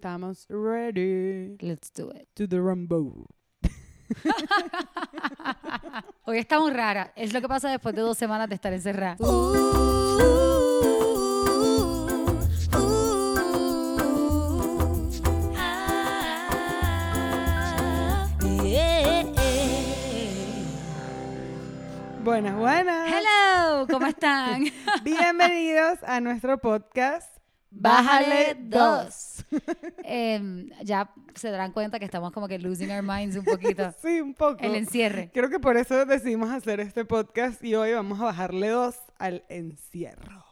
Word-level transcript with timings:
Estamos 0.00 0.46
ready. 0.48 1.58
Let's 1.60 1.90
do 1.90 2.10
it. 2.10 2.26
To 2.36 2.48
the 2.48 2.58
Rambo. 2.58 3.26
Hoy 6.24 6.38
estamos 6.38 6.72
rara. 6.72 7.12
Es 7.16 7.34
lo 7.34 7.42
que 7.42 7.48
pasa 7.48 7.68
después 7.68 7.94
de 7.94 8.00
dos 8.00 8.16
semanas 8.16 8.48
de 8.48 8.54
estar 8.54 8.72
encerrada. 8.72 9.16
Uh, 9.18 9.26
uh, 9.26 9.60
uh, 12.76 12.94
buenas, 22.24 22.56
buenas. 22.56 23.12
Hello, 23.12 23.86
¿cómo 23.86 24.06
están? 24.06 24.64
Bienvenidos 25.04 25.98
a 26.04 26.22
nuestro 26.22 26.56
podcast 26.56 27.40
Bájale 27.70 28.56
dos. 28.58 29.29
Em, 30.04 30.70
ya 30.82 31.10
se 31.34 31.50
darán 31.50 31.72
cuenta 31.72 31.98
que 31.98 32.04
estamos 32.04 32.32
como 32.32 32.48
que 32.48 32.58
losing 32.58 32.90
our 32.90 33.02
minds 33.02 33.36
un 33.36 33.44
poquito. 33.44 33.92
sí, 34.02 34.20
un 34.20 34.34
poco. 34.34 34.58
El 34.60 34.74
encierre. 34.74 35.30
Creo 35.32 35.50
que 35.50 35.58
por 35.58 35.76
eso 35.76 36.04
decidimos 36.04 36.50
hacer 36.50 36.80
este 36.80 37.04
podcast 37.04 37.62
y 37.64 37.74
hoy 37.74 37.92
vamos 37.92 38.20
a 38.20 38.24
bajarle 38.24 38.68
dos 38.68 38.96
al 39.18 39.44
encierro. 39.48 40.44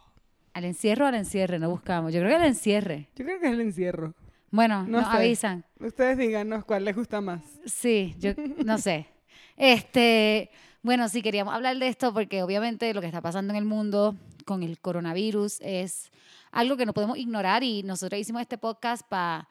¿Al 0.53 0.65
encierro 0.65 1.05
o 1.05 1.09
al 1.09 1.15
encierre? 1.15 1.59
No 1.59 1.71
buscamos. 1.71 2.13
Yo 2.13 2.21
creo 2.21 2.31
que 2.31 2.37
al 2.37 2.49
encierre. 2.49 3.09
Yo 3.17 3.25
creo 3.25 3.41
que 3.41 3.47
es 3.47 3.53
el 3.53 3.61
encierro. 3.61 4.15
Bueno, 4.51 4.85
nos 4.85 5.05
avisan. 5.05 5.65
Ustedes 5.79 6.17
díganos 6.17 6.65
cuál 6.65 6.85
les 6.85 6.97
gusta 6.97 7.21
más. 7.21 7.43
Sí, 7.67 8.15
yo 8.19 8.33
no 8.65 8.79
sé. 8.79 9.07
Este, 9.57 10.51
bueno, 10.83 11.09
sí 11.09 11.23
queríamos 11.23 11.55
hablar 11.55 11.77
de 11.77 11.89
esto 11.89 12.15
porque 12.15 12.43
obviamente 12.43 12.93
lo 12.95 13.01
que 13.01 13.09
está 13.09 13.21
pasando 13.21 13.53
en 13.53 13.59
el 13.59 13.65
mundo 13.65 14.17
con 14.47 14.63
el 14.63 14.79
coronavirus 14.81 15.61
es 15.61 16.11
algo 16.59 16.77
que 16.77 16.87
no 16.87 16.93
podemos 16.93 17.17
ignorar 17.17 17.63
y 17.63 17.85
nosotros 17.85 18.21
hicimos 18.21 18.43
este 18.43 18.59
podcast 18.59 19.07
para 19.09 19.49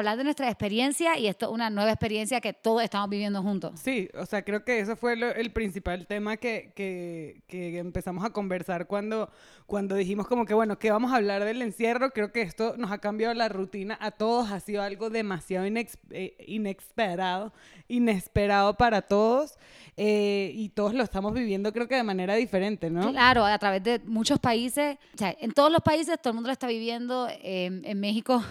hablar 0.00 0.16
de 0.18 0.24
nuestra 0.24 0.48
experiencia 0.48 1.18
y 1.18 1.26
esto 1.26 1.46
es 1.46 1.52
una 1.52 1.70
nueva 1.70 1.90
experiencia 1.90 2.40
que 2.40 2.52
todos 2.52 2.82
estamos 2.82 3.08
viviendo 3.10 3.42
juntos. 3.42 3.80
Sí, 3.80 4.08
o 4.14 4.26
sea, 4.26 4.42
creo 4.44 4.64
que 4.64 4.80
eso 4.80 4.96
fue 4.96 5.16
lo- 5.16 5.34
el 5.34 5.50
principal 5.52 6.06
tema 6.06 6.36
que, 6.36 6.72
que- 6.74 7.42
que 7.48 7.78
empezamos 7.78 8.24
a 8.24 8.30
conversar 8.30 8.86
cuando, 8.86 9.30
cuando 9.66 9.94
dijimos 9.94 10.26
como 10.26 10.44
que, 10.46 10.54
bueno, 10.54 10.78
que 10.78 10.90
vamos 10.90 11.12
a 11.12 11.16
hablar 11.16 11.44
del 11.44 11.62
encierro. 11.62 12.10
Creo 12.10 12.32
que 12.32 12.42
esto 12.42 12.74
nos 12.76 12.90
ha 12.92 12.98
cambiado 12.98 13.34
la 13.34 13.48
rutina 13.48 13.96
a 14.00 14.10
todos, 14.10 14.50
ha 14.50 14.60
sido 14.60 14.82
algo 14.82 15.10
demasiado 15.10 15.66
inex- 15.66 15.98
eh, 16.10 16.36
inesperado, 16.46 17.52
inesperado 17.88 18.76
para 18.76 19.02
todos 19.02 19.58
eh, 19.96 20.50
y 20.54 20.70
todos 20.70 20.94
lo 20.94 21.02
estamos 21.04 21.32
viviendo 21.34 21.72
creo 21.72 21.86
que 21.88 21.94
de 21.96 22.02
manera 22.02 22.34
diferente, 22.34 22.90
¿no? 22.90 23.10
Claro, 23.10 23.44
a 23.44 23.58
través 23.58 23.82
de 23.82 24.00
muchos 24.06 24.38
países, 24.38 24.96
o 25.14 25.18
sea, 25.18 25.36
en 25.40 25.52
todos 25.52 25.70
los 25.70 25.80
países 25.82 26.18
todo 26.20 26.30
el 26.30 26.34
mundo 26.36 26.48
lo 26.48 26.52
está 26.52 26.66
viviendo, 26.66 27.28
em, 27.42 27.82
en 27.84 28.00
México 28.00 28.42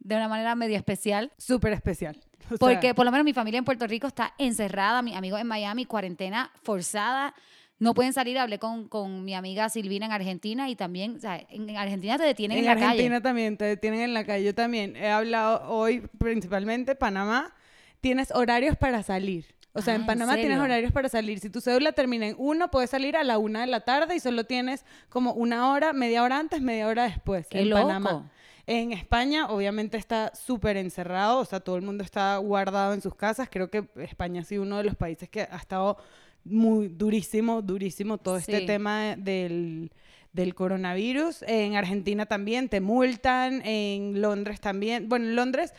de 0.00 0.16
una 0.16 0.28
manera 0.28 0.54
medio 0.54 0.76
especial. 0.76 1.30
Súper 1.38 1.72
especial. 1.72 2.18
O 2.52 2.56
sea, 2.56 2.58
Porque 2.58 2.94
por 2.96 3.04
lo 3.04 3.12
menos 3.12 3.24
mi 3.24 3.32
familia 3.32 3.58
en 3.58 3.64
Puerto 3.64 3.86
Rico 3.86 4.08
está 4.08 4.34
encerrada, 4.36 5.02
mis 5.02 5.14
amigos 5.14 5.40
en 5.40 5.46
Miami, 5.46 5.84
cuarentena 5.84 6.50
forzada. 6.64 7.32
No 7.78 7.94
pueden 7.94 8.12
salir. 8.12 8.38
Hablé 8.38 8.58
con, 8.58 8.88
con 8.88 9.24
mi 9.24 9.34
amiga 9.34 9.68
Silvina 9.68 10.06
en 10.06 10.12
Argentina 10.12 10.68
y 10.68 10.74
también, 10.74 11.14
o 11.16 11.20
sea, 11.20 11.40
en 11.48 11.76
Argentina 11.76 12.18
te 12.18 12.24
detienen 12.24 12.58
en, 12.58 12.64
en 12.64 12.66
la 12.66 12.72
Argentina 12.72 13.08
calle. 13.16 13.20
también 13.20 13.56
te 13.56 13.64
detienen 13.66 14.00
en 14.00 14.14
la 14.14 14.26
calle. 14.26 14.44
Yo 14.44 14.52
también 14.54 14.96
he 14.96 15.08
hablado 15.10 15.62
hoy 15.70 16.00
principalmente 16.18 16.96
Panamá. 16.96 17.54
Tienes 18.00 18.32
horarios 18.32 18.76
para 18.76 19.02
salir. 19.04 19.44
O 19.72 19.80
sea, 19.80 19.92
Ah, 19.92 19.96
en 19.96 20.00
¿en 20.02 20.06
Panamá 20.08 20.34
tienes 20.34 20.58
horarios 20.58 20.90
para 20.90 21.08
salir. 21.08 21.38
Si 21.38 21.50
tu 21.50 21.60
cédula 21.60 21.92
termina 21.92 22.26
en 22.26 22.34
uno, 22.36 22.68
puedes 22.72 22.90
salir 22.90 23.16
a 23.16 23.22
la 23.22 23.38
una 23.38 23.60
de 23.60 23.68
la 23.68 23.82
tarde 23.82 24.16
y 24.16 24.20
solo 24.20 24.42
tienes 24.44 24.84
como 25.08 25.32
una 25.34 25.70
hora, 25.70 25.92
media 25.92 26.24
hora 26.24 26.38
antes, 26.38 26.60
media 26.60 26.88
hora 26.88 27.04
después. 27.04 27.46
¡Qué 27.48 27.60
en 27.60 27.70
loco! 27.70 27.86
Panamá. 27.86 28.30
En 28.72 28.92
España, 28.92 29.48
obviamente, 29.48 29.96
está 29.96 30.32
súper 30.32 30.76
encerrado, 30.76 31.40
o 31.40 31.44
sea, 31.44 31.58
todo 31.58 31.74
el 31.74 31.82
mundo 31.82 32.04
está 32.04 32.36
guardado 32.36 32.94
en 32.94 33.00
sus 33.02 33.16
casas. 33.16 33.48
Creo 33.50 33.68
que 33.68 33.84
España 33.96 34.42
ha 34.42 34.44
sido 34.44 34.62
uno 34.62 34.76
de 34.78 34.84
los 34.84 34.94
países 34.94 35.28
que 35.28 35.40
ha 35.40 35.56
estado 35.56 35.96
muy 36.44 36.86
durísimo, 36.86 37.62
durísimo 37.62 38.16
todo 38.18 38.36
este 38.36 38.60
Sí. 38.60 38.66
tema 38.66 39.16
del, 39.16 39.90
del 40.32 40.54
coronavirus. 40.54 41.42
En 41.48 41.74
Argentina 41.74 42.26
también 42.26 42.68
te 42.68 42.80
multan, 42.80 43.60
en 43.66 44.20
Londres 44.22 44.60
también. 44.60 45.08
Bueno, 45.08 45.26
en 45.26 45.34
Londres 45.34 45.74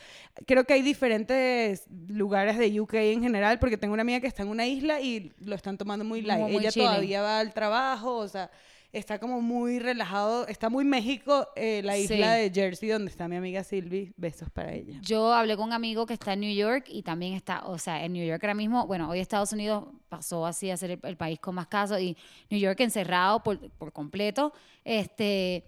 creo 0.46 0.64
que 0.64 0.74
hay 0.74 0.82
diferentes 0.82 1.86
lugares 2.08 2.58
de 2.58 2.78
UK 2.78 2.92
en 2.94 3.22
general, 3.22 3.58
porque 3.58 3.78
tengo 3.78 3.94
una 3.94 4.02
amiga 4.02 4.20
que 4.20 4.26
está 4.26 4.42
en 4.42 4.50
una 4.50 4.66
isla 4.66 5.00
y 5.00 5.32
lo 5.40 5.54
están 5.54 5.78
tomando 5.78 6.04
muy 6.04 6.20
light. 6.20 6.42
Muy- 6.42 6.56
Ella 6.58 6.70
todavía 6.70 7.22
va 7.22 7.40
al 7.40 7.54
trabajo, 7.54 8.16
o 8.18 8.28
sea, 8.28 8.50
está 8.92 9.18
como 9.18 9.40
muy 9.40 9.78
relajado. 9.78 10.46
Está 10.46 10.68
muy 10.68 10.84
México, 10.84 11.48
eh, 11.56 11.80
la 11.84 11.96
isla 11.98 12.36
Sí. 12.36 12.40
de 12.42 12.50
Jersey, 12.52 12.88
donde 12.90 13.10
está 13.10 13.26
mi 13.28 13.36
amiga 13.36 13.64
Silvi. 13.64 14.12
Besos 14.16 14.50
para 14.50 14.72
ella. 14.72 14.98
Yo 15.02 15.32
hablé 15.32 15.56
con 15.56 15.66
un 15.66 15.72
amigo 15.72 16.04
que 16.06 16.14
está 16.14 16.34
en 16.34 16.40
New 16.40 16.54
York 16.54 16.84
y 16.88 17.02
también 17.02 17.32
está, 17.34 17.64
o 17.66 17.78
sea, 17.78 18.04
en 18.04 18.12
New 18.12 18.26
York 18.26 18.42
ahora 18.44 18.54
mismo, 18.54 18.86
bueno, 18.86 19.08
hoy 19.08 19.20
Estados 19.20 19.52
Unidos 19.52 19.84
pasó 20.08 20.44
así 20.46 20.70
a 20.70 20.76
ser 20.76 20.90
el, 20.92 21.00
el 21.04 21.16
país 21.16 21.38
con 21.40 21.54
más 21.54 21.66
casos 21.68 22.00
y 22.00 22.16
New 22.50 22.60
York 22.60 22.78
encerrado 22.80 23.42
por, 23.42 23.58
por 23.72 23.92
completo. 23.92 24.52
Este, 24.84 25.64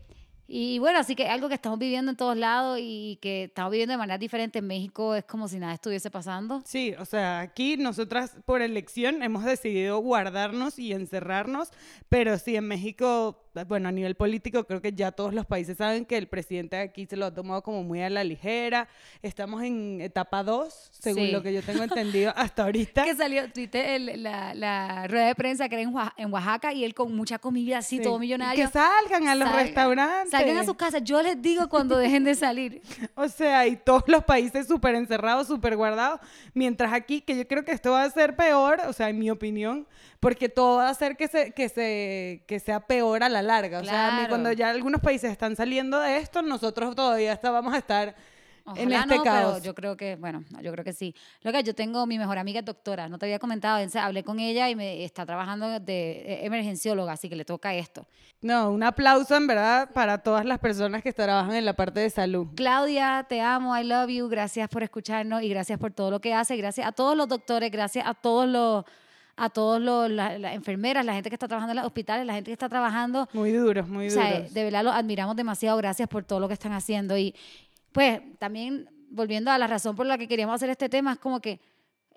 y 0.46 0.78
bueno, 0.78 0.98
así 0.98 1.14
que 1.16 1.26
algo 1.28 1.48
que 1.48 1.54
estamos 1.54 1.78
viviendo 1.78 2.10
en 2.10 2.16
todos 2.16 2.36
lados 2.36 2.78
y 2.80 3.18
que 3.22 3.44
estamos 3.44 3.70
viviendo 3.72 3.92
de 3.92 3.98
manera 3.98 4.18
diferente 4.18 4.58
en 4.58 4.66
México 4.66 5.14
es 5.14 5.24
como 5.24 5.48
si 5.48 5.58
nada 5.58 5.72
estuviese 5.74 6.10
pasando. 6.10 6.62
Sí, 6.66 6.94
o 6.98 7.04
sea, 7.04 7.40
aquí 7.40 7.76
nosotras 7.76 8.36
por 8.44 8.60
elección 8.62 9.22
hemos 9.22 9.44
decidido 9.44 9.98
guardarnos 9.98 10.78
y 10.78 10.92
encerrarnos, 10.92 11.70
pero 12.08 12.36
sí 12.38 12.56
en 12.56 12.66
México, 12.68 13.40
bueno, 13.68 13.88
a 13.88 13.92
nivel 13.92 14.16
político 14.16 14.64
creo 14.64 14.82
que 14.82 14.92
ya 14.92 15.12
todos 15.12 15.32
los 15.32 15.46
países 15.46 15.78
saben 15.78 16.04
que 16.04 16.18
el 16.18 16.26
presidente 16.28 16.76
de 16.76 16.82
aquí 16.82 17.06
se 17.06 17.16
lo 17.16 17.26
ha 17.26 17.34
tomado 17.34 17.62
como 17.62 17.82
muy 17.82 18.02
a 18.02 18.10
la 18.10 18.22
ligera. 18.24 18.88
Estamos 19.22 19.62
en 19.62 20.00
etapa 20.00 20.42
2, 20.42 20.88
según 20.92 21.24
Sí. 21.26 21.30
lo 21.30 21.42
que 21.42 21.52
yo 21.54 21.62
tengo 21.62 21.82
entendido 21.84 22.32
hasta 22.36 22.64
ahorita. 22.64 23.04
Que 23.04 23.14
salió, 23.14 23.50
tuviste 23.52 23.96
el- 23.96 24.22
la, 24.22 24.54
la 24.54 25.06
rueda 25.06 25.26
de 25.28 25.34
prensa 25.34 25.68
que 25.68 25.76
era 25.76 25.82
en, 25.82 25.92
Oaxa- 25.94 26.12
en 26.16 26.32
Oaxaca 26.32 26.72
y 26.72 26.84
él 26.84 26.94
con 26.94 27.14
mucha 27.16 27.38
comida 27.38 27.78
así, 27.78 27.98
Sí. 27.98 28.02
todo 28.02 28.16
Y 28.16 28.20
millonario. 28.20 28.64
Que 28.66 28.70
salgan 28.72 29.28
a 29.28 29.34
los 29.36 29.48
Salgan- 29.48 29.62
restaurantes. 29.62 30.33
Salgan 30.38 30.56
a 30.58 30.64
sus 30.64 30.76
casas. 30.76 31.02
Yo 31.04 31.22
les 31.22 31.40
digo 31.40 31.68
cuando 31.68 31.96
dejen 31.96 32.24
de 32.24 32.34
salir. 32.34 32.80
O 33.16 33.28
sea, 33.28 33.66
y 33.66 33.76
todos 33.76 34.04
los 34.06 34.24
países 34.24 34.66
súper 34.66 34.94
encerrados, 34.94 35.46
súper 35.46 35.76
guardados, 35.76 36.20
mientras 36.52 36.92
aquí, 36.92 37.20
que 37.20 37.36
yo 37.36 37.46
creo 37.46 37.64
que 37.64 37.72
esto 37.72 37.92
va 37.92 38.02
a 38.02 38.10
ser 38.10 38.34
peor, 38.36 38.80
o 38.88 38.92
sea, 38.92 39.08
en 39.08 39.18
mi 39.18 39.30
opinión, 39.30 39.86
porque 40.20 40.48
todo 40.48 40.78
va 40.78 40.88
a 40.88 40.90
hacer 40.90 41.16
que, 41.16 41.28
se, 41.28 41.52
que, 41.52 41.68
se, 41.68 42.42
que 42.46 42.58
sea 42.60 42.80
peor 42.80 43.22
a 43.22 43.28
la 43.28 43.42
larga. 43.42 43.80
O 43.80 43.84
sea, 43.84 44.08
a 44.08 44.10
mí 44.12 44.16
Claro. 44.18 44.28
cuando 44.30 44.52
ya 44.52 44.70
algunos 44.70 45.00
países 45.00 45.30
están 45.30 45.54
saliendo 45.56 46.00
de 46.00 46.16
esto, 46.18 46.42
nosotros 46.42 46.94
todavía 46.94 47.32
está- 47.32 47.50
vamos 47.50 47.74
a 47.74 47.78
estar 47.78 48.14
en 48.76 48.92
este 48.92 49.16
no, 49.16 49.22
caos. 49.22 49.52
pero 49.54 49.64
yo 49.64 49.74
creo 49.74 49.96
que, 49.96 50.16
bueno, 50.16 50.42
yo 50.62 50.72
creo 50.72 50.84
que 50.84 50.92
sí. 50.92 51.14
Lo 51.42 51.52
que 51.52 51.62
yo 51.62 51.74
tengo, 51.74 52.06
mi 52.06 52.18
mejor 52.18 52.38
amiga 52.38 52.60
es 52.60 52.64
doctora, 52.64 53.08
no 53.08 53.18
te 53.18 53.26
había 53.26 53.38
comentado, 53.38 53.78
entonces 53.78 54.00
hablé 54.00 54.24
con 54.24 54.40
ella 54.40 54.70
y 54.70 54.76
me 54.76 55.04
está 55.04 55.26
trabajando 55.26 55.80
de 55.80 56.10
eh, 56.12 56.46
emergencióloga, 56.46 57.12
así 57.12 57.28
que 57.28 57.36
le 57.36 57.44
toca 57.44 57.74
esto. 57.74 58.06
No, 58.40 58.70
un 58.70 58.82
aplauso 58.82 59.36
en 59.36 59.46
verdad 59.46 59.90
para 59.92 60.18
todas 60.18 60.44
las 60.44 60.58
personas 60.58 61.02
que 61.02 61.12
trabajan 61.12 61.54
en 61.54 61.64
la 61.64 61.72
parte 61.74 62.00
de 62.00 62.10
salud. 62.10 62.46
Claudia, 62.54 63.26
te 63.28 63.40
amo, 63.40 63.76
I 63.76 63.84
love 63.84 64.08
you, 64.10 64.28
gracias 64.28 64.68
por 64.68 64.82
escucharnos 64.82 65.42
y 65.42 65.48
gracias 65.48 65.78
por 65.78 65.92
todo 65.92 66.10
lo 66.10 66.20
que 66.20 66.34
hace, 66.34 66.56
gracias 66.56 66.86
a 66.86 66.92
todos 66.92 67.16
los 67.16 67.28
doctores, 67.28 67.70
gracias 67.70 68.06
a 68.06 68.14
todos 68.14 68.46
los 68.48 68.84
a 69.36 69.50
todos 69.50 69.80
los 69.80 70.08
la- 70.08 70.38
las 70.38 70.54
enfermeras, 70.54 71.04
la 71.04 71.12
gente 71.14 71.28
que 71.28 71.34
está 71.34 71.48
trabajando 71.48 71.72
en 71.72 71.78
los 71.78 71.86
hospitales, 71.86 72.24
la 72.24 72.34
gente 72.34 72.50
que 72.50 72.52
está 72.52 72.68
trabajando 72.68 73.28
Muy 73.32 73.50
duros, 73.50 73.88
muy 73.88 74.06
O 74.06 74.10
duros. 74.10 74.24
sea, 74.28 74.40
de 74.42 74.62
verdad 74.64 74.84
los 74.84 74.94
admiramos 74.94 75.34
demasiado. 75.34 75.76
Gracias 75.76 76.08
por 76.08 76.22
todo 76.22 76.38
lo 76.38 76.46
que 76.46 76.54
están 76.54 76.72
haciendo. 76.72 77.18
Y 77.18 77.34
pues 77.94 78.20
también, 78.40 78.90
volviendo 79.08 79.52
a 79.52 79.56
la 79.56 79.68
razón 79.68 79.94
por 79.94 80.04
la 80.04 80.18
que 80.18 80.26
queríamos 80.26 80.56
hacer 80.56 80.68
este 80.68 80.88
tema, 80.88 81.12
es 81.12 81.18
como 81.20 81.40
que 81.40 81.60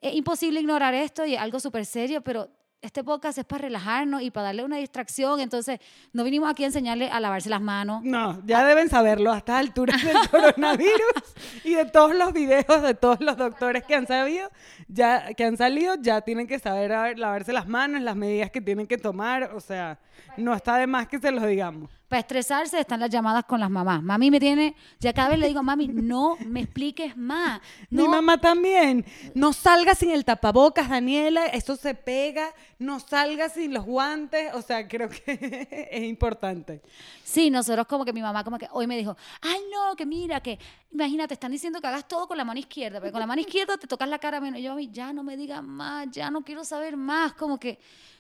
es 0.02 0.16
imposible 0.16 0.60
ignorar 0.60 0.96
esto 0.96 1.24
y 1.24 1.36
algo 1.36 1.60
súper 1.60 1.86
serio, 1.86 2.22
pero 2.22 2.50
este 2.82 3.04
podcast 3.04 3.38
es 3.38 3.46
para 3.46 3.62
relajarnos 3.62 4.24
y 4.24 4.32
para 4.32 4.48
darle 4.48 4.64
una 4.64 4.78
distracción. 4.78 5.40
Entonces, 5.40 5.80
no 6.14 6.24
vinimos 6.24 6.50
aquí 6.50 6.64
a 6.64 6.68
enseñarle 6.68 7.12
a 7.12 7.20
lavarse 7.20 7.48
las 7.48 7.62
manos. 7.62 8.04
No, 8.04 8.42
ya 8.48 8.66
deben 8.66 8.90
saberlo 8.90 9.32
a 9.32 9.38
estas 9.38 9.58
alturas 9.58 10.04
del 10.04 10.18
coronavirus 10.32 11.36
y 11.64 11.76
de 11.76 11.86
todos 11.86 12.16
los 12.16 12.34
videos 12.34 12.82
de 12.82 12.96
todos 12.96 13.22
los 13.22 13.38
doctores 13.38 13.84
que 13.84 13.94
han 13.94 14.08
sabido, 14.08 14.50
ya 14.88 15.36
que 15.36 15.44
han 15.44 15.58
salido, 15.58 15.94
ya 16.02 16.22
tienen 16.22 16.48
que 16.48 16.58
saber 16.58 16.92
a 16.92 17.04
ver, 17.04 17.20
lavarse 17.20 17.54
las 17.54 17.68
manos, 17.68 18.02
las 18.02 18.16
medidas 18.16 18.50
que 18.50 18.62
tienen 18.62 18.88
que 18.88 18.98
tomar, 18.98 19.52
o 19.54 19.60
sea, 19.60 20.00
no 20.38 20.56
está 20.56 20.78
de 20.78 20.88
más 20.88 21.08
que 21.08 21.20
se 21.20 21.30
los 21.30 21.46
digamos. 21.46 21.92
Para 22.08 22.22
estresarse 22.22 22.80
están 22.80 23.02
las 23.02 23.10
llamadas 23.10 23.44
con 23.44 23.60
las 23.60 23.70
mamás. 23.70 24.02
Mami 24.02 24.32
me 24.32 24.40
tiene, 24.40 24.76
ya 24.98 25.12
cada 25.12 25.30
vez 25.30 25.40
le 25.40 25.48
digo, 25.48 25.62
mami, 25.62 25.90
no 25.90 26.38
me 26.46 26.62
expliques 26.62 27.18
más. 27.18 27.60
No, 27.90 28.04
Mi 28.04 28.08
mamá 28.08 28.40
también. 28.40 29.06
No 29.36 29.52
salga 29.52 29.94
sin 29.94 30.12
el 30.12 30.24
tapabocas, 30.24 30.88
Daniela. 30.90 31.48
Eso 31.48 31.76
se 31.76 31.96
pega. 31.96 32.54
No 32.80 33.02
salga 33.02 33.50
sin 33.50 33.74
los 33.74 33.84
guantes. 33.86 34.54
O 34.54 34.62
sea, 34.62 34.88
creo 34.88 35.10
que 35.10 35.88
es 35.92 36.04
importante. 36.04 36.82
Sí, 37.26 37.50
nosotros 37.50 37.86
como 37.88 38.06
que 38.06 38.14
mi 38.14 38.22
mamá 38.22 38.46
como 38.46 38.58
que 38.58 38.70
hoy 38.72 38.88
me 38.88 38.96
dijo, 38.96 39.18
ay 39.42 39.60
no, 39.70 39.94
que 39.98 40.06
mira, 40.06 40.40
que 40.40 40.58
imagínate, 40.92 41.34
están 41.34 41.52
diciendo 41.52 41.82
que 41.82 41.88
hagas 41.88 42.08
todo 42.08 42.26
con 42.26 42.38
la 42.38 42.46
mano 42.46 42.60
izquierda, 42.60 43.02
pero 43.02 43.12
con 43.12 43.20
la 43.20 43.28
mano 43.28 43.42
izquierda 43.42 43.78
te 43.78 43.86
tocas 43.86 44.08
la 44.08 44.18
cara 44.18 44.40
menos. 44.40 44.62
Yo, 44.62 44.70
"Mami, 44.72 44.90
ya 44.92 45.12
no 45.12 45.24
me 45.24 45.36
digas 45.36 45.62
más, 45.62 46.10
ya 46.12 46.32
no 46.32 46.42
quiero 46.42 46.64
saber 46.64 46.96
más, 46.96 47.34
como 47.34 47.60
que 47.60 47.80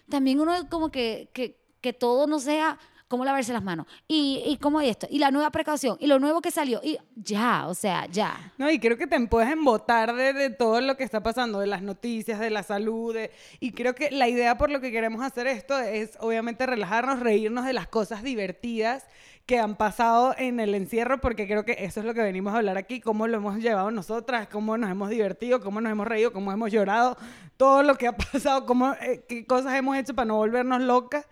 también 0.10 0.42
uno 0.42 0.68
como 0.69 0.89
que, 0.89 1.30
que, 1.31 1.57
que 1.80 1.94
todo 1.94 2.28
no 2.28 2.39
sea 2.39 2.78
cómo 3.07 3.24
lavarse 3.25 3.54
las 3.54 3.63
manos, 3.63 3.88
y, 4.07 4.44
y 4.45 4.57
cómo 4.57 4.81
esto, 4.81 5.07
y 5.09 5.19
la 5.19 5.31
nueva 5.31 5.50
precaución, 5.51 5.98
y 6.00 6.07
lo 6.07 6.19
nuevo 6.19 6.42
que 6.42 6.51
salió, 6.51 6.81
y 6.83 6.98
ya, 7.15 7.68
o 7.68 7.74
sea, 7.74 8.06
ya. 8.07 8.54
No, 8.57 8.69
y 8.69 8.80
creo 8.80 8.98
que 8.98 9.07
te 9.07 9.19
puedes 9.27 9.50
embotar 9.50 10.13
de, 10.15 10.33
de 10.33 10.50
todo 10.50 10.81
lo 10.81 10.98
que 10.98 11.04
está 11.04 11.24
pasando, 11.24 11.59
de 11.59 11.68
las 11.68 11.81
noticias, 11.81 12.39
de 12.39 12.50
la 12.50 12.63
salud, 12.63 13.13
de- 13.13 13.31
y 13.59 13.71
creo 13.71 13.95
que 13.95 14.12
la 14.12 14.27
idea 14.27 14.57
por 14.57 14.69
lo 14.69 14.81
que 14.81 14.92
queremos 14.92 15.24
hacer 15.24 15.48
esto 15.48 15.77
es 15.80 16.18
obviamente 16.19 16.65
relajarnos, 16.65 17.19
reírnos 17.19 17.65
de 17.65 17.74
las 17.74 17.88
cosas 17.88 18.24
divertidas 18.24 19.06
que 19.45 19.57
han 19.60 19.77
pasado 19.77 20.36
en 20.38 20.60
el 20.60 20.75
encierro, 20.75 21.21
porque 21.21 21.48
creo 21.48 21.63
que 21.63 21.77
eso 21.80 22.01
es 22.01 22.06
lo 22.06 22.13
que 22.13 22.21
venimos 22.21 22.53
a 22.53 22.57
hablar 22.57 22.77
aquí, 22.77 23.00
cómo 23.00 23.27
lo 23.27 23.38
hemos 23.38 23.57
llevado 23.60 23.89
nosotras, 23.92 24.50
cómo 24.51 24.77
nos 24.77 24.92
hemos 24.92 25.10
divertido, 25.10 25.62
cómo 25.62 25.80
nos 25.80 25.89
hemos 25.94 26.06
reído, 26.06 26.33
cómo 26.33 26.51
hemos 26.51 26.69
llorado, 26.69 27.15
todo 27.56 27.81
lo 27.81 27.95
que 27.95 28.07
ha 28.07 28.18
pasado, 28.18 28.65
cómo, 28.65 28.92
eh, 29.01 29.24
qué 29.30 29.45
cosas 29.45 29.74
hemos 29.75 29.95
hecho 29.98 30.13
para 30.13 30.25
no 30.25 30.36
volvernos 30.36 30.81
locas. 30.81 31.25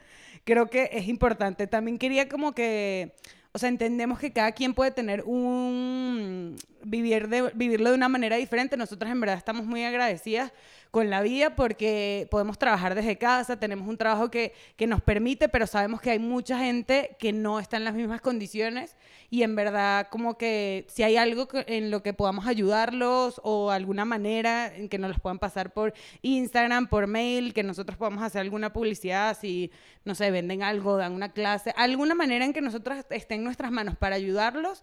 Creo 0.46 0.68
que 0.70 0.90
es 0.94 1.08
importante. 1.08 1.68
También 1.68 1.98
quería 1.98 2.30
como 2.30 2.54
que, 2.54 3.14
o 3.52 3.58
sea, 3.58 3.68
entendemos 3.68 4.20
que 4.20 4.32
cada 4.32 4.52
quien 4.52 4.74
puede 4.74 4.92
tener 4.92 5.24
un 5.24 6.56
vivir 6.84 7.28
de, 7.28 7.52
vivirlo 7.56 7.90
de 7.90 7.96
una 7.96 8.10
manera 8.10 8.38
diferente. 8.38 8.78
Nosotras 8.78 9.12
en 9.12 9.20
verdad 9.20 9.38
estamos 9.38 9.66
muy 9.66 9.84
agradecidas 9.84 10.54
con 10.96 11.10
la 11.10 11.22
vida 11.22 11.56
porque 11.58 12.26
podemos 12.32 12.58
trabajar 12.58 12.96
desde 12.96 13.18
casa, 13.18 13.60
tenemos 13.60 13.86
un 13.86 13.98
trabajo 13.98 14.32
que, 14.32 14.54
que 14.78 14.88
nos 14.88 15.02
permite, 15.02 15.50
pero 15.50 15.68
sabemos 15.68 16.00
que 16.00 16.12
hay 16.12 16.20
mucha 16.20 16.58
gente 16.58 17.18
que 17.20 17.34
no 17.34 17.60
está 17.60 17.76
en 17.76 17.84
las 17.84 17.96
mismas 17.96 18.22
condiciones 18.22 18.96
y 19.30 19.44
en 19.44 19.58
verdad 19.58 20.08
como 20.10 20.38
que 20.38 20.86
si 20.88 21.04
hay 21.04 21.18
algo 21.18 21.50
en 21.68 21.92
lo 21.92 22.02
que 22.02 22.14
podamos 22.14 22.48
ayudarlos 22.48 23.42
o 23.44 23.72
alguna 23.72 24.06
manera 24.06 24.74
en 24.74 24.88
que 24.88 24.98
nos 24.98 25.10
los 25.10 25.20
puedan 25.20 25.38
pasar 25.38 25.74
por 25.74 25.94
Instagram, 26.22 26.88
por 26.88 27.08
mail, 27.08 27.54
que 27.54 27.64
nosotros 27.64 27.98
podamos 27.98 28.24
hacer 28.24 28.40
alguna 28.40 28.72
publicidad, 28.72 29.38
si, 29.38 29.72
no 30.06 30.16
sé, 30.16 30.32
venden 30.32 30.64
algo, 30.64 30.96
dan 30.96 31.12
una 31.12 31.34
clase, 31.34 31.74
alguna 31.76 32.16
manera 32.16 32.46
en 32.46 32.54
que 32.54 32.62
nosotros 32.62 33.04
esté 33.10 33.36
en 33.36 33.44
nuestras 33.44 33.70
manos 33.70 33.98
para 33.98 34.16
ayudarlos, 34.16 34.82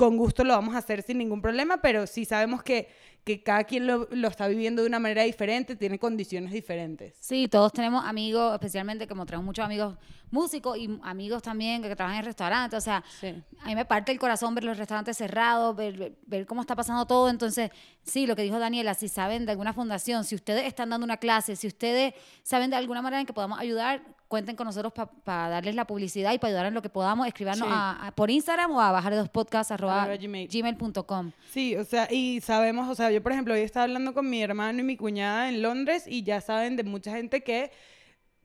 con 0.00 0.16
gusto 0.16 0.44
lo 0.44 0.54
vamos 0.54 0.74
a 0.74 0.78
hacer 0.78 1.02
sin 1.02 1.18
ningún 1.18 1.42
problema, 1.42 1.82
pero 1.82 2.06
sí 2.06 2.24
sabemos 2.24 2.62
que, 2.62 2.88
que 3.22 3.42
cada 3.42 3.64
quien 3.64 3.86
lo, 3.86 4.08
lo 4.10 4.28
está 4.28 4.48
viviendo 4.48 4.80
de 4.80 4.88
una 4.88 4.98
manera 4.98 5.24
diferente, 5.24 5.76
tiene 5.76 5.98
condiciones 5.98 6.52
diferentes. 6.52 7.14
Sí, 7.20 7.48
todos 7.48 7.70
tenemos 7.70 8.02
amigos, 8.06 8.54
especialmente 8.54 9.06
como 9.06 9.26
tenemos 9.26 9.44
muchos 9.44 9.62
amigos 9.62 9.98
músicos 10.30 10.78
y 10.78 10.98
amigos 11.02 11.42
también 11.42 11.82
que 11.82 11.94
trabajan 11.94 12.20
en 12.20 12.24
restaurantes, 12.24 12.78
o 12.78 12.80
sea, 12.80 13.04
Sí. 13.20 13.34
a 13.60 13.66
mí 13.66 13.74
me 13.74 13.84
parte 13.84 14.10
el 14.10 14.18
corazón 14.18 14.54
ver 14.54 14.64
los 14.64 14.78
restaurantes 14.78 15.18
cerrados, 15.18 15.76
ver, 15.76 15.98
ver- 15.98 16.16
ver 16.24 16.46
cómo 16.46 16.62
está 16.62 16.74
pasando 16.74 17.04
todo. 17.06 17.28
Entonces, 17.28 17.70
sí, 18.02 18.26
lo 18.26 18.34
que 18.36 18.42
dijo 18.42 18.58
Daniela, 18.58 18.94
si 18.94 19.08
saben 19.08 19.44
de 19.44 19.52
alguna 19.52 19.74
fundación, 19.74 20.24
si 20.24 20.34
ustedes 20.34 20.64
están 20.66 20.88
dando 20.88 21.04
una 21.04 21.18
clase, 21.18 21.56
si 21.56 21.66
ustedes 21.66 22.14
saben 22.42 22.70
de 22.70 22.76
alguna 22.76 23.02
manera 23.02 23.20
en 23.20 23.26
que 23.26 23.34
podamos 23.34 23.58
ayudar, 23.58 24.02
cuenten 24.30 24.54
con 24.54 24.64
nosotros 24.64 24.92
para 25.24 25.48
darles 25.48 25.74
la 25.74 25.86
publicidad 25.88 26.32
y 26.32 26.38
para 26.38 26.50
ayudar 26.50 26.66
en 26.66 26.74
lo 26.74 26.82
que 26.82 26.88
podamos, 26.88 27.26
escribirnos 27.26 27.66
Sí. 27.68 27.74
a- 27.74 28.06
a- 28.06 28.12
por 28.12 28.30
Instagram 28.30 28.70
o 28.70 28.80
a 28.80 28.92
bajar 28.92 29.12
dos 29.16 29.28
podcasts 29.28 29.72
arroba 29.72 30.04
Arroba 30.04 30.16
gmail. 30.16 30.48
gmail.com. 30.48 31.32
Sí, 31.50 31.74
o 31.74 31.84
sea, 31.84 32.06
y 32.08 32.40
sabemos, 32.40 32.88
o 32.88 32.94
sea, 32.94 33.10
yo 33.10 33.20
por 33.22 33.32
ejemplo 33.32 33.54
hoy 33.54 33.60
estaba 33.62 33.84
hablando 33.84 34.14
con 34.14 34.30
mi 34.30 34.40
hermano 34.40 34.78
y 34.78 34.84
mi 34.84 34.96
cuñada 34.96 35.48
en 35.48 35.62
Londres 35.62 36.04
y 36.06 36.22
ya 36.22 36.40
saben 36.40 36.76
de 36.76 36.84
mucha 36.84 37.10
gente 37.10 37.42
que 37.42 37.72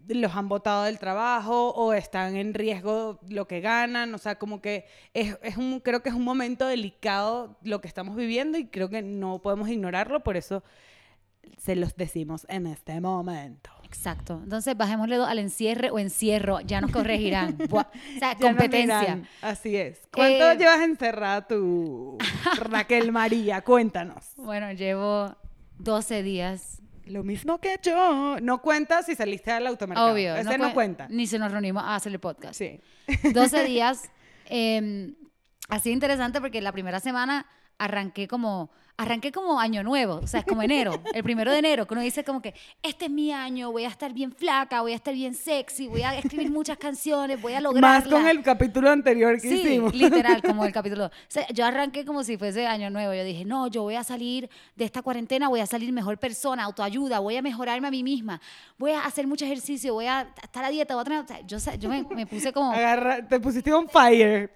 los 0.07 0.35
han 0.35 0.49
botado 0.49 0.85
del 0.85 0.97
trabajo 0.97 1.69
o 1.69 1.93
están 1.93 2.35
en 2.35 2.55
riesgo 2.55 3.19
lo 3.29 3.47
que 3.47 3.61
ganan, 3.61 4.11
o 4.15 4.17
sea, 4.17 4.39
como 4.39 4.61
que 4.61 4.85
es, 5.13 5.38
es 5.43 5.55
un, 5.57 5.79
creo 5.81 6.01
que 6.01 6.09
es 6.09 6.15
un 6.15 6.23
momento 6.23 6.65
delicado 6.65 7.57
lo 7.61 7.79
que 7.79 7.88
estamos 7.88 8.15
viviendo 8.15 8.57
y 8.57 8.65
creo 8.67 8.89
que 8.89 9.03
no 9.03 9.39
podemos 9.39 9.69
ignorarlo, 9.69 10.23
por 10.23 10.35
eso 10.35 10.63
se 11.59 11.75
los 11.75 11.95
decimos 11.95 12.45
en 12.49 12.65
este 12.67 12.99
momento. 13.01 13.69
Exacto. 13.95 14.39
Entonces, 14.44 14.75
bajémosle 14.77 15.15
dos 15.18 15.27
al 15.27 15.39
encierre 15.39 15.89
o 15.89 16.00
encierro, 16.00 16.59
ya 16.62 16.81
nos 16.81 16.92
corregirán. 16.92 17.57
Buah. 17.69 17.86
o 18.15 18.19
sea, 18.19 18.36
competencia. 18.36 19.19
Así 19.42 19.75
es. 19.75 20.07
¿Cuánto 20.13 20.51
Eh, 20.51 20.57
llevas 20.57 20.81
encerrada 20.81 21.47
tú, 21.47 22.18
Raquel 22.59 23.12
María? 23.12 23.62
Cuéntanos. 23.62 24.25
Bueno, 24.38 24.71
llevo 24.74 25.36
12 25.80 26.24
días 26.24 26.81
Lo 27.06 27.24
mismo 27.24 27.59
que 27.59 27.77
yo. 27.83 28.38
No 28.42 28.62
cuenta 28.62 29.03
si 29.03 29.15
saliste 29.15 29.51
al 29.51 29.68
automercado. 29.68 30.12
Obvio. 30.13 30.36
Ese 30.36 30.57
no, 30.57 30.65
cuen- 30.69 30.74
cuenta. 30.74 31.07
Ni 31.09 31.27
se 31.27 31.38
nos 31.39 31.51
reunimos 31.51 31.83
a 31.83 31.95
hacer 31.95 32.12
el 32.12 32.19
podcast. 32.19 32.56
Sí. 32.57 32.80
12 33.33 33.63
días. 33.65 34.09
eh, 34.50 35.13
ha 35.69 35.80
sido 35.80 35.94
interesante 35.94 36.39
porque 36.41 36.62
la 36.62 36.71
primera 36.71 37.00
semana 37.00 37.45
arranqué 37.77 38.27
como, 38.27 38.69
arranqué 38.97 39.31
como 39.31 39.59
año 39.59 39.83
nuevo, 39.83 40.21
o 40.24 40.27
sea, 40.27 40.39
es 40.39 40.45
como 40.45 40.62
enero, 40.63 41.01
el 41.13 41.24
primero 41.24 41.51
de 41.51 41.59
enero, 41.59 41.86
que 41.86 41.94
uno 41.94 42.01
dice 42.01 42.24
como 42.24 42.42
que 42.42 42.53
este 42.81 43.06
es 43.06 43.12
mi 43.12 43.31
año, 43.31 43.71
voy 43.71 43.83
a 43.83 43.89
estar 43.89 44.13
bien 44.13 44.31
flaca, 44.31 44.81
voy 44.81 44.94
a 44.94 44.95
estar 44.95 45.13
bien 45.13 45.33
sexy, 45.36 45.88
voy 45.88 46.01
a 46.03 46.18
escribir 46.18 46.50
muchas 46.50 46.77
canciones, 46.77 47.42
voy 47.42 47.53
a 47.53 47.59
lograr 47.62 47.81
Más 47.81 48.07
con 48.07 48.25
el 48.25 48.42
capítulo 48.42 48.89
anterior 48.89 49.33
que 49.42 49.50
Sí, 49.50 49.62
hicimos. 49.62 49.94
literal, 49.94 50.42
como 50.42 50.65
el 50.65 50.71
capítulo. 50.71 51.07
O 51.07 51.12
sea, 51.27 51.45
yo 51.50 51.65
arranqué 51.65 52.06
como 52.06 52.24
si 52.24 52.38
fuese 52.38 52.65
año 52.68 52.89
nuevo. 52.89 53.13
Yo 53.13 53.24
dije, 53.24 53.44
no, 53.45 53.68
yo 53.68 53.81
voy 53.83 53.95
a 53.95 54.03
salir 54.03 54.50
de 54.75 54.86
esta 54.86 55.01
cuarentena, 55.01 55.50
voy 55.50 55.59
a 55.59 55.65
salir 55.65 55.91
mejor 55.91 56.18
persona, 56.18 56.63
autoayuda, 56.63 57.19
voy 57.19 57.36
a 57.36 57.41
mejorarme 57.41 57.88
a 57.88 57.91
mí 57.91 58.03
misma, 58.03 58.39
voy 58.77 58.91
a 58.91 59.01
hacer 59.06 59.27
mucho 59.27 59.45
ejercicio, 59.45 59.94
voy 59.94 60.06
a 60.06 60.27
estar 60.41 60.63
a 60.63 60.69
dieta, 60.69 60.95
voy 60.95 61.01
a 61.01 61.03
tener... 61.03 61.19
o 61.19 61.27
sea, 61.59 61.75
yo, 61.75 61.80
yo 61.80 61.89
me, 61.89 62.03
me 62.15 62.25
puse 62.25 62.53
como... 62.53 62.71
Agarra, 62.71 63.27
te 63.27 63.39
pusiste 63.39 63.74
on 63.74 63.89
fire. 63.89 64.51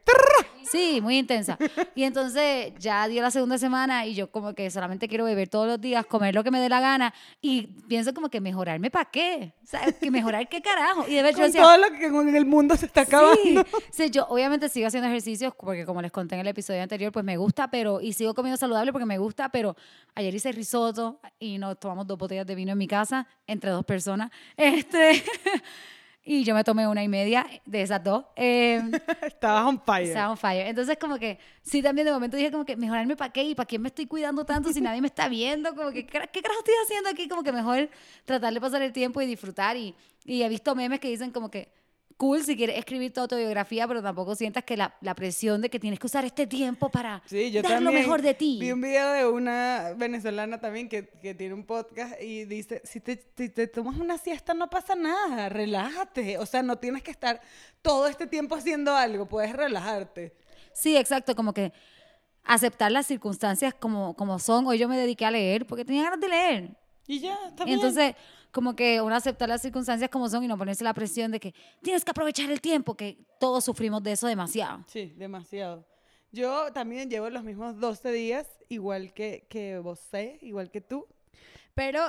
Sí, 0.64 1.00
muy 1.02 1.18
intensa. 1.18 1.58
Y 1.96 2.04
entonces 2.04 2.74
ya 2.78 3.08
dio 3.08 3.22
la 3.22 3.32
segunda 3.32 3.58
semana 3.58 4.06
y 4.06 4.14
yo 4.14 4.29
como 4.32 4.54
que 4.54 4.70
solamente 4.72 5.08
quiero 5.08 5.26
beber 5.26 5.50
todos 5.50 5.68
los 5.68 5.82
días, 5.82 6.06
comer 6.06 6.34
lo 6.36 6.44
que 6.44 6.52
me 6.52 6.60
dé 6.60 6.70
la 6.70 6.80
gana 6.80 7.14
y 7.42 7.68
pienso 7.88 8.14
como 8.14 8.30
que 8.30 8.42
mejorarme 8.42 8.90
para 8.92 9.06
qué. 9.06 9.54
O 9.64 9.66
sea, 9.66 9.92
que 9.92 10.12
mejorar 10.12 10.48
qué 10.50 10.62
carajo. 10.62 11.06
Y 11.08 11.16
de 11.16 11.22
yo 11.32 11.38
Con 11.38 11.46
decía, 11.46 11.62
todo 11.62 11.78
lo 11.78 11.92
que 11.98 12.06
en 12.06 12.36
el 12.36 12.46
mundo 12.46 12.76
se 12.76 12.86
está 12.86 13.02
acabando. 13.02 13.40
Sí, 13.44 13.58
sí, 13.92 14.10
yo 14.10 14.26
obviamente 14.28 14.70
sigo 14.70 14.88
haciendo 14.88 15.08
ejercicios 15.10 15.54
porque 15.56 15.86
como 15.86 16.02
les 16.02 16.12
conté 16.12 16.36
en 16.36 16.42
el 16.42 16.48
episodio 16.48 16.82
anterior, 16.82 17.12
pues 17.12 17.26
me 17.26 17.38
gusta, 17.38 17.70
pero 17.70 18.02
y 18.02 18.14
sigo 18.14 18.34
comiendo 18.34 18.58
saludable 18.58 18.92
porque 18.92 19.06
me 19.06 19.18
gusta, 19.18 19.50
pero 19.50 19.76
ayer 20.16 20.34
hice 20.34 20.52
risotto 20.52 21.20
y 21.40 21.58
nos 21.58 21.80
tomamos 21.80 22.08
dos 22.08 22.18
botellas 22.18 22.46
de 22.46 22.56
vino 22.56 22.72
en 22.72 22.78
mi 22.78 22.88
casa 22.88 23.28
entre 23.48 23.72
dos 23.72 23.86
personas. 23.86 24.32
Este 24.58 25.24
y 26.24 26.44
yo 26.44 26.54
me 26.54 26.64
tomé 26.64 26.88
una 26.88 27.04
y 27.04 27.08
media 27.08 27.48
de 27.66 27.82
esas 27.82 28.04
dos. 28.04 28.26
Eh, 28.36 28.82
Estabas 29.24 29.66
on 29.66 29.82
fire. 29.82 30.08
estaba 30.08 30.32
on 30.32 30.38
fire. 30.38 30.68
Entonces, 30.68 30.98
como 31.00 31.18
que, 31.18 31.40
sí, 31.62 31.82
también 31.82 32.06
de 32.06 32.12
momento 32.12 32.38
dije 32.38 32.52
como 32.52 32.66
que 32.66 32.76
mejorarme 32.76 33.16
para 33.16 33.32
qué 33.32 33.44
y 33.44 33.56
para 33.56 33.66
quién 33.66 33.82
me 33.82 33.88
estoy 33.88 34.06
cuidando 34.06 34.46
tanto 34.46 34.72
si 34.72 34.82
nadie 34.82 35.02
me 35.02 35.08
está 35.08 35.28
viendo, 35.30 35.74
como 35.76 35.92
que, 35.92 36.06
¿qué 36.06 36.20
qué 36.32 36.42
carajo 36.42 36.60
estoy 36.60 36.76
haciendo 36.84 37.10
aquí? 37.10 37.28
Como 37.28 37.42
que 37.44 37.52
mejor 37.52 37.90
tratar 38.26 38.54
de 38.54 38.62
pasar 38.62 38.82
el 38.82 38.94
tiempo 38.94 39.22
y 39.22 39.26
disfrutar. 39.26 39.76
Y, 39.78 39.96
y 40.26 40.44
he 40.44 40.50
visto 40.50 40.76
memes 40.76 41.00
que 41.00 41.08
dicen 41.10 41.32
como 41.32 41.50
que, 41.50 41.70
cool 42.20 42.44
si 42.44 42.58
quieres 42.58 42.78
escribir 42.78 43.14
tu 43.14 43.22
autobiografía, 43.22 43.88
pero 43.88 44.04
tampoco 44.04 44.36
sientas 44.36 44.66
que 44.66 44.76
la, 44.76 44.94
la 45.00 45.16
presión 45.16 45.62
de 45.62 45.70
que 45.70 45.80
tienes 45.80 46.00
que 46.00 46.06
usar 46.06 46.26
este 46.26 46.46
tiempo 46.46 46.90
para 46.90 47.24
Sí, 47.26 47.50
yo 47.50 47.62
dar 47.62 47.82
lo 47.82 47.94
mejor 47.94 48.22
de 48.22 48.34
ti. 48.34 48.58
Vi 48.60 48.74
un 48.74 48.82
video 48.82 49.14
de 49.14 49.26
una 49.26 49.94
venezolana 49.96 50.60
también 50.60 50.90
que, 50.90 51.08
que 51.08 51.34
tiene 51.34 51.54
un 51.54 51.64
podcast 51.64 52.22
y 52.22 52.44
dice, 52.44 52.82
si 52.84 53.00
te, 53.00 53.24
si 53.38 53.48
te 53.48 53.68
tomas 53.68 53.98
una 53.98 54.18
siesta 54.18 54.54
no 54.54 54.70
pasa 54.70 54.96
nada, 54.96 55.48
relájate. 55.48 56.38
O 56.40 56.46
sea, 56.46 56.62
no 56.62 56.78
tienes 56.78 57.04
que 57.04 57.12
estar 57.12 57.40
todo 57.82 58.06
este 58.08 58.28
tiempo 58.28 58.54
haciendo 58.54 58.94
algo, 58.94 59.26
puedes 59.26 59.54
relajarte. 59.54 60.36
Sí, 60.74 60.98
exacto, 60.98 61.38
como 61.38 61.54
que 61.54 61.72
aceptar 62.44 62.92
las 62.92 63.08
circunstancias 63.08 63.74
como, 63.74 64.14
como 64.16 64.40
son. 64.40 64.68
Hoy 64.68 64.78
yo 64.78 64.90
me 64.90 64.98
dediqué 64.98 65.26
a 65.26 65.32
leer 65.32 65.66
porque 65.66 65.86
tenía 65.86 66.04
ganas 66.04 66.20
de 66.20 66.28
leer. 66.28 66.70
Y 67.08 67.22
ya, 67.22 67.38
está 67.48 67.64
bien. 67.64 67.78
entonces, 67.78 68.14
como 68.52 68.76
que 68.76 69.02
uno 69.02 69.16
aceptar 69.16 69.50
las 69.50 69.62
circunstancias 69.62 70.10
como 70.10 70.30
son 70.30 70.44
y 70.44 70.48
no 70.48 70.58
ponerse 70.58 70.84
la 70.84 70.94
presión 70.94 71.32
de 71.32 71.40
que 71.40 71.54
tienes 71.82 72.04
que 72.04 72.12
aprovechar 72.12 72.50
el 72.52 72.62
tiempo, 72.62 72.96
que 72.96 73.18
todos 73.40 73.64
sufrimos 73.64 74.02
de 74.04 74.14
eso 74.14 74.28
demasiado. 74.28 74.84
Sí, 74.88 75.14
demasiado. 75.18 75.86
Yo 76.32 76.72
también 76.74 77.10
llevo 77.10 77.30
los 77.30 77.44
mismos 77.44 77.80
12 77.80 78.12
días, 78.12 78.48
igual 78.70 79.14
que, 79.14 79.48
que 79.50 79.80
vos, 79.80 80.00
igual 80.42 80.70
que 80.70 80.82
tú, 80.82 81.08
pero 81.80 82.02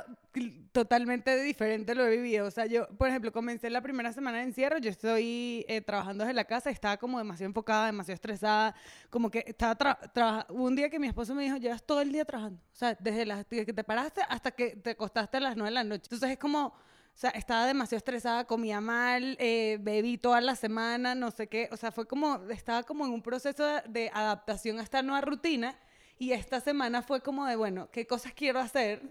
totalmente 0.72 1.40
diferente 1.44 1.94
lo 1.94 2.04
he 2.04 2.16
vivido. 2.16 2.44
O 2.44 2.50
sea, 2.50 2.66
yo, 2.66 2.88
por 2.98 3.08
ejemplo, 3.08 3.30
comencé 3.30 3.70
la 3.70 3.80
primera 3.80 4.12
semana 4.12 4.38
de 4.38 4.44
encierro, 4.44 4.78
yo 4.78 4.90
estoy 4.90 5.64
eh, 5.68 5.80
trabajando 5.80 6.24
desde 6.24 6.34
la 6.34 6.44
casa, 6.44 6.70
estaba 6.70 6.96
como 6.96 7.18
demasiado 7.18 7.48
enfocada, 7.50 7.86
demasiado 7.86 8.16
estresada, 8.16 8.74
como 9.10 9.30
que 9.30 9.44
estaba 9.46 9.78
tra- 9.78 10.46
un 10.48 10.74
día 10.74 10.90
que 10.90 10.98
mi 10.98 11.06
esposo 11.06 11.36
me 11.36 11.44
dijo, 11.44 11.56
llevas 11.56 11.84
todo 11.84 12.00
el 12.00 12.10
día 12.10 12.24
trabajando, 12.24 12.60
o 12.60 12.76
sea, 12.76 12.96
desde 12.98 13.24
desde 13.24 13.64
que 13.64 13.72
te 13.72 13.84
paraste 13.84 14.22
hasta 14.28 14.50
que 14.50 14.74
te 14.74 14.90
acostaste 14.90 15.36
a 15.36 15.40
las 15.40 15.56
9 15.56 15.68
de 15.70 15.74
la 15.74 15.84
noche. 15.84 16.02
Entonces 16.06 16.30
es 16.30 16.38
como... 16.38 16.74
O 17.12 17.18
sea, 17.20 17.30
estaba 17.30 17.66
demasiado 17.66 17.98
estresada, 17.98 18.44
comía 18.46 18.80
mal, 18.80 19.36
eh, 19.40 19.78
bebí 19.80 20.16
toda 20.16 20.40
la 20.40 20.56
semana, 20.56 21.14
no 21.14 21.30
sé 21.30 21.48
qué. 21.48 21.68
O 21.70 21.76
sea, 21.76 21.92
fue 21.92 22.06
como, 22.06 22.40
estaba 22.50 22.82
como 22.82 23.04
en 23.04 23.12
un 23.12 23.20
proceso 23.20 23.64
de, 23.66 23.82
de 23.88 24.10
adaptación 24.14 24.78
a 24.78 24.82
esta 24.82 25.02
nueva 25.02 25.20
rutina. 25.20 25.76
Y 26.18 26.32
esta 26.32 26.60
semana 26.60 27.02
fue 27.02 27.20
como 27.20 27.44
de, 27.46 27.56
bueno, 27.56 27.88
¿qué 27.90 28.06
cosas 28.06 28.32
quiero 28.32 28.58
hacer? 28.60 29.02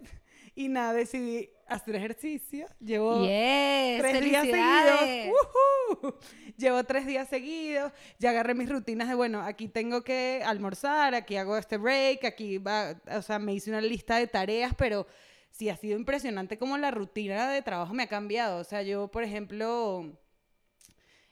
Y 0.59 0.67
nada, 0.67 0.91
decidí 0.91 1.49
hacer 1.67 1.95
ejercicio. 1.95 2.67
Llevo 2.81 3.21
Yes, 3.21 4.01
tres 4.01 4.21
días 4.21 4.45
seguidos. 4.45 5.31
¡Woohoo! 5.31 6.19
Llevo 6.57 6.83
tres 6.83 7.05
días 7.05 7.29
seguidos. 7.29 7.93
Ya 8.17 8.31
agarré 8.31 8.53
mis 8.55 8.67
rutinas 8.67 9.07
de, 9.07 9.15
bueno, 9.15 9.41
aquí 9.41 9.69
tengo 9.69 10.03
que 10.03 10.41
almorzar, 10.45 11.15
aquí 11.15 11.37
hago 11.37 11.55
este 11.55 11.77
break, 11.77 12.25
aquí 12.25 12.57
va, 12.57 12.99
o 13.15 13.21
sea, 13.21 13.39
me 13.39 13.53
hice 13.53 13.69
una 13.69 13.79
lista 13.79 14.17
de 14.17 14.27
tareas, 14.27 14.73
pero 14.77 15.07
sí 15.49 15.69
ha 15.69 15.77
sido 15.77 15.97
impresionante 15.97 16.57
cómo 16.57 16.77
la 16.77 16.91
rutina 16.91 17.49
de 17.49 17.61
trabajo 17.61 17.93
me 17.93 18.03
ha 18.03 18.07
cambiado. 18.07 18.59
O 18.59 18.65
sea, 18.65 18.81
yo, 18.81 19.07
por 19.07 19.23
ejemplo, 19.23 20.11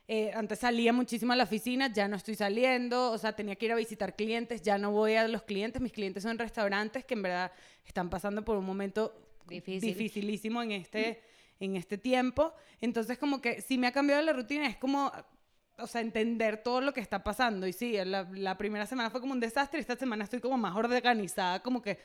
eh, 0.10 0.32
antes 0.34 0.60
salía 0.60 0.94
muchísimo 0.94 1.34
a 1.34 1.36
la 1.36 1.44
oficina, 1.44 1.92
ya 1.92 2.08
no 2.08 2.16
estoy 2.16 2.36
saliendo, 2.36 3.12
o 3.12 3.18
sea, 3.18 3.34
tenía 3.36 3.56
que 3.58 3.66
ir 3.66 3.74
a 3.74 3.76
visitar 3.76 4.16
clientes, 4.16 4.62
ya 4.62 4.78
no 4.78 4.92
voy 4.92 5.16
a 5.16 5.28
los 5.28 5.44
clientes, 5.44 5.82
mis 5.82 5.92
clientes 5.92 6.24
son 6.24 6.38
restaurantes 6.38 7.04
que 7.04 7.14
en 7.14 7.24
verdad 7.24 7.52
están 7.86 8.10
pasando 8.10 8.44
por 8.46 8.58
un 8.58 8.66
momento 8.66 9.14
Difícil. 9.46 9.90
dificilísimo 9.90 10.62
en 10.64 10.72
este, 10.72 11.22
en 11.60 11.76
este 11.76 11.98
tiempo. 11.98 12.54
Entonces, 12.80 13.18
como 13.18 13.42
que 13.42 13.62
sí 13.62 13.78
me 13.78 13.88
ha 13.88 13.92
cambiado 13.92 14.22
la 14.22 14.32
rutina, 14.32 14.68
es 14.68 14.78
como, 14.78 15.12
o 15.78 15.88
sea, 15.88 16.00
entender 16.02 16.64
todo 16.64 16.80
lo 16.80 16.94
que 16.94 17.02
está 17.02 17.24
pasando. 17.24 17.68
Y 17.68 17.74
sí, 17.74 17.98
la, 18.06 18.28
la 18.32 18.58
primera 18.58 18.86
semana 18.86 19.10
fue 19.10 19.20
como 19.20 19.34
un 19.34 19.40
desastre, 19.42 19.80
esta 19.80 19.98
semana 19.98 20.24
estoy 20.24 20.40
como 20.40 20.58
más 20.58 20.76
organizada, 20.76 21.62
como 21.62 21.82
que, 21.82 22.00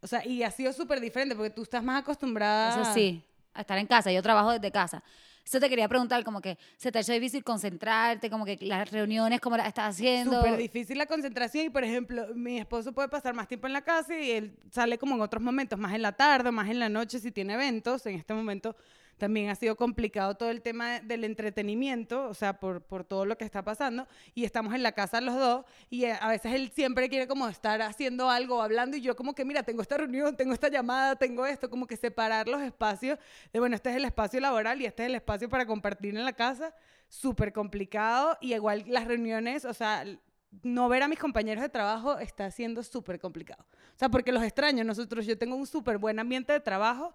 o 0.00 0.06
sea, 0.08 0.26
y 0.26 0.42
ha 0.42 0.50
sido 0.50 0.72
súper 0.72 1.00
diferente 1.00 1.34
porque 1.36 1.50
tú 1.50 1.62
estás 1.62 1.84
más 1.84 2.02
acostumbrada. 2.02 2.82
Eso 2.82 2.92
sí, 2.94 3.22
a 3.52 3.60
estar 3.60 3.78
en 3.78 3.86
casa. 3.86 4.10
Yo 4.10 4.22
trabajo 4.22 4.50
desde 4.50 4.72
casa. 4.72 5.04
Eso 5.44 5.60
te 5.60 5.68
quería 5.68 5.88
preguntar, 5.88 6.24
como 6.24 6.40
que 6.40 6.56
se 6.76 6.90
te 6.90 6.98
ha 6.98 7.00
hecho 7.02 7.12
difícil 7.12 7.44
concentrarte, 7.44 8.30
como 8.30 8.46
que 8.46 8.56
las 8.60 8.90
reuniones, 8.90 9.40
cómo 9.40 9.56
las 9.56 9.68
estás 9.68 9.94
haciendo. 9.94 10.38
Súper 10.38 10.56
difícil 10.56 10.96
la 10.96 11.06
concentración 11.06 11.66
y, 11.66 11.70
por 11.70 11.84
ejemplo, 11.84 12.26
mi 12.34 12.58
esposo 12.58 12.92
puede 12.92 13.08
pasar 13.08 13.34
más 13.34 13.46
tiempo 13.46 13.66
en 13.66 13.74
la 13.74 13.82
casa 13.82 14.18
y 14.18 14.30
él 14.30 14.56
sale 14.70 14.96
como 14.96 15.14
en 15.16 15.20
otros 15.20 15.42
momentos, 15.42 15.78
más 15.78 15.94
en 15.94 16.02
la 16.02 16.12
tarde, 16.12 16.50
más 16.50 16.68
en 16.70 16.78
la 16.78 16.88
noche 16.88 17.18
si 17.18 17.30
tiene 17.30 17.54
eventos. 17.54 18.06
En 18.06 18.14
este 18.14 18.32
momento 18.32 18.74
también 19.18 19.50
ha 19.50 19.54
sido 19.54 19.76
complicado 19.76 20.34
todo 20.34 20.50
el 20.50 20.62
tema 20.62 21.00
del 21.00 21.24
entretenimiento, 21.24 22.28
o 22.28 22.34
sea, 22.34 22.58
por, 22.58 22.82
por 22.82 23.04
todo 23.04 23.24
lo 23.24 23.38
que 23.38 23.44
está 23.44 23.62
pasando. 23.62 24.06
Y 24.34 24.44
estamos 24.44 24.74
en 24.74 24.82
la 24.82 24.92
casa 24.92 25.20
los 25.20 25.34
dos 25.36 25.64
y 25.90 26.04
eh, 26.04 26.16
a 26.20 26.28
veces 26.28 26.52
él 26.52 26.70
siempre 26.74 27.08
quiere 27.08 27.26
como 27.26 27.48
estar 27.48 27.80
haciendo 27.82 28.30
algo, 28.30 28.62
hablando 28.62 28.96
y 28.96 29.00
yo 29.00 29.16
como 29.16 29.34
que, 29.34 29.44
mira, 29.44 29.62
tengo 29.62 29.82
esta 29.82 29.96
reunión, 29.96 30.36
tengo 30.36 30.52
esta 30.52 30.68
llamada, 30.68 31.16
tengo 31.16 31.46
esto, 31.46 31.70
como 31.70 31.86
que 31.86 31.96
separar 31.96 32.48
los 32.48 32.62
espacios 32.62 33.18
de, 33.52 33.60
bueno, 33.60 33.76
este 33.76 33.90
es 33.90 33.96
el 33.96 34.04
espacio 34.04 34.40
laboral 34.40 34.80
y 34.80 34.86
este 34.86 35.04
es 35.04 35.08
el 35.08 35.14
espacio 35.14 35.48
para 35.48 35.66
compartir 35.66 36.16
en 36.16 36.24
la 36.24 36.32
casa. 36.32 36.74
Súper 37.08 37.52
complicado 37.52 38.36
y 38.40 38.54
igual 38.54 38.84
las 38.88 39.06
reuniones, 39.06 39.64
o 39.64 39.74
sea, 39.74 40.04
no 40.62 40.88
ver 40.88 41.02
a 41.02 41.08
mis 41.08 41.18
compañeros 41.18 41.62
de 41.62 41.68
trabajo 41.68 42.18
está 42.18 42.50
siendo 42.50 42.82
súper 42.82 43.18
complicado. 43.18 43.64
O 43.94 43.98
sea, 43.98 44.08
porque 44.08 44.32
los 44.32 44.42
extraño. 44.42 44.84
Nosotros, 44.84 45.26
yo 45.26 45.36
tengo 45.36 45.56
un 45.56 45.66
súper 45.66 45.98
buen 45.98 46.18
ambiente 46.18 46.52
de 46.52 46.60
trabajo 46.60 47.14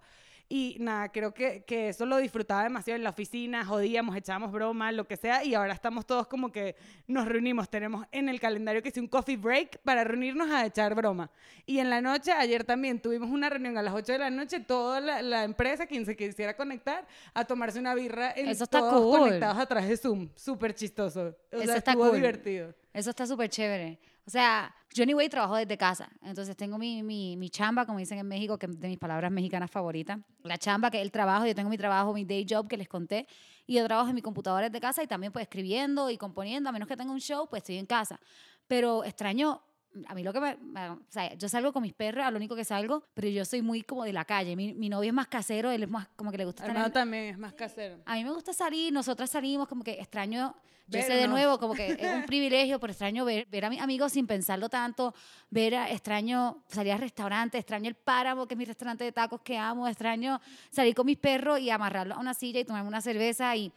y 0.52 0.76
nada, 0.80 1.10
creo 1.10 1.32
que, 1.32 1.62
que 1.62 1.90
eso 1.90 2.04
lo 2.04 2.16
disfrutaba 2.16 2.64
demasiado 2.64 2.96
en 2.96 3.04
la 3.04 3.10
oficina, 3.10 3.64
jodíamos, 3.64 4.16
echábamos 4.16 4.50
broma, 4.50 4.90
lo 4.90 5.06
que 5.06 5.16
sea, 5.16 5.44
y 5.44 5.54
ahora 5.54 5.72
estamos 5.72 6.04
todos 6.04 6.26
como 6.26 6.50
que 6.50 6.74
nos 7.06 7.28
reunimos. 7.28 7.70
Tenemos 7.70 8.04
en 8.10 8.28
el 8.28 8.40
calendario 8.40 8.82
que 8.82 8.88
es 8.88 8.96
un 8.96 9.06
coffee 9.06 9.36
break 9.36 9.78
para 9.84 10.02
reunirnos 10.02 10.50
a 10.50 10.66
echar 10.66 10.96
broma. 10.96 11.30
Y 11.66 11.78
en 11.78 11.88
la 11.88 12.00
noche, 12.00 12.32
ayer 12.32 12.64
también 12.64 13.00
tuvimos 13.00 13.30
una 13.30 13.48
reunión 13.48 13.78
a 13.78 13.82
las 13.82 13.94
8 13.94 14.12
de 14.14 14.18
la 14.18 14.30
noche, 14.30 14.58
toda 14.58 15.00
la, 15.00 15.22
la 15.22 15.44
empresa, 15.44 15.86
quien 15.86 16.04
se 16.04 16.16
quisiera 16.16 16.56
conectar, 16.56 17.06
a 17.32 17.44
tomarse 17.44 17.78
una 17.78 17.94
birra 17.94 18.32
en 18.34 18.48
Eso 18.48 18.64
está 18.64 18.80
todos 18.80 19.02
cool. 19.02 19.20
conectados 19.20 19.56
a 19.56 19.66
través 19.66 19.88
de 19.88 19.96
Zoom. 19.96 20.30
Súper 20.34 20.74
chistoso. 20.74 21.36
O 21.52 21.56
Eso 21.58 21.64
sea, 21.66 21.76
está 21.76 21.92
estuvo 21.92 22.06
cool. 22.08 22.16
divertido. 22.16 22.74
Eso 22.92 23.10
está 23.10 23.24
súper 23.24 23.48
chévere. 23.48 24.00
O 24.26 24.30
sea, 24.30 24.74
yo 24.92 25.02
anyway 25.02 25.28
trabajo 25.28 25.56
desde 25.56 25.76
casa. 25.76 26.08
Entonces 26.22 26.56
tengo 26.56 26.78
mi, 26.78 27.02
mi, 27.02 27.36
mi 27.36 27.50
chamba, 27.50 27.86
como 27.86 27.98
dicen 27.98 28.18
en 28.18 28.28
México, 28.28 28.58
que 28.58 28.66
es 28.66 28.80
de 28.80 28.88
mis 28.88 28.98
palabras 28.98 29.30
mexicanas 29.30 29.70
favoritas. 29.70 30.18
La 30.42 30.58
chamba, 30.58 30.90
que 30.90 30.98
es 30.98 31.02
el 31.02 31.10
trabajo. 31.10 31.46
Yo 31.46 31.54
tengo 31.54 31.70
mi 31.70 31.78
trabajo, 31.78 32.12
mi 32.12 32.24
day 32.24 32.46
job 32.48 32.68
que 32.68 32.76
les 32.76 32.88
conté. 32.88 33.26
Y 33.66 33.74
yo 33.74 33.84
trabajo 33.86 34.08
en 34.08 34.14
mi 34.14 34.22
computadora 34.22 34.68
desde 34.68 34.80
casa 34.80 35.02
y 35.02 35.06
también 35.06 35.32
pues 35.32 35.42
escribiendo 35.42 36.10
y 36.10 36.16
componiendo. 36.16 36.68
A 36.68 36.72
menos 36.72 36.88
que 36.88 36.96
tenga 36.96 37.12
un 37.12 37.20
show, 37.20 37.48
pues 37.48 37.60
estoy 37.62 37.78
en 37.78 37.86
casa. 37.86 38.20
Pero 38.66 39.04
extraño... 39.04 39.62
A 40.06 40.14
mí 40.14 40.22
lo 40.22 40.32
que 40.32 40.40
me, 40.40 40.56
me- 40.56 40.88
O 40.90 40.98
sea, 41.08 41.34
yo 41.34 41.48
salgo 41.48 41.72
con 41.72 41.82
mis 41.82 41.92
perros, 41.94 42.24
a 42.24 42.30
lo 42.30 42.36
único 42.36 42.54
que 42.54 42.64
salgo, 42.64 43.02
pero 43.14 43.28
yo 43.28 43.44
soy 43.44 43.60
muy 43.62 43.82
como 43.82 44.04
de 44.04 44.12
la 44.12 44.24
calle. 44.24 44.54
Mi, 44.54 44.72
mi 44.74 44.88
novio 44.88 45.08
es 45.08 45.14
más 45.14 45.26
casero, 45.26 45.70
él 45.70 45.82
es 45.82 45.90
más 45.90 46.06
como 46.16 46.30
que 46.30 46.38
le 46.38 46.44
gusta 46.44 46.62
estar 46.62 46.74
también 46.92 47.24
es 47.24 47.38
más 47.38 47.52
casero. 47.54 47.98
a 48.06 48.14
mí 48.14 48.24
me 48.24 48.30
gusta 48.30 48.52
salir, 48.52 48.92
nosotras 48.92 49.30
salimos, 49.30 49.66
como 49.68 49.82
que 49.82 49.92
extraño, 49.92 50.54
yo 50.86 51.00
sé 51.02 51.12
de 51.14 51.26
nuevo, 51.28 51.58
como 51.58 51.74
que 51.74 51.96
es 51.98 52.12
un 52.12 52.22
privilegio, 52.24 52.78
pero 52.80 52.92
extraño 52.92 53.24
ver, 53.24 53.46
ver 53.50 53.64
a 53.64 53.70
mis 53.70 53.80
amigos 53.80 54.12
sin 54.12 54.26
pensarlo 54.26 54.68
tanto, 54.68 55.12
ver, 55.50 55.74
a- 55.74 55.90
extraño 55.90 56.62
salir 56.68 56.92
a 56.92 56.96
restaurantes, 56.96 57.58
extraño 57.58 57.88
el 57.88 57.94
Páramo, 57.96 58.46
que 58.46 58.54
es 58.54 58.58
mi 58.58 58.64
restaurante 58.64 59.02
de 59.04 59.12
tacos 59.12 59.40
que 59.40 59.58
amo, 59.58 59.86
extraño 59.88 60.40
salir 60.70 60.94
con 60.94 61.06
mis 61.06 61.16
perros 61.18 61.58
y 61.60 61.70
amarrarlos 61.70 62.16
a 62.16 62.20
una 62.20 62.34
silla 62.34 62.60
y 62.60 62.64
tomarme 62.64 62.88
una 62.88 63.00
cerveza 63.00 63.54
y 63.56 63.72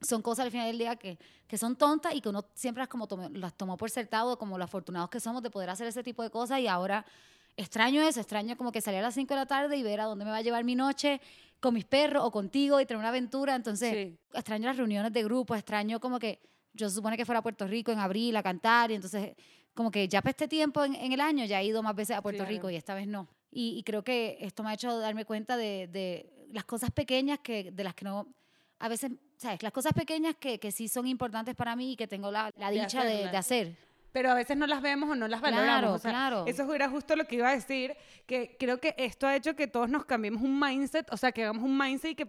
son 0.00 0.22
cosas 0.22 0.44
al 0.46 0.50
final 0.50 0.66
del 0.66 0.78
día 0.78 0.96
que, 0.96 1.18
que 1.46 1.56
son 1.58 1.76
tontas 1.76 2.14
y 2.14 2.20
que 2.20 2.28
uno 2.28 2.44
siempre 2.54 2.80
las, 2.82 2.88
como 2.88 3.06
tomó- 3.08 3.28
las 3.30 3.54
tomó 3.56 3.76
por 3.76 3.90
sentado, 3.90 4.38
como 4.38 4.58
los 4.58 4.64
afortunados 4.66 5.08
que 5.10 5.20
somos 5.20 5.42
de 5.42 5.50
poder 5.50 5.70
hacer 5.70 5.86
ese 5.86 6.02
tipo 6.02 6.22
de 6.22 6.30
cosas 6.30 6.60
y 6.60 6.66
ahora 6.66 7.04
extraño 7.56 8.02
eso, 8.02 8.20
extraño 8.20 8.56
como 8.56 8.70
que 8.72 8.80
salir 8.80 8.98
a 9.00 9.02
las 9.02 9.14
5 9.14 9.32
de 9.34 9.40
la 9.40 9.46
tarde 9.46 9.76
y 9.76 9.82
ver 9.82 10.00
a 10.00 10.04
dónde 10.04 10.24
me 10.24 10.30
va 10.30 10.38
a 10.38 10.42
llevar 10.42 10.64
mi 10.64 10.74
noche 10.74 11.20
con 11.60 11.72
mis 11.72 11.86
perros 11.86 12.22
o 12.24 12.30
contigo 12.30 12.78
y 12.80 12.86
tener 12.86 12.98
una 12.98 13.08
aventura, 13.08 13.54
entonces 13.54 13.92
Sí. 13.92 14.18
extraño 14.34 14.66
las 14.66 14.76
reuniones 14.76 15.12
de 15.12 15.24
grupo, 15.24 15.54
extraño 15.54 15.98
como 16.00 16.18
que 16.18 16.38
yo 16.74 16.88
se 16.90 16.96
supone 16.96 17.16
que 17.16 17.24
fuera 17.24 17.38
a 17.38 17.42
Puerto 17.42 17.66
Rico 17.66 17.90
en 17.90 17.98
abril 17.98 18.36
a 18.36 18.42
cantar 18.42 18.90
y 18.90 18.94
entonces 18.96 19.34
como 19.72 19.90
que 19.90 20.06
ya 20.08 20.20
para 20.20 20.30
este 20.32 20.48
tiempo 20.48 20.84
en, 20.84 20.94
en 20.94 21.12
el 21.12 21.20
año 21.20 21.44
ya 21.46 21.60
he 21.62 21.64
ido 21.66 21.82
más 21.82 21.94
veces 21.96 22.16
a 22.16 22.22
Puerto 22.22 22.38
Claro. 22.44 22.50
Rico 22.50 22.68
y 22.70 22.76
esta 22.76 22.94
vez 22.94 23.06
no. 23.06 23.26
Y, 23.50 23.78
y 23.78 23.82
creo 23.84 24.04
que 24.04 24.36
esto 24.40 24.62
me 24.62 24.68
ha 24.70 24.74
hecho 24.74 24.98
darme 24.98 25.24
cuenta 25.24 25.56
de, 25.56 25.88
de 25.90 26.48
las 26.52 26.64
cosas 26.64 26.90
pequeñas 26.90 27.38
que, 27.38 27.70
de 27.72 27.84
las 27.84 27.94
que 27.94 28.04
no, 28.04 28.26
a 28.78 28.88
veces, 28.90 29.12
¿sabes? 29.36 29.62
Las 29.62 29.72
cosas 29.72 29.92
pequeñas 29.92 30.34
que, 30.38 30.58
que 30.58 30.70
sí 30.72 30.88
son 30.88 31.06
importantes 31.06 31.54
para 31.54 31.76
mí 31.76 31.92
y 31.92 31.96
que 31.96 32.06
tengo 32.06 32.30
la, 32.30 32.52
la 32.58 32.70
dicha 32.70 33.04
de, 33.04 33.28
de 33.28 33.36
hacer. 33.36 33.76
pero 34.12 34.30
a 34.30 34.34
veces 34.34 34.56
no 34.56 34.66
las 34.66 34.80
vemos 34.80 35.10
o 35.10 35.14
no 35.14 35.28
las 35.28 35.40
valoramos. 35.42 35.68
Claro, 35.68 35.92
o 35.92 35.98
sea, 35.98 36.10
claro. 36.10 36.44
Eso 36.46 36.72
era 36.72 36.88
justo 36.88 37.14
lo 37.16 37.26
que 37.26 37.36
iba 37.36 37.50
a 37.50 37.54
decir, 37.54 37.94
que 38.26 38.56
creo 38.58 38.80
que 38.80 38.94
esto 38.96 39.26
ha 39.26 39.36
hecho 39.36 39.54
que 39.54 39.66
todos 39.66 39.90
nos 39.90 40.06
cambiemos 40.06 40.42
un 40.42 40.58
mindset, 40.58 41.12
o 41.12 41.16
sea, 41.18 41.32
que 41.32 41.42
hagamos 41.44 41.62
un 41.64 41.76
mindset 41.76 42.12
y 42.12 42.14
que 42.14 42.26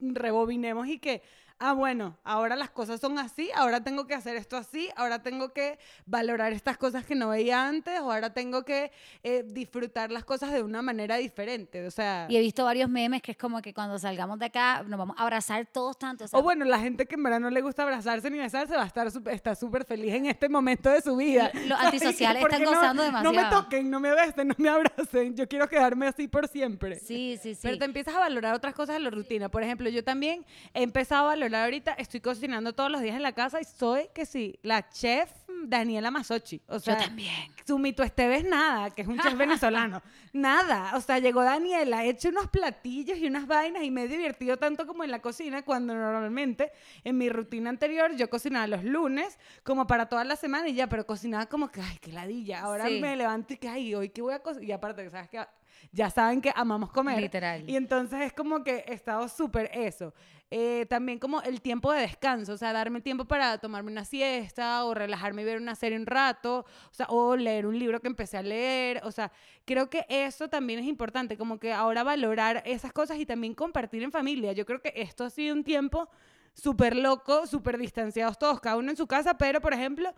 rebobinemos 0.00 0.86
y 0.88 0.98
que, 0.98 1.22
ah, 1.60 1.72
bueno, 1.74 2.16
ahora 2.24 2.56
las 2.56 2.70
cosas 2.70 3.00
son 3.00 3.18
así, 3.18 3.50
ahora 3.54 3.82
tengo 3.84 4.06
que 4.06 4.14
hacer 4.14 4.34
esto 4.36 4.56
así, 4.56 4.88
ahora 4.96 5.22
tengo 5.22 5.52
que 5.52 5.78
valorar 6.06 6.52
estas 6.52 6.76
cosas 6.78 7.04
que 7.04 7.14
no 7.14 7.28
veía 7.28 7.68
antes, 7.68 8.00
o 8.00 8.10
ahora 8.12 8.32
tengo 8.32 8.64
que 8.64 8.90
eh, 9.22 9.44
disfrutar 9.46 10.10
las 10.10 10.24
cosas 10.24 10.52
de 10.52 10.62
una 10.62 10.82
manera 10.82 11.16
diferente, 11.16 11.86
o 11.86 11.90
sea... 11.90 12.26
Y 12.28 12.36
he 12.36 12.40
visto 12.40 12.64
varios 12.64 12.88
memes 12.88 13.22
que 13.22 13.32
es 13.32 13.36
como 13.38 13.60
que 13.62 13.72
cuando 13.74 13.98
salgamos 13.98 14.38
de 14.38 14.46
acá 14.46 14.82
nos 14.86 14.98
vamos 14.98 15.16
a 15.18 15.22
abrazar 15.22 15.66
todos 15.66 15.98
tanto. 15.98 16.24
o 16.24 16.28
sea, 16.28 16.38
O 16.38 16.42
bueno, 16.42 16.64
la 16.64 16.78
gente 16.78 17.06
que 17.06 17.14
en 17.16 17.22
verdad 17.22 17.40
no 17.40 17.50
le 17.50 17.60
gusta 17.60 17.82
abrazarse 17.82 18.30
ni 18.30 18.38
besarse 18.38 18.74
va 18.74 18.82
a 18.82 18.86
estar 18.86 19.06
está 19.30 19.54
súper 19.54 19.84
feliz 19.84 20.14
en 20.14 20.26
este 20.26 20.48
momento 20.48 20.88
de 20.90 21.02
su 21.02 21.14
vida. 21.16 21.50
Los 21.66 21.78
antisociales 21.78 22.42
están 22.42 22.62
no- 22.62 22.70
gozando 22.70 23.02
No 23.04 23.12
me 23.32 23.36
demasiado. 23.38 23.62
toquen, 23.64 23.90
no 23.90 24.00
me 24.00 24.12
besen, 24.14 24.48
no 24.48 24.54
me 24.56 24.68
abracen. 24.70 25.36
Yo 25.36 25.46
quiero 25.46 25.68
quedarme 25.68 26.06
así 26.06 26.26
por 26.26 26.48
siempre. 26.48 26.98
Sí, 26.98 27.38
sí, 27.42 27.54
sí. 27.54 27.60
Pero 27.62 27.76
te 27.78 27.84
empiezas 27.84 28.14
a 28.14 28.18
valorar 28.20 28.54
otras 28.54 28.74
cosas 28.74 28.94
de 28.94 29.00
la 29.00 29.10
rutina. 29.10 29.50
Por 29.50 29.62
ejemplo, 29.62 29.88
yo 29.90 30.02
también 30.02 30.46
he 30.72 30.82
empezado 30.82 31.24
a 31.24 31.26
valorar 31.28 31.49
ahorita, 31.58 31.92
estoy 31.94 32.20
cocinando 32.20 32.72
todos 32.72 32.90
los 32.90 33.00
días 33.00 33.16
en 33.16 33.22
la 33.22 33.32
casa 33.32 33.60
y 33.60 33.64
soy, 33.64 34.08
que 34.14 34.26
sí, 34.26 34.58
la 34.62 34.88
chef 34.88 35.30
Daniela 35.62 36.10
Masochi. 36.10 36.62
O 36.68 36.78
sea, 36.78 36.96
también. 36.96 37.34
Su 37.66 37.78
mito 37.78 38.02
Esteves 38.02 38.44
nada, 38.44 38.90
que 38.90 39.02
es 39.02 39.08
un 39.08 39.18
chef 39.20 39.36
venezolano. 39.36 40.02
Nada. 40.32 40.96
O 40.96 41.00
sea, 41.00 41.18
llegó 41.18 41.42
Daniela, 41.42 42.04
he 42.04 42.10
hecho 42.10 42.28
unos 42.30 42.48
platillos 42.48 43.18
y 43.18 43.26
unas 43.26 43.46
vainas 43.46 43.82
y 43.82 43.90
me 43.90 44.04
he 44.04 44.08
divertido 44.08 44.56
tanto 44.56 44.86
como 44.86 45.04
en 45.04 45.10
la 45.10 45.20
cocina 45.20 45.62
cuando 45.62 45.92
normalmente 45.94 46.72
en 47.04 47.18
mi 47.18 47.28
rutina 47.28 47.68
anterior 47.68 48.14
yo 48.16 48.30
cocinaba 48.30 48.66
los 48.68 48.84
lunes 48.84 49.38
como 49.64 49.86
para 49.86 50.06
toda 50.08 50.24
la 50.24 50.36
semana 50.36 50.68
y 50.68 50.74
ya, 50.74 50.88
pero 50.88 51.04
cocinaba 51.06 51.46
como 51.46 51.68
que, 51.70 51.80
ay, 51.82 51.98
qué 52.00 52.12
ladilla. 52.12 52.60
Ahora 52.62 52.86
Sí. 52.86 53.00
me 53.00 53.14
levanto 53.16 53.52
y 53.54 53.56
que, 53.58 53.68
ay, 53.68 53.94
hoy 53.94 54.08
qué 54.10 54.22
voy 54.22 54.34
a 54.34 54.38
cocinar. 54.38 54.68
Y 54.68 54.72
aparte, 54.72 55.10
¿sabes 55.10 55.28
que 55.28 55.44
Ya 55.92 56.10
saben 56.10 56.40
que 56.40 56.52
amamos 56.54 56.90
comer. 56.90 57.20
Literal. 57.20 57.68
Y 57.68 57.76
entonces 57.76 58.20
es 58.22 58.32
como 58.32 58.62
que 58.62 58.84
he 58.86 58.94
estado 58.94 59.28
súper 59.28 59.70
eso. 59.72 60.14
Eh, 60.52 60.86
también 60.88 61.20
como 61.20 61.40
el 61.42 61.60
tiempo 61.60 61.92
de 61.92 62.00
descanso, 62.00 62.54
o 62.54 62.56
sea, 62.56 62.72
darme 62.72 63.00
tiempo 63.00 63.24
para 63.24 63.58
tomarme 63.58 63.92
una 63.92 64.04
siesta 64.04 64.84
o 64.84 64.94
relajarme 64.94 65.42
y 65.42 65.44
ver 65.44 65.60
una 65.60 65.76
serie 65.76 65.96
un 65.96 66.06
rato, 66.06 66.66
o 66.90 66.94
sea, 66.94 67.06
o 67.08 67.36
leer 67.36 67.66
un 67.66 67.78
libro 67.78 68.00
que 68.00 68.08
empecé 68.08 68.36
a 68.36 68.42
leer, 68.42 69.00
o 69.04 69.12
sea, 69.12 69.30
creo 69.64 69.88
que 69.88 70.04
eso 70.08 70.48
también 70.48 70.80
es 70.80 70.86
importante, 70.86 71.36
como 71.36 71.60
que 71.60 71.72
ahora 71.72 72.02
valorar 72.02 72.64
esas 72.66 72.92
cosas 72.92 73.18
y 73.18 73.26
también 73.26 73.54
compartir 73.54 74.02
en 74.02 74.10
familia. 74.10 74.52
Yo 74.52 74.66
creo 74.66 74.82
que 74.82 74.92
esto 74.96 75.22
ha 75.22 75.30
sido 75.30 75.54
un 75.54 75.62
tiempo 75.62 76.08
súper 76.52 76.96
loco, 76.96 77.46
súper 77.46 77.78
distanciados 77.78 78.36
todos, 78.36 78.60
cada 78.60 78.76
uno 78.76 78.90
en 78.90 78.96
su 78.96 79.06
casa, 79.06 79.38
pero 79.38 79.60
por 79.60 79.72
ejemplo, 79.72 80.12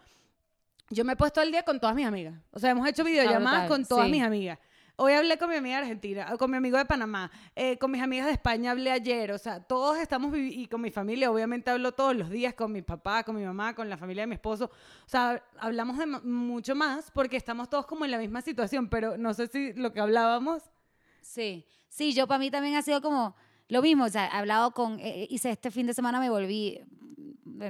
yo 0.88 1.04
me 1.04 1.12
he 1.12 1.16
puesto 1.16 1.42
al 1.42 1.50
día 1.50 1.62
con 1.62 1.78
todas 1.78 1.94
mis 1.94 2.06
amigas. 2.06 2.34
O 2.52 2.58
sea, 2.58 2.70
hemos 2.70 2.88
hecho 2.88 3.04
videollamadas 3.04 3.64
brutal, 3.64 3.68
con 3.68 3.84
todas 3.84 4.06
sí. 4.06 4.12
mis 4.12 4.22
amigas. 4.22 4.58
Hoy 5.04 5.14
hablé 5.14 5.36
con 5.36 5.50
mi 5.50 5.56
amiga 5.56 5.78
de 5.78 5.82
Argentina, 5.82 6.36
con 6.38 6.48
mi 6.48 6.56
amigo 6.56 6.78
de 6.78 6.84
Panamá, 6.84 7.28
eh, 7.56 7.76
con 7.76 7.90
mis 7.90 8.00
amigas 8.00 8.26
de 8.26 8.34
España 8.34 8.70
hablé 8.70 8.92
ayer, 8.92 9.32
o 9.32 9.38
sea, 9.38 9.58
todos 9.58 9.98
estamos 9.98 10.32
y 10.36 10.68
con 10.68 10.80
mi 10.80 10.92
familia, 10.92 11.28
obviamente 11.28 11.72
hablo 11.72 11.90
todos 11.90 12.14
los 12.14 12.30
días 12.30 12.54
con 12.54 12.70
mi 12.70 12.82
papá, 12.82 13.24
con 13.24 13.34
mi 13.34 13.44
mamá, 13.44 13.74
con 13.74 13.90
la 13.90 13.96
familia 13.96 14.22
de 14.22 14.28
mi 14.28 14.34
esposo, 14.34 14.66
o 14.66 15.08
sea, 15.08 15.42
hablamos 15.58 15.98
de 15.98 16.06
mucho 16.06 16.76
más 16.76 17.10
porque 17.10 17.36
estamos 17.36 17.68
todos 17.68 17.84
como 17.84 18.04
en 18.04 18.12
la 18.12 18.18
misma 18.18 18.42
situación, 18.42 18.88
pero 18.88 19.18
no 19.18 19.34
sé 19.34 19.48
si 19.48 19.72
lo 19.72 19.92
que 19.92 19.98
hablábamos, 19.98 20.62
Sí, 21.20 21.66
sí, 21.88 22.12
yo 22.12 22.28
para 22.28 22.38
mí 22.38 22.52
también 22.52 22.76
ha 22.76 22.82
sido 22.82 23.02
como 23.02 23.34
lo 23.66 23.82
mismo, 23.82 24.04
o 24.04 24.08
sea, 24.08 24.26
he 24.26 24.36
hablado 24.36 24.70
con, 24.70 25.00
eh, 25.00 25.26
hice 25.30 25.50
este 25.50 25.72
fin 25.72 25.88
de 25.88 25.94
semana, 25.94 26.20
me 26.20 26.30
volví, 26.30 26.80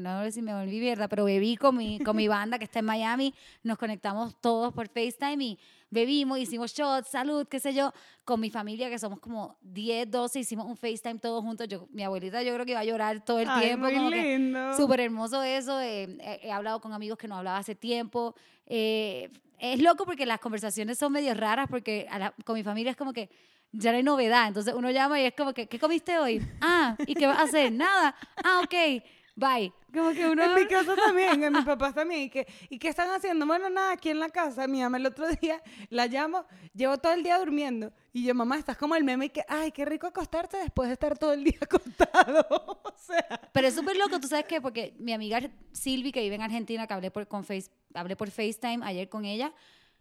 no 0.00 0.22
sé 0.25 0.32
si 0.32 0.42
me 0.42 0.54
volví 0.54 0.80
mierda, 0.80 1.08
pero 1.08 1.25
bebí 1.25 1.56
con 1.56 1.76
mi, 1.76 1.99
con 2.00 2.16
mi 2.16 2.28
banda 2.28 2.58
que 2.58 2.64
está 2.64 2.78
en 2.78 2.84
Miami, 2.87 3.34
nos 3.62 3.78
conectamos 3.78 4.34
todos 4.40 4.72
por 4.72 4.88
FaceTime 4.88 5.44
y 5.44 5.58
bebimos, 5.90 6.38
hicimos 6.38 6.72
shots, 6.72 7.08
salud, 7.11 7.46
qué 7.49 7.61
sé 7.61 7.75
yo, 7.75 7.92
con 8.25 8.40
mi 8.40 8.50
familia 8.50 8.88
que 8.88 8.99
somos 8.99 9.20
como 9.20 9.58
10, 9.61 10.11
12, 10.11 10.40
hicimos 10.40 10.66
un 10.66 10.76
FaceTime 10.76 11.18
todos 11.18 11.42
juntos. 11.44 11.68
Yo, 11.68 11.87
mi 11.90 12.02
abuelita 12.02 12.42
yo 12.42 12.52
creo 12.54 12.64
que 12.64 12.72
iba 12.72 12.80
a 12.80 12.84
llorar 12.84 13.25
todo 13.25 13.38
el 13.40 13.49
Ay, 13.49 13.66
tiempo. 13.66 13.87
muy 13.87 13.94
como 13.96 14.11
lindo. 14.11 14.76
Súper 14.76 15.00
hermoso 15.00 15.42
eso. 15.42 15.80
eh, 15.80 16.04
he, 16.20 16.49
he 16.49 16.52
hablado 16.52 16.80
con 16.80 16.92
amigos 16.92 17.18
que 17.18 17.28
no 17.28 17.37
hablaba 17.37 17.58
hace 17.58 17.75
tiempo. 17.75 18.34
eh, 18.66 19.30
es 19.58 19.80
loco 19.80 20.04
porque 20.04 20.26
las 20.26 20.40
conversaciones 20.40 20.99
son 20.99 21.12
medio 21.12 21.34
raras 21.34 21.68
porque 21.70 22.06
a 22.11 22.18
la- 22.18 22.34
con 22.44 22.56
mi 22.56 22.64
familia 22.64 22.90
es 22.90 22.96
como 22.96 23.12
que 23.12 23.30
ya 23.70 23.90
no 23.92 23.96
hay 23.99 24.02
novedad. 24.02 24.49
Entonces 24.49 24.75
uno 24.75 24.90
llama 24.90 25.20
y 25.20 25.25
es 25.25 25.34
como 25.37 25.52
que, 25.54 25.66
¿qué 25.68 25.78
comiste 25.78 26.18
hoy? 26.18 26.42
Ah, 26.61 26.96
¿y 27.06 27.14
qué 27.14 27.26
vas 27.26 27.38
a 27.38 27.42
hacer? 27.44 27.70
Nada. 27.72 28.14
Ah, 28.42 28.61
ok. 28.64 29.02
Bye. 29.34 29.72
Como 29.92 30.12
que 30.12 30.26
uno... 30.26 30.42
En 30.44 30.54
mi 30.54 30.66
casa 30.66 30.94
también, 30.94 31.42
en 31.42 31.52
mis 31.52 31.64
papás 31.64 31.94
también. 31.94 32.22
¿Y 32.22 32.30
qué, 32.30 32.46
¿Y 32.68 32.78
qué 32.78 32.88
están 32.88 33.10
haciendo? 33.10 33.46
Bueno, 33.46 33.70
nada, 33.70 33.92
aquí 33.92 34.10
en 34.10 34.20
la 34.20 34.28
casa. 34.28 34.66
Mi 34.66 34.80
mamá 34.82 34.98
el 34.98 35.06
otro 35.06 35.26
día 35.40 35.62
la 35.88 36.06
llamo, 36.06 36.44
llevo 36.74 36.98
todo 36.98 37.12
el 37.12 37.22
día 37.22 37.38
durmiendo. 37.38 37.92
Y 38.12 38.24
yo, 38.24 38.34
mamá, 38.34 38.58
estás 38.58 38.76
como 38.76 38.94
el 38.94 39.04
meme 39.04 39.26
y 39.26 39.28
que, 39.30 39.42
ay, 39.48 39.72
qué 39.72 39.84
rico 39.86 40.06
acostarte 40.06 40.58
después 40.58 40.88
de 40.88 40.94
estar 40.94 41.16
todo 41.18 41.32
el 41.32 41.44
día 41.44 41.58
acostado. 41.62 42.46
o 42.84 42.94
sea, 42.98 43.26
Pero 43.52 43.68
es 43.68 43.74
súper 43.74 43.96
loco, 43.96 44.20
¿tú 44.20 44.28
sabes 44.28 44.44
qué? 44.46 44.60
Porque 44.60 44.94
mi 44.98 45.12
amiga 45.14 45.40
Silvi, 45.72 46.12
que 46.12 46.20
vive 46.20 46.34
en 46.34 46.42
Argentina, 46.42 46.86
que 46.86 46.92
hablé 46.94 47.10
por, 47.10 47.26
con 47.26 47.44
face, 47.44 47.70
hablé 47.94 48.16
por 48.16 48.30
FaceTime 48.30 48.84
ayer 48.84 49.08
con 49.08 49.24
ella, 49.24 49.52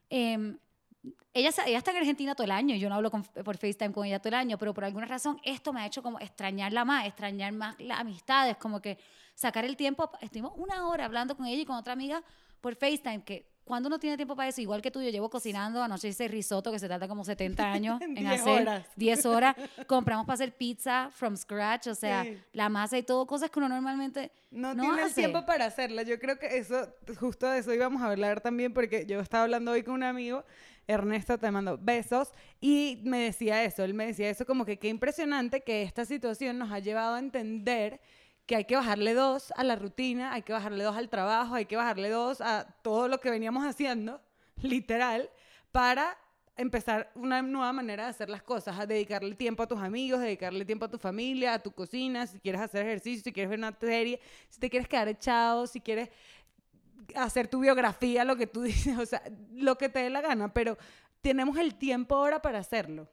em, 0.09 0.57
ella, 1.33 1.49
ella 1.65 1.77
está 1.77 1.91
en 1.91 1.97
Argentina 1.97 2.35
todo 2.35 2.43
el 2.43 2.51
año, 2.51 2.75
yo 2.75 2.89
no 2.89 2.95
hablo 2.95 3.09
con- 3.09 3.23
por 3.23 3.57
FaceTime 3.57 3.93
con 3.93 4.05
ella 4.05 4.19
todo 4.19 4.29
el 4.29 4.35
año, 4.35 4.57
pero 4.57 4.73
por 4.73 4.83
alguna 4.83 5.05
razón 5.05 5.39
esto 5.43 5.71
me 5.73 5.81
ha 5.81 5.85
hecho 5.85 6.03
como 6.03 6.19
extrañarla 6.19 6.83
más, 6.85 7.07
extrañar 7.07 7.53
más 7.53 7.79
las 7.79 7.99
amistades, 8.01 8.57
como 8.57 8.81
que 8.81 8.97
sacar 9.35 9.65
el 9.65 9.75
tiempo, 9.75 10.09
estuvimos 10.21 10.53
una 10.55 10.87
hora 10.87 11.05
hablando 11.05 11.35
con 11.35 11.45
ella 11.45 11.61
y 11.61 11.65
con 11.65 11.75
otra 11.75 11.93
amiga 11.93 12.23
por 12.61 12.75
FaceTime, 12.75 13.23
que 13.23 13.49
cuando 13.63 13.87
uno 13.87 13.99
tiene 13.99 14.17
tiempo 14.17 14.35
para 14.35 14.49
eso, 14.49 14.59
igual 14.59 14.81
que 14.81 14.91
tú, 14.91 15.01
yo 15.01 15.09
llevo 15.09 15.29
cocinando, 15.29 15.81
anoche 15.81 16.07
hice 16.09 16.27
risotto 16.27 16.71
que 16.71 16.79
se 16.79 16.89
tarda 16.89 17.07
como 17.07 17.23
70 17.23 17.71
años 17.71 18.01
en 18.01 18.15
10 18.15 18.41
hacer, 18.41 18.61
horas. 18.61 18.87
10 18.95 19.25
horas, 19.27 19.55
compramos 19.87 20.25
para 20.25 20.33
hacer 20.33 20.55
pizza 20.57 21.09
from 21.11 21.37
scratch, 21.37 21.87
o 21.87 21.95
sea, 21.95 22.23
Sí. 22.23 22.37
la 22.53 22.69
masa 22.69 22.97
y 22.97 23.03
todo, 23.03 23.25
cosas 23.25 23.49
que 23.49 23.59
uno 23.59 23.69
normalmente 23.69 24.31
no, 24.49 24.73
no 24.73 24.83
tienes 24.83 25.05
hace. 25.05 25.21
tiempo 25.21 25.45
para 25.45 25.65
hacerla. 25.65 26.03
Yo 26.03 26.19
creo 26.19 26.37
que 26.37 26.57
eso, 26.57 26.89
justo 27.19 27.47
de 27.49 27.59
eso 27.59 27.73
íbamos 27.73 28.01
a 28.01 28.07
hablar 28.11 28.41
también, 28.41 28.73
porque 28.73 29.05
yo 29.05 29.19
estaba 29.21 29.43
hablando 29.43 29.71
hoy 29.71 29.83
con 29.83 29.93
un 29.93 30.03
amigo, 30.03 30.43
Ernesto, 30.87 31.37
te 31.37 31.49
mando 31.51 31.77
besos, 31.81 32.31
y 32.59 32.99
me 33.05 33.19
decía 33.19 33.63
eso, 33.63 33.83
él 33.83 33.93
me 33.93 34.07
decía 34.07 34.29
eso 34.29 34.45
como 34.45 34.65
que 34.65 34.77
qué 34.79 34.89
impresionante 34.89 35.61
que 35.61 35.83
esta 35.83 36.03
situación 36.03 36.57
nos 36.57 36.71
ha 36.71 36.79
llevado 36.79 37.15
a 37.15 37.19
entender 37.19 38.01
que 38.51 38.57
hay 38.57 38.65
que 38.65 38.75
bajarle 38.75 39.13
dos 39.13 39.53
a 39.55 39.63
la 39.63 39.77
rutina, 39.77 40.33
hay 40.33 40.41
que 40.41 40.51
bajarle 40.51 40.83
dos 40.83 40.97
al 40.97 41.07
trabajo, 41.07 41.55
hay 41.55 41.65
que 41.65 41.77
bajarle 41.77 42.09
dos 42.09 42.41
a 42.41 42.65
todo 42.81 43.07
lo 43.07 43.21
que 43.21 43.29
veníamos 43.29 43.63
haciendo, 43.63 44.19
literal, 44.61 45.29
para 45.71 46.17
empezar 46.57 47.09
una 47.15 47.41
nueva 47.41 47.71
manera 47.71 48.03
de 48.03 48.09
hacer 48.09 48.29
las 48.29 48.43
cosas, 48.43 48.77
a 48.77 48.85
dedicarle 48.85 49.35
tiempo 49.35 49.63
a 49.63 49.67
tus 49.67 49.79
amigos, 49.79 50.19
dedicarle 50.19 50.65
tiempo 50.65 50.83
a 50.83 50.89
tu 50.89 50.97
familia, 50.97 51.53
a 51.53 51.59
tu 51.59 51.71
cocina, 51.71 52.27
si 52.27 52.41
quieres 52.41 52.59
hacer 52.59 52.85
ejercicio, 52.85 53.23
si 53.23 53.31
quieres 53.31 53.51
ver 53.51 53.59
una 53.59 53.71
serie, 53.71 54.19
si 54.49 54.59
te 54.59 54.69
quieres 54.69 54.89
quedar 54.89 55.07
echado, 55.07 55.65
si 55.65 55.79
quieres 55.79 56.09
hacer 57.15 57.47
tu 57.47 57.61
biografía, 57.61 58.25
lo 58.25 58.35
que 58.35 58.47
tú 58.47 58.61
dices, 58.63 58.97
o 58.99 59.05
sea, 59.05 59.23
lo 59.53 59.77
que 59.77 59.87
te 59.87 59.99
dé 59.99 60.09
la 60.09 60.19
gana, 60.19 60.53
pero 60.53 60.77
tenemos 61.21 61.57
el 61.57 61.75
tiempo 61.75 62.15
ahora 62.15 62.41
para 62.41 62.59
hacerlo. 62.59 63.07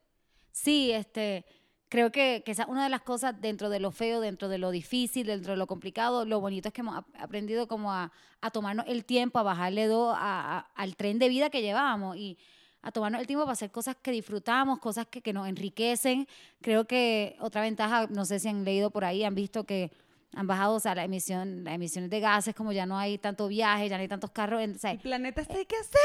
Sí, 0.51 0.91
este, 0.91 1.45
creo 1.89 2.13
que, 2.13 2.43
que 2.45 2.53
esa 2.53 2.63
es 2.65 2.69
una 2.69 2.85
de 2.85 2.91
las 2.91 3.03
cosas 3.03 3.41
dentro 3.41 3.69
de 3.71 3.81
lo 3.81 3.91
feo, 3.91 4.21
dentro 4.21 4.49
de 4.49 4.59
lo 4.59 4.71
difícil, 4.71 5.27
dentro 5.27 5.53
de 5.53 5.57
lo 5.59 5.67
complicado, 5.67 6.25
lo 6.25 6.41
bonito 6.41 6.69
es 6.69 6.75
que 6.75 6.81
hemos 6.83 6.97
ap- 6.97 7.07
aprendido 7.19 7.67
como 7.69 7.93
a, 7.93 8.13
a 8.41 8.51
tomarnos 8.51 8.85
el 8.89 9.05
tiempo, 9.05 9.39
a 9.39 9.43
bajarle 9.43 9.87
dos 9.87 10.15
a- 10.19 10.67
al 10.75 10.97
tren 10.97 11.19
de 11.19 11.29
vida 11.29 11.51
que 11.51 11.63
llevábamos 11.63 12.17
y 12.17 12.37
a 12.83 12.93
tomarnos 12.93 13.21
el 13.21 13.27
tiempo 13.27 13.45
para 13.45 13.53
hacer 13.55 13.71
cosas 13.71 13.97
que 14.01 14.11
disfrutamos, 14.13 14.79
cosas 14.79 15.07
que, 15.07 15.21
que 15.21 15.33
nos 15.33 15.49
enriquecen. 15.49 16.29
Creo 16.61 16.87
que 16.87 17.37
otra 17.41 17.63
ventaja, 17.63 18.07
no 18.09 18.25
sé 18.25 18.39
si 18.39 18.49
han 18.49 18.65
leído 18.65 18.91
por 18.91 19.05
ahí, 19.05 19.25
han 19.25 19.35
visto 19.35 19.65
que 19.65 19.91
han 20.35 20.47
bajado, 20.47 20.77
o 20.77 20.81
la 20.95 21.05
emisión, 21.05 21.65
las 21.65 21.75
emisiones 21.75 22.11
de 22.11 22.21
gases, 22.21 22.55
como 22.55 22.71
ya 22.73 22.87
no 22.87 22.99
hay 22.99 23.19
tanto 23.19 23.49
viaje, 23.49 23.89
ya 23.89 23.97
no 23.97 24.03
hay 24.03 24.09
tantos 24.09 24.31
carros, 24.31 24.61
El 24.61 24.99
planeta 25.01 25.41
está 25.41 25.55
ahí 25.55 25.65
que 25.67 25.75
hacer. 25.77 25.99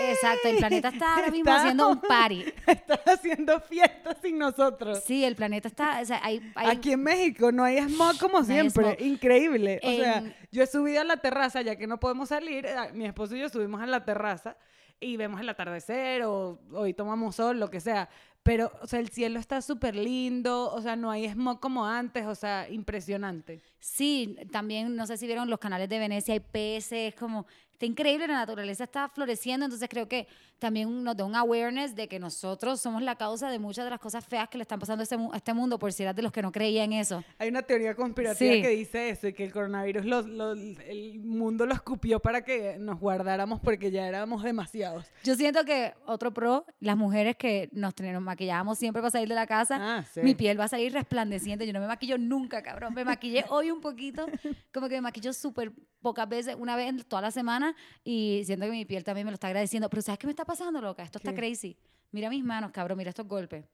Exacto, 0.00 0.48
el 0.48 0.56
planeta 0.56 0.88
está 0.88 1.14
ahora 1.16 1.30
mismo 1.30 1.50
haciendo 1.52 1.88
un 1.90 2.00
party. 2.08 2.44
Está 2.66 3.00
haciendo 3.12 3.60
fiestas 3.60 4.16
sin 4.22 4.38
nosotros. 4.38 5.02
Sí, 5.06 5.24
el 5.24 5.36
planeta 5.36 5.68
está, 5.68 6.00
o 6.00 6.04
sea, 6.04 6.20
hay, 6.22 6.40
hay- 6.54 6.76
Aquí 6.76 6.92
en 6.92 7.02
México 7.02 7.52
no 7.52 7.64
hay 7.64 7.78
smog 7.78 8.18
como 8.18 8.42
siempre, 8.44 8.84
smog. 8.96 9.00
increíble. 9.00 9.80
O 9.82 9.90
sea, 9.90 10.22
yo 10.50 10.62
he 10.62 10.66
subido 10.66 11.00
a 11.00 11.04
la 11.04 11.16
terraza, 11.18 11.62
ya 11.62 11.76
que 11.76 11.86
no 11.86 11.98
podemos 12.00 12.28
salir, 12.28 12.66
eh, 12.66 12.74
mi 12.94 13.06
esposo 13.06 13.36
y 13.36 13.40
yo 13.40 13.48
subimos 13.48 13.80
a 13.82 13.86
la 13.86 14.04
terraza 14.04 14.56
y 15.00 15.16
vemos 15.16 15.40
el 15.40 15.48
atardecer 15.48 16.22
o 16.24 16.60
hoy 16.72 16.94
tomamos 16.94 17.36
sol, 17.36 17.58
lo 17.58 17.68
que 17.70 17.80
sea. 17.80 18.08
Pero, 18.44 18.72
o 18.82 18.86
sea, 18.88 18.98
el 18.98 19.08
cielo 19.08 19.38
está 19.38 19.62
súper 19.62 19.94
lindo, 19.94 20.72
o 20.72 20.80
sea, 20.80 20.96
no 20.96 21.10
hay 21.12 21.28
smog 21.28 21.60
como 21.60 21.86
antes, 21.86 22.26
o 22.26 22.34
sea, 22.34 22.68
impresionante. 22.68 23.60
Sí, 23.78 24.36
también 24.50 24.96
no 24.96 25.06
sé 25.06 25.16
si 25.16 25.26
vieron 25.26 25.48
los 25.48 25.60
canales 25.60 25.88
de 25.88 25.98
Venecia, 26.00 26.34
hay 26.34 26.40
peces, 26.40 27.14
como 27.14 27.46
está 27.82 27.86
increíble, 27.86 28.26
la 28.28 28.34
naturaleza 28.34 28.84
está 28.84 29.08
floreciendo, 29.08 29.66
entonces 29.66 29.88
creo 29.88 30.06
que 30.08 30.28
también 30.60 31.02
nos 31.02 31.16
da 31.16 31.24
un 31.24 31.34
awareness 31.34 31.96
de 31.96 32.06
que 32.06 32.20
nosotros 32.20 32.80
somos 32.80 33.02
la 33.02 33.16
causa 33.16 33.50
de 33.50 33.58
muchas 33.58 33.84
de 33.84 33.90
las 33.90 33.98
cosas 33.98 34.24
feas 34.24 34.48
que 34.48 34.56
le 34.58 34.62
están 34.62 34.78
pasando 34.78 35.00
a 35.00 35.04
este, 35.04 35.16
a 35.16 35.36
este 35.36 35.52
mundo, 35.52 35.78
por 35.78 35.92
si 35.92 36.04
eras 36.04 36.14
de 36.14 36.22
los 36.22 36.30
que 36.30 36.42
no 36.42 36.52
creían 36.52 36.92
eso. 36.92 37.24
Hay 37.38 37.48
una 37.48 37.62
teoría 37.62 37.94
conspirativa 37.96 38.52
Sí. 38.54 38.62
que 38.62 38.68
dice 38.68 39.08
eso, 39.10 39.26
y 39.26 39.32
que 39.32 39.44
el 39.44 39.52
coronavirus, 39.52 40.04
lo- 40.04 40.22
lo- 40.22 40.52
el 40.52 41.20
mundo 41.24 41.66
lo 41.66 41.74
escupió 41.74 42.20
para 42.20 42.42
que 42.44 42.76
nos 42.78 43.00
guardáramos 43.00 43.58
porque 43.60 43.90
ya 43.90 44.06
éramos 44.06 44.44
demasiados. 44.44 45.06
Yo 45.24 45.34
siento 45.34 45.64
que 45.64 45.94
otro 46.06 46.32
pro, 46.32 46.64
las 46.78 46.96
mujeres 46.96 47.36
que 47.36 47.68
nos, 47.72 47.94
nos 48.00 48.22
maquillábamos 48.22 48.78
siempre 48.78 49.02
para 49.02 49.10
salir 49.10 49.28
de 49.28 49.34
la 49.34 49.46
casa, 49.48 49.78
Ah, 49.80 50.04
sí. 50.12 50.20
mi 50.22 50.34
piel 50.36 50.60
va 50.60 50.64
a 50.64 50.68
salir 50.68 50.92
resplandeciente. 50.92 51.66
Yo 51.66 51.72
no 51.72 51.80
me 51.80 51.88
maquillo 51.88 52.16
nunca, 52.18 52.62
cabrón. 52.62 52.94
Me 52.94 53.04
maquillé 53.04 53.44
hoy 53.48 53.70
un 53.72 53.80
poquito, 53.80 54.26
como 54.72 54.88
que 54.88 54.94
me 54.94 55.00
maquillo 55.00 55.32
súper 55.32 55.72
pocas 56.02 56.28
veces, 56.28 56.56
una 56.58 56.76
vez 56.76 56.88
en 56.90 57.02
toda 57.04 57.22
la 57.22 57.30
semana, 57.30 57.74
y 58.04 58.42
siento 58.44 58.66
que 58.66 58.72
mi 58.72 58.84
piel 58.84 59.04
también 59.04 59.24
me 59.24 59.30
lo 59.30 59.34
está 59.36 59.46
agradeciendo. 59.46 59.88
Pero 59.88 60.02
¿sabes 60.02 60.18
qué 60.18 60.26
me 60.26 60.32
está 60.32 60.44
pasando, 60.44 60.80
loca? 60.80 61.02
Esto 61.02 61.18
está 61.18 61.30
¿Qué? 61.30 61.36
crazy. 61.38 61.76
Mira 62.10 62.28
mis 62.28 62.44
manos, 62.44 62.70
cabrón, 62.72 62.98
mira 62.98 63.08
estos 63.10 63.26
golpes. 63.26 63.64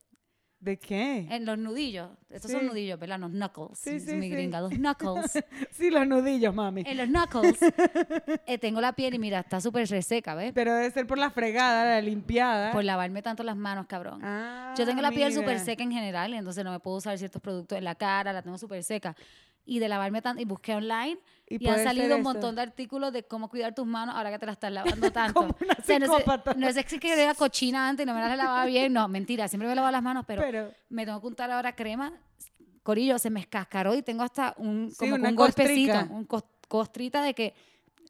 ¿De 0.61 0.77
qué? 0.77 1.27
En 1.31 1.47
los 1.47 1.57
nudillos. 1.57 2.11
Estos 2.29 2.51
Sí. 2.51 2.57
son 2.57 2.67
nudillos, 2.67 2.99
¿verdad? 2.99 3.21
Los 3.21 3.31
knuckles. 3.31 3.79
Sí, 3.79 3.91
es 3.91 4.05
sí, 4.05 4.15
mi 4.15 4.23
sí. 4.23 4.31
gringa. 4.31 4.61
Los 4.61 4.73
knuckles. 4.77 5.39
Sí, 5.71 5.89
los 5.89 6.05
nudillos, 6.05 6.53
mami. 6.53 6.83
en 6.85 6.97
los 6.97 7.07
knuckles 7.07 7.59
eh, 8.47 8.59
tengo 8.59 8.81
la 8.81 8.93
piel 8.93 9.15
y 9.15 9.19
mira, 9.21 9.39
está 9.41 9.61
súper 9.61 9.89
reseca, 9.89 10.35
¿ves? 10.35 10.51
Pero 10.53 10.75
debe 10.75 10.91
ser 10.91 11.07
por 11.07 11.17
la 11.17 11.31
fregada, 11.31 11.85
la 11.85 12.01
limpiada. 12.01 12.73
Por 12.73 12.83
lavarme 12.83 13.23
tanto 13.23 13.45
las 13.45 13.57
manos, 13.57 13.87
cabrón. 13.87 14.21
Ah, 14.25 14.75
Yo 14.77 14.85
tengo 14.85 15.01
la 15.01 15.11
piel 15.13 15.33
súper 15.33 15.55
mira. 15.55 15.65
seca 15.65 15.83
en 15.85 15.93
general, 15.93 16.35
entonces 16.35 16.65
no 16.65 16.73
me 16.73 16.81
puedo 16.81 16.97
usar 16.97 17.17
ciertos 17.19 17.41
productos 17.41 17.79
en 17.79 17.85
la 17.85 17.95
cara, 17.95 18.33
la 18.33 18.43
tengo 18.43 18.59
súper 18.59 18.83
seca. 18.83 19.15
Y 19.65 19.79
de 19.79 19.89
lavarme 19.89 20.23
tanto, 20.23 20.43
y 20.43 20.45
busqué 20.45 20.75
online 20.75 21.19
Y 21.51 21.65
y, 21.65 21.69
han 21.69 21.83
salido 21.83 22.17
un 22.17 22.23
montón 22.23 22.55
de 22.55 22.63
artículos 22.63 23.13
de 23.13 23.23
cómo 23.25 23.49
cuidar 23.49 23.75
tus 23.75 23.87
manos 23.87 24.15
ahora 24.15 24.31
que 24.31 24.39
te 24.39 24.47
las 24.47 24.55
estás 24.55 24.71
lavando 25.01 25.11
tanto. 25.11 25.35
Como 25.41 25.57
una 25.61 25.75
O 25.79 25.83
sea, 25.83 25.99
no 25.99 26.07
sé- 26.07 26.13
psicópata. 26.19 26.55
no 26.55 26.73
si 26.73 26.99
que 26.99 27.13
era 27.23 27.35
cochina 27.35 27.89
antes 27.89 28.05
y 28.05 28.07
no 28.07 28.15
me 28.15 28.21
las 28.21 28.37
lavaba 28.37 28.65
bien, 28.67 28.93
no, 28.93 29.09
mentira, 29.09 29.49
siempre 29.49 29.69
me 29.69 29.75
lavaba 29.75 29.93
las 29.93 30.03
manos, 30.03 30.25
pero, 30.27 30.43
Pero- 30.43 30.71
me 30.91 31.05
tengo 31.07 31.21
que 31.21 31.27
untar 31.27 31.51
ahora 31.51 31.75
crema. 31.75 32.13
Corillo, 32.83 33.19
se 33.19 33.29
me 33.31 33.41
escascaró 33.41 33.95
y 33.95 34.03
tengo 34.03 34.23
hasta 34.23 34.55
un, 34.59 34.91
Sí, 34.91 34.97
como 35.01 35.15
que 35.17 35.21
una 35.21 35.29
un 35.31 35.37
golpecito, 35.37 35.93
costrica. 35.93 36.15
un 36.15 36.27
cos- 36.29 36.45
costrita 36.69 37.23
de 37.23 37.35
que 37.35 37.55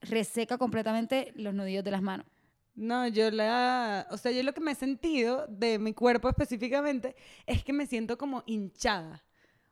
reseca 0.03 0.57
completamente 0.59 1.33
los 1.35 1.53
nudillos 1.55 1.83
de 1.85 1.91
las 1.91 2.03
manos. 2.03 2.27
No, 2.77 3.09
yo 3.09 3.29
la, 3.33 4.07
o 4.11 4.17
sea, 4.17 4.31
yo 4.31 4.43
lo 4.45 4.53
que 4.55 4.61
me 4.61 4.71
he 4.71 4.75
sentido 4.77 5.47
de 5.49 5.81
mi 5.81 5.95
cuerpo 5.95 6.29
específicamente 6.29 7.17
es 7.45 7.65
que 7.65 7.73
me 7.73 7.87
siento 7.87 8.17
como 8.17 8.45
hinchada. 8.47 9.25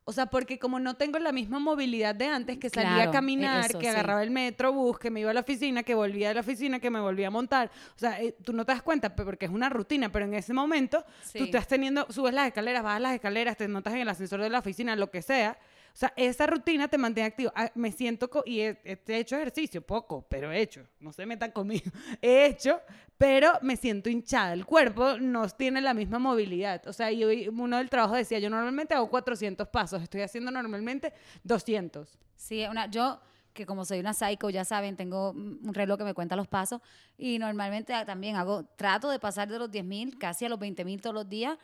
O 0.09 0.13
sea, 0.13 0.27
porque 0.27 0.57
como 0.57 0.79
no 0.79 0.95
tengo 0.95 1.19
la 1.19 1.33
misma 1.33 1.59
movilidad 1.59 2.15
de 2.15 2.27
antes, 2.27 2.57
que 2.57 2.69
salía 2.69 2.93
Claro, 2.93 3.09
a 3.09 3.13
caminar, 3.13 3.65
eso, 3.69 3.77
que 3.77 3.87
sí. 3.87 3.91
agarraba 3.91 4.23
el 4.23 4.31
metro, 4.31 4.71
bus, 4.71 4.97
que 4.97 5.11
me 5.11 5.19
iba 5.19 5.31
a 5.31 5.33
la 5.33 5.41
oficina, 5.41 5.83
que 5.83 5.93
volvía 5.95 6.29
de 6.29 6.35
la 6.35 6.39
oficina, 6.39 6.79
que 6.79 6.89
me 6.89 7.01
volvía 7.01 7.27
a 7.27 7.29
montar. 7.29 7.69
O 7.93 7.99
sea, 7.99 8.21
eh, 8.21 8.33
tú 8.41 8.53
no 8.53 8.63
te 8.63 8.71
das 8.71 8.81
cuenta 8.81 9.13
porque 9.13 9.47
es 9.47 9.51
una 9.51 9.67
rutina, 9.67 10.09
pero 10.09 10.23
en 10.23 10.33
ese 10.33 10.53
momento 10.53 11.03
tú 11.33 11.43
estás 11.43 11.67
teniendo, 11.67 12.07
subes 12.09 12.33
las 12.33 12.47
escaleras, 12.47 12.83
bajas 12.83 13.01
las 13.01 13.15
escaleras, 13.15 13.57
te 13.57 13.67
montas 13.67 13.93
en 13.95 13.99
el 13.99 14.07
ascensor 14.07 14.41
de 14.41 14.49
la 14.49 14.59
oficina, 14.59 14.95
lo 14.95 15.11
que 15.11 15.21
sea. 15.21 15.57
O 15.97 15.99
sea, 15.99 16.13
esa 16.15 16.45
rutina 16.45 16.87
te 16.87 16.95
mantiene 16.99 17.25
activo. 17.25 17.51
Ah, 17.55 17.71
Me 17.73 17.91
siento, 17.91 18.29
y 18.45 18.59
he, 18.59 18.79
he 18.83 19.17
hecho 19.17 19.35
ejercicio, 19.35 19.81
poco, 19.81 20.27
pero 20.29 20.51
he 20.51 20.61
hecho. 20.61 20.85
No 20.99 21.11
se 21.11 21.25
metan 21.25 21.49
conmigo. 21.49 21.89
He 22.21 22.45
hecho, 22.45 22.79
pero 23.17 23.53
me 23.63 23.75
siento 23.77 24.07
hinchada. 24.07 24.53
El 24.53 24.63
cuerpo 24.63 25.17
no 25.17 25.49
tiene 25.49 25.81
la 25.81 25.95
misma 25.95 26.19
movilidad. 26.19 26.85
O 26.85 26.93
sea, 26.93 27.11
y 27.11 27.23
hoy 27.23 27.47
uno 27.47 27.77
del 27.77 27.89
trabajo 27.89 28.13
decía, 28.13 28.37
yo 28.37 28.47
normalmente 28.51 28.93
hago 28.93 29.09
400 29.09 29.67
pasos, 29.69 30.03
estoy 30.03 30.21
haciendo 30.21 30.51
normalmente 30.51 31.13
200. 31.43 32.15
Sí, 32.35 32.63
una, 32.69 32.85
yo 32.91 33.19
que 33.53 33.65
como 33.65 33.83
soy 33.83 33.99
una 33.99 34.13
psycho, 34.13 34.51
ya 34.51 34.63
saben, 34.63 34.95
tengo 34.97 35.31
un 35.31 35.73
reloj 35.73 35.97
que 35.97 36.03
me 36.03 36.13
cuenta 36.13 36.35
los 36.35 36.47
pasos 36.47 36.79
y 37.17 37.39
normalmente 37.39 37.91
ah, 37.95 38.05
también 38.05 38.35
hago, 38.35 38.65
trato 38.75 39.09
de 39.09 39.17
pasar 39.17 39.47
de 39.47 39.57
los 39.57 39.71
10.000 39.71 40.19
casi 40.19 40.45
a 40.45 40.49
los 40.49 40.59
20.000 40.59 41.01
todos 41.01 41.15
los 41.15 41.27
días 41.27 41.57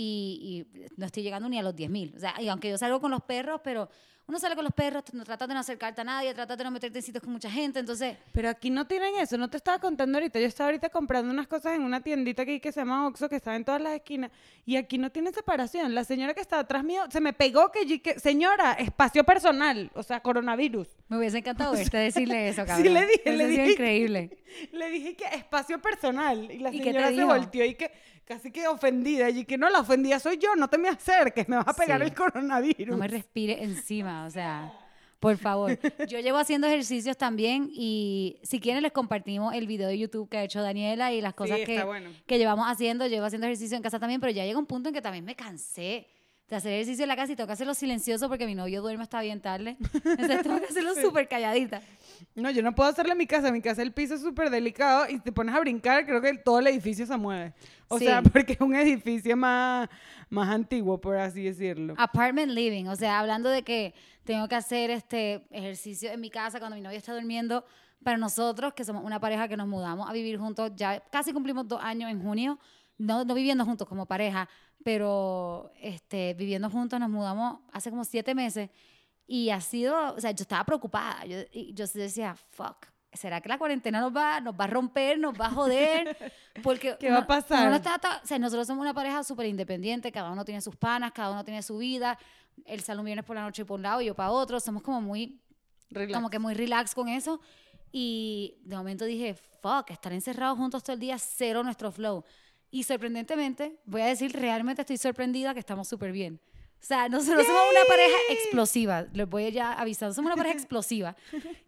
y, 0.00 0.64
y 0.72 0.90
no 0.96 1.06
estoy 1.06 1.24
llegando 1.24 1.48
ni 1.48 1.58
a 1.58 1.62
los 1.62 1.74
10.000. 1.74 2.14
O 2.14 2.20
sea, 2.20 2.40
y 2.40 2.48
aunque 2.48 2.70
yo 2.70 2.78
salgo 2.78 3.00
con 3.00 3.10
los 3.10 3.22
perros, 3.22 3.60
pero 3.64 3.88
uno 4.28 4.38
sale 4.38 4.54
con 4.54 4.62
los 4.64 4.74
perros, 4.74 5.02
no 5.14 5.24
tratas 5.24 5.48
de 5.48 5.54
no 5.54 5.60
acercarte 5.60 6.02
a 6.02 6.04
nadie, 6.04 6.32
tratas 6.34 6.56
de 6.58 6.64
no 6.64 6.70
meterte 6.70 6.98
en 6.98 7.02
sitios 7.04 7.24
con 7.24 7.32
mucha 7.32 7.50
gente, 7.50 7.80
entonces... 7.80 8.16
Pero 8.32 8.48
aquí 8.50 8.70
no 8.70 8.86
tienen 8.86 9.16
eso, 9.16 9.36
no 9.38 9.48
te 9.48 9.56
estaba 9.56 9.78
contando 9.78 10.18
ahorita. 10.18 10.38
Yo 10.38 10.46
estaba 10.46 10.68
ahorita 10.68 10.90
comprando 10.90 11.32
unas 11.32 11.46
cosas 11.48 11.74
en 11.74 11.82
una 11.82 12.00
tiendita 12.02 12.42
aquí 12.42 12.60
que 12.60 12.70
se 12.70 12.80
llama 12.80 13.06
Oxxo, 13.08 13.28
que 13.28 13.36
está 13.36 13.56
en 13.56 13.64
todas 13.64 13.80
las 13.80 13.94
esquinas, 13.94 14.30
y 14.66 14.76
aquí 14.76 14.98
no 14.98 15.10
tiene 15.10 15.32
separación. 15.32 15.94
La 15.94 16.04
señora 16.04 16.34
que 16.34 16.40
estaba 16.42 16.62
atrás 16.62 16.84
mío 16.84 17.04
se 17.10 17.20
me 17.20 17.32
pegó 17.32 17.72
que, 17.72 17.86
yo- 17.86 18.02
que 18.02 18.20
señora, 18.20 18.74
espacio 18.74 19.24
personal, 19.24 19.90
o 19.94 20.02
sea, 20.02 20.20
coronavirus. 20.20 20.88
Me 21.08 21.16
hubiese 21.18 21.38
encantado 21.38 21.72
verte 21.74 21.96
decirle 21.96 22.50
eso, 22.50 22.62
cabrón. 22.66 22.82
Sí 22.86 22.92
le 22.92 23.06
dije, 23.06 23.32
le 23.36 23.46
dije. 23.46 23.70
increíble. 23.72 24.38
Le 24.72 24.90
dije 24.90 25.14
que 25.14 25.24
espacio 25.26 25.78
personal, 25.78 26.50
y 26.50 26.58
la 26.60 26.70
¿Y 26.70 26.78
qué 26.78 26.84
te 26.84 26.92
señora 26.92 27.08
se 27.14 27.22
volteó 27.24 27.64
y 27.66 27.74
que 27.74 27.90
casi 28.24 28.50
que 28.50 28.66
ofendida, 28.66 29.28
y 29.28 29.44
que 29.44 29.58
no, 29.58 29.68
la 29.68 29.80
ofendida 29.80 30.18
soy 30.20 30.38
yo, 30.38 30.54
no 30.56 30.68
te 30.68 30.78
me 30.78 30.88
acerques, 30.88 31.46
me 31.48 31.56
vas 31.56 31.68
a 31.68 31.74
pegar 31.74 32.00
Sí. 32.00 32.06
el 32.08 32.14
coronavirus. 32.14 32.88
No 32.88 32.96
me 32.96 33.08
respire 33.08 33.62
encima, 33.62 34.17
o 34.26 34.30
sea, 34.30 34.72
por 35.20 35.36
favor. 35.36 35.78
Yo 36.08 36.20
llevo 36.20 36.38
haciendo 36.38 36.66
ejercicios 36.66 37.16
también 37.16 37.70
y 37.72 38.38
si 38.42 38.60
quieren 38.60 38.82
les 38.82 38.92
compartimos 38.92 39.54
el 39.54 39.66
video 39.66 39.88
de 39.88 39.98
YouTube 39.98 40.28
que 40.28 40.38
ha 40.38 40.44
hecho 40.44 40.62
Daniela 40.62 41.12
y 41.12 41.20
las 41.20 41.34
cosas 41.34 41.58
que, 41.66 41.82
bueno. 41.82 42.10
que 42.26 42.38
llevamos 42.38 42.66
haciendo. 42.68 43.06
Llevo 43.06 43.26
haciendo 43.26 43.46
ejercicio 43.46 43.76
en 43.76 43.82
casa 43.82 43.98
también, 43.98 44.20
pero 44.20 44.32
ya 44.32 44.44
llega 44.44 44.58
un 44.58 44.66
punto 44.66 44.88
en 44.88 44.94
que 44.94 45.02
también 45.02 45.24
me 45.24 45.34
cansé 45.34 46.06
de 46.48 46.56
hacer 46.56 46.72
ejercicio 46.72 47.04
en 47.04 47.08
la 47.08 47.16
casa 47.16 47.32
y 47.32 47.36
tengo 47.36 47.46
que 47.46 47.52
hacerlo 47.52 47.74
silencioso 47.74 48.28
porque 48.28 48.46
mi 48.46 48.54
novio 48.54 48.80
duerme 48.80 49.02
hasta 49.02 49.20
bien 49.20 49.40
tarde. 49.40 49.76
Entonces 50.04 50.42
tengo 50.42 50.58
que 50.58 50.66
hacerlo 50.66 50.94
súper 50.94 51.28
calladita. 51.28 51.82
No, 52.34 52.50
yo 52.50 52.62
no 52.62 52.74
puedo 52.74 52.88
hacerlo 52.88 53.12
en 53.12 53.18
mi 53.18 53.26
casa. 53.26 53.48
En 53.48 53.54
mi 53.54 53.60
casa 53.60 53.82
el 53.82 53.92
piso 53.92 54.14
es 54.14 54.22
súper 54.22 54.48
delicado 54.48 55.06
y 55.10 55.18
te 55.20 55.30
pones 55.30 55.54
a 55.54 55.60
brincar, 55.60 56.06
creo 56.06 56.22
que 56.22 56.38
todo 56.38 56.58
el 56.60 56.68
edificio 56.68 57.06
se 57.06 57.16
mueve. 57.16 57.52
O 57.88 57.98
Sí. 57.98 58.06
sea, 58.06 58.22
porque 58.32 58.54
es 58.54 58.60
un 58.60 58.74
edificio 58.74 59.36
más, 59.36 59.88
más 60.30 60.48
antiguo, 60.48 60.98
por 61.00 61.16
así 61.16 61.42
decirlo. 61.44 61.94
Apartment 61.98 62.50
living, 62.52 62.86
o 62.86 62.96
sea, 62.96 63.18
hablando 63.20 63.50
de 63.50 63.62
que 63.62 63.94
tengo 64.24 64.48
que 64.48 64.54
hacer 64.54 64.90
este 64.90 65.46
ejercicio 65.50 66.10
en 66.10 66.20
mi 66.20 66.30
casa 66.30 66.58
cuando 66.58 66.76
mi 66.76 66.82
novio 66.82 66.96
está 66.98 67.12
durmiendo. 67.14 67.64
Para 68.02 68.16
nosotros, 68.16 68.74
que 68.74 68.84
somos 68.84 69.04
una 69.04 69.18
pareja 69.18 69.48
que 69.48 69.56
nos 69.56 69.66
mudamos 69.66 70.08
a 70.08 70.12
vivir 70.12 70.38
juntos, 70.38 70.70
ya 70.76 71.00
casi 71.10 71.32
cumplimos 71.32 71.66
dos 71.66 71.80
años 71.82 72.08
en 72.10 72.22
junio, 72.22 72.58
no, 72.96 73.24
no 73.24 73.34
viviendo 73.34 73.64
juntos 73.64 73.88
como 73.88 74.06
pareja, 74.06 74.48
pero 74.84 75.70
este, 75.80 76.34
viviendo 76.34 76.70
juntos 76.70 76.98
nos 77.00 77.10
mudamos 77.10 77.60
hace 77.72 77.90
como 77.90 78.04
siete 78.04 78.34
meses 78.34 78.70
y 79.26 79.50
ha 79.50 79.60
sido, 79.60 80.14
o 80.14 80.20
sea, 80.20 80.30
yo 80.30 80.42
estaba 80.42 80.64
preocupada, 80.64 81.24
yo, 81.26 81.38
yo 81.52 81.86
decía, 81.94 82.34
fuck, 82.34 82.86
¿será 83.12 83.40
que 83.40 83.48
la 83.48 83.58
cuarentena 83.58 84.00
nos 84.00 84.14
va, 84.14 84.40
nos 84.40 84.54
va 84.54 84.64
a 84.64 84.68
romper, 84.68 85.18
nos 85.18 85.38
va 85.38 85.46
a 85.46 85.50
joder? 85.50 86.16
Porque 86.62 86.96
¿Qué 86.98 87.10
va 87.10 87.18
a 87.18 87.26
pasar? 87.26 87.60
uno 87.60 87.70
no 87.70 87.76
está 87.76 87.96
o 88.22 88.26
sea, 88.26 88.38
nosotros 88.38 88.66
somos 88.66 88.82
una 88.82 88.94
pareja 88.94 89.22
súper 89.22 89.46
independiente, 89.46 90.10
cada 90.10 90.30
uno 90.30 90.44
tiene 90.44 90.60
sus 90.60 90.76
panas, 90.76 91.12
cada 91.12 91.32
uno 91.32 91.44
tiene 91.44 91.62
su 91.62 91.76
vida, 91.78 92.18
él 92.64 92.80
sale 92.80 93.00
un 93.00 93.06
viernes 93.06 93.24
por 93.24 93.36
la 93.36 93.42
noche 93.42 93.64
por 93.64 93.76
un 93.76 93.82
lado 93.82 94.00
y 94.00 94.06
yo 94.06 94.14
para 94.14 94.30
otro, 94.30 94.60
somos 94.60 94.82
como 94.82 95.00
muy, 95.00 95.40
Relax. 95.90 96.14
como 96.14 96.30
que 96.30 96.38
muy 96.38 96.54
relax 96.54 96.94
con 96.94 97.08
eso. 97.08 97.40
Y 97.90 98.58
de 98.64 98.76
momento 98.76 99.04
dije, 99.04 99.34
fuck, 99.34 99.90
estar 99.90 100.12
encerrados 100.12 100.58
juntos 100.58 100.82
todo 100.82 100.94
el 100.94 101.00
día, 101.00 101.18
cero 101.18 101.62
nuestro 101.62 101.90
flow. 101.90 102.24
Y 102.70 102.82
sorprendentemente, 102.82 103.78
voy 103.84 104.02
a 104.02 104.06
decir, 104.06 104.32
realmente 104.32 104.82
estoy 104.82 104.98
sorprendida 104.98 105.54
que 105.54 105.60
estamos 105.60 105.88
súper 105.88 106.12
bien. 106.12 106.40
O 106.80 106.84
sea, 106.84 107.08
nosotros 107.08 107.46
somos 107.46 107.62
una 107.70 107.84
pareja 107.88 108.16
explosiva. 108.30 109.06
Les 109.12 109.28
voy 109.28 109.50
ya 109.50 109.72
avisando, 109.72 110.14
somos 110.14 110.28
una 110.28 110.36
pareja 110.36 110.54
explosiva. 110.58 111.16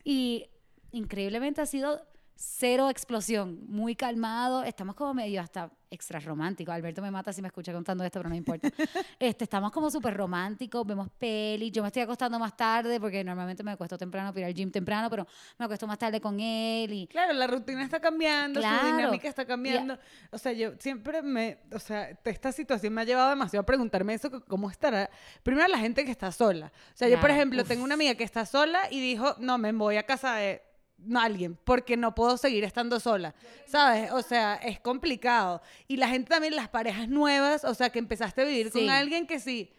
Y 0.05 0.47
increíblemente 0.93 1.61
ha 1.61 1.67
sido 1.67 2.07
cero 2.37 2.91
explosión, 2.91 3.61
muy 3.67 3.97
calmado. 3.97 4.63
Estamos 4.63 4.95
como 4.95 5.15
medio 5.15 5.41
hasta 5.41 5.73
extra 5.90 6.20
románticos. 6.20 6.74
Alberto 6.74 7.03
me 7.03 7.11
mata 7.11 7.33
si 7.33 7.42
me 7.42 7.48
escucha 7.48 7.72
contando 7.72 8.05
esto, 8.05 8.18
pero 8.20 8.29
no 8.29 8.35
importa. 8.37 8.68
Este, 9.18 9.44
estamos 9.44 9.70
como 9.70 9.90
súper 9.90 10.16
románticos, 10.16 10.87
vemos 10.87 11.09
peli. 11.18 11.70
Yo 11.70 11.83
me 11.83 11.88
estoy 11.88 12.03
acostando 12.03 12.38
más 12.38 12.57
tarde 12.57 12.98
porque 13.00 13.22
normalmente 13.22 13.62
me 13.62 13.72
acuesto 13.72 13.98
temprano 13.98 14.31
para 14.31 14.40
ir 14.40 14.46
al 14.46 14.55
gym 14.55 14.70
temprano, 14.70 15.11
pero 15.11 15.26
me 15.59 15.64
acuesto 15.64 15.87
más 15.87 15.98
tarde 15.98 16.20
con 16.20 16.38
él 16.40 16.92
y 16.92 17.07
Claro, 17.07 17.33
la 17.35 17.46
rutina 17.46 17.83
está 17.83 18.00
cambiando, 18.00 18.61
Claro. 18.61 18.88
su 18.88 18.96
dinámica 18.96 19.29
está 19.29 19.44
cambiando. 19.44 19.98
O 20.31 20.38
sea, 20.38 20.53
yo 20.53 20.72
siempre 20.79 21.22
me, 21.22 21.59
o 21.72 21.79
sea, 21.79 22.11
esta 22.24 22.53
situación 22.53 22.92
me 22.94 23.03
ha 23.03 23.05
llevado 23.05 23.31
demasiado 23.31 23.62
a 23.62 23.66
preguntarme 23.66 24.14
eso, 24.14 24.31
cómo 24.46 24.70
estará. 24.70 25.11
Primero 25.42 25.68
la 25.68 25.79
gente 25.79 26.05
que 26.05 26.11
está 26.11 26.33
sola. 26.33 26.72
O 26.94 26.96
sea, 26.96 27.09
yo 27.09 27.20
por 27.20 27.31
ejemplo 27.31 27.62
uf. 27.62 27.68
tengo 27.68 27.85
una 27.85 27.94
amiga 27.94 28.14
que 28.14 28.24
está 28.24 28.46
sola 28.46 28.81
y 28.90 29.00
dijo, 29.00 29.35
no, 29.38 29.59
me 29.59 29.72
voy 29.72 29.96
a 29.96 30.05
casa 30.05 30.35
de 30.35 30.62
alguien, 31.17 31.59
porque 31.65 31.97
no 31.97 32.15
puedo 32.15 32.37
seguir 32.37 32.65
estando 32.65 33.01
sola, 33.01 33.35
¿sabes? 33.67 34.11
O 34.13 34.23
sea, 34.23 34.55
es 34.57 34.81
complicado. 34.81 35.63
Y 35.89 35.97
la 35.97 36.09
gente 36.09 36.29
también, 36.31 36.55
las 36.57 36.69
parejas 36.69 37.09
nuevas, 37.09 37.65
o 37.65 37.75
sea, 37.75 37.91
que 37.91 37.99
empezaste 37.99 38.43
a 38.43 38.45
vivir 38.45 38.71
Sí. 38.73 38.81
con 38.81 38.91
alguien 38.91 39.27
que 39.27 39.41
sí, 39.41 39.73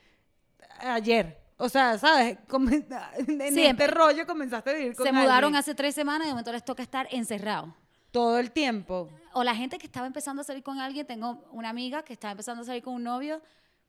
ayer. 0.80 1.40
O 1.58 1.70
sea, 1.70 1.98
¿sabes? 2.00 2.38
En 3.28 3.54
Sí, 3.54 3.66
este 3.66 3.88
rollo 3.88 4.26
comenzaste 4.26 4.72
a 4.72 4.74
vivir 4.74 4.96
con 4.96 5.06
se 5.06 5.12
mudaron 5.12 5.34
alguien 5.46 5.56
hace 5.58 5.76
tres 5.76 5.94
semanas 5.94 6.26
y 6.26 6.28
de 6.30 6.34
momento 6.34 6.52
les 6.52 6.66
toca 6.66 6.82
estar 6.84 7.08
encerrados. 7.12 7.70
todo 8.12 8.40
el 8.40 8.52
tiempo. 8.52 9.10
O 9.34 9.44
la 9.44 9.56
gente 9.56 9.78
que 9.78 9.86
estaba 9.86 10.06
empezando 10.06 10.42
a 10.42 10.44
salir 10.44 10.64
con 10.64 10.80
alguien, 10.80 11.06
tengo 11.08 11.46
una 11.52 11.70
amiga 11.70 12.04
que 12.04 12.12
estaba 12.12 12.32
empezando 12.32 12.64
a 12.64 12.66
salir 12.66 12.84
con 12.84 12.94
un 12.96 13.04
novio 13.04 13.42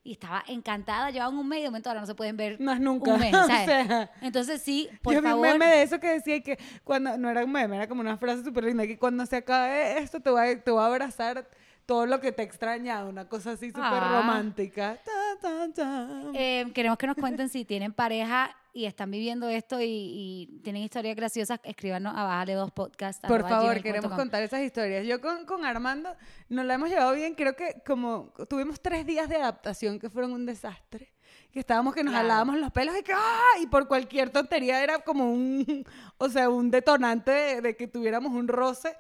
y 0.05 0.13
estaba 0.13 0.43
encantada, 0.49 1.11
llevaban 1.11 1.37
un 1.37 1.49
mes 1.49 1.61
y 1.61 1.63
de 1.63 1.69
momento 1.69 1.89
ahora 1.89 2.01
no 2.01 2.07
se 2.07 2.15
pueden 2.15 2.37
ver 2.37 2.59
Más 2.61 2.81
nunca. 2.81 3.13
un 3.15 3.21
mes, 3.21 3.33
O 3.35 3.47
¿sabes? 3.47 3.65
sea, 3.67 4.11
Entonces 4.21 4.61
sí, 4.63 4.89
por 5.03 5.15
yo 5.15 5.21
vi 5.21 5.27
un 5.29 5.33
favor. 5.33 5.47
meme 5.49 5.67
de 5.67 5.83
eso 5.83 6.01
que 6.01 6.09
decía 6.09 6.41
que 6.43 6.59
cuando, 6.85 7.17
no 7.19 7.31
era 7.31 7.45
un 7.45 7.53
meme, 7.53 7.77
era 7.77 7.87
como 7.89 8.01
una 8.01 8.17
frase 8.17 8.43
súper 8.45 8.65
linda, 8.65 8.87
que 8.87 8.99
cuando 8.99 9.25
se 9.27 9.37
acabe 9.37 9.99
esto 9.99 10.21
te 10.21 10.31
voy 10.31 10.41
a, 10.49 10.61
te 10.63 10.71
voy 10.71 10.83
a 10.83 10.87
abrazar 10.87 11.49
todo 11.87 12.07
lo 12.07 12.21
que 12.21 12.33
te 12.33 12.43
he 12.43 12.45
extrañado, 12.45 13.09
una 13.09 13.29
cosa 13.29 13.53
así 13.53 13.69
súper 13.69 13.83
Ah. 13.85 14.19
romántica. 14.21 14.99
Ta, 15.05 15.41
ta, 15.41 15.73
ta. 15.75 16.09
Eh, 16.35 16.67
queremos 16.75 16.97
que 16.99 17.07
nos 17.07 17.17
cuenten 17.17 17.49
si 17.49 17.65
tienen 17.65 17.93
pareja 17.93 18.57
y 18.73 18.87
están 18.87 19.11
viviendo 19.11 19.49
esto 19.49 19.81
y, 19.81 19.87
y 19.87 20.61
tienen 20.63 20.83
historias 20.83 21.15
graciosas, 21.15 21.61
escríbanos 21.65 22.15
a 22.17 22.25
Bájale 22.25 22.55
Dos 22.55 22.71
Podcast. 22.71 23.25
Por 23.27 23.43
favor, 23.43 23.83
queremos 23.83 24.11
com. 24.11 24.19
contar 24.19 24.43
esas 24.43 24.63
historias. 24.63 25.07
Yo 25.07 25.21
con, 25.21 25.45
con 25.45 25.65
Armando 25.65 26.15
nos 26.49 26.65
la 26.65 26.75
hemos 26.75 26.89
llevado 26.89 27.13
bien. 27.15 27.35
Creo 27.35 27.55
que 27.55 27.83
como 27.87 28.33
tuvimos 28.49 28.81
tres 28.81 29.05
días 29.07 29.29
de 29.29 29.37
adaptación 29.37 29.99
que 29.99 30.09
fueron 30.09 30.33
un 30.33 30.47
desastre. 30.47 31.13
Que 31.51 31.61
estábamos 31.61 31.95
que 31.95 32.03
nos 32.03 32.13
Claro. 32.13 32.29
jalábamos 32.29 32.57
los 32.57 32.71
pelos 32.73 32.97
y 32.99 33.03
que 33.03 33.13
¡ah! 33.13 33.59
Y 33.61 33.67
por 33.67 33.87
cualquier 33.87 34.31
tontería 34.31 34.83
era 34.83 35.01
como 35.01 35.31
un, 35.31 35.85
o 36.17 36.29
sea, 36.31 36.49
un 36.49 36.71
detonante 36.71 37.31
de, 37.31 37.61
de 37.61 37.77
que 37.77 37.87
tuviéramos 37.89 38.33
un 38.33 38.49
roce. 38.49 38.97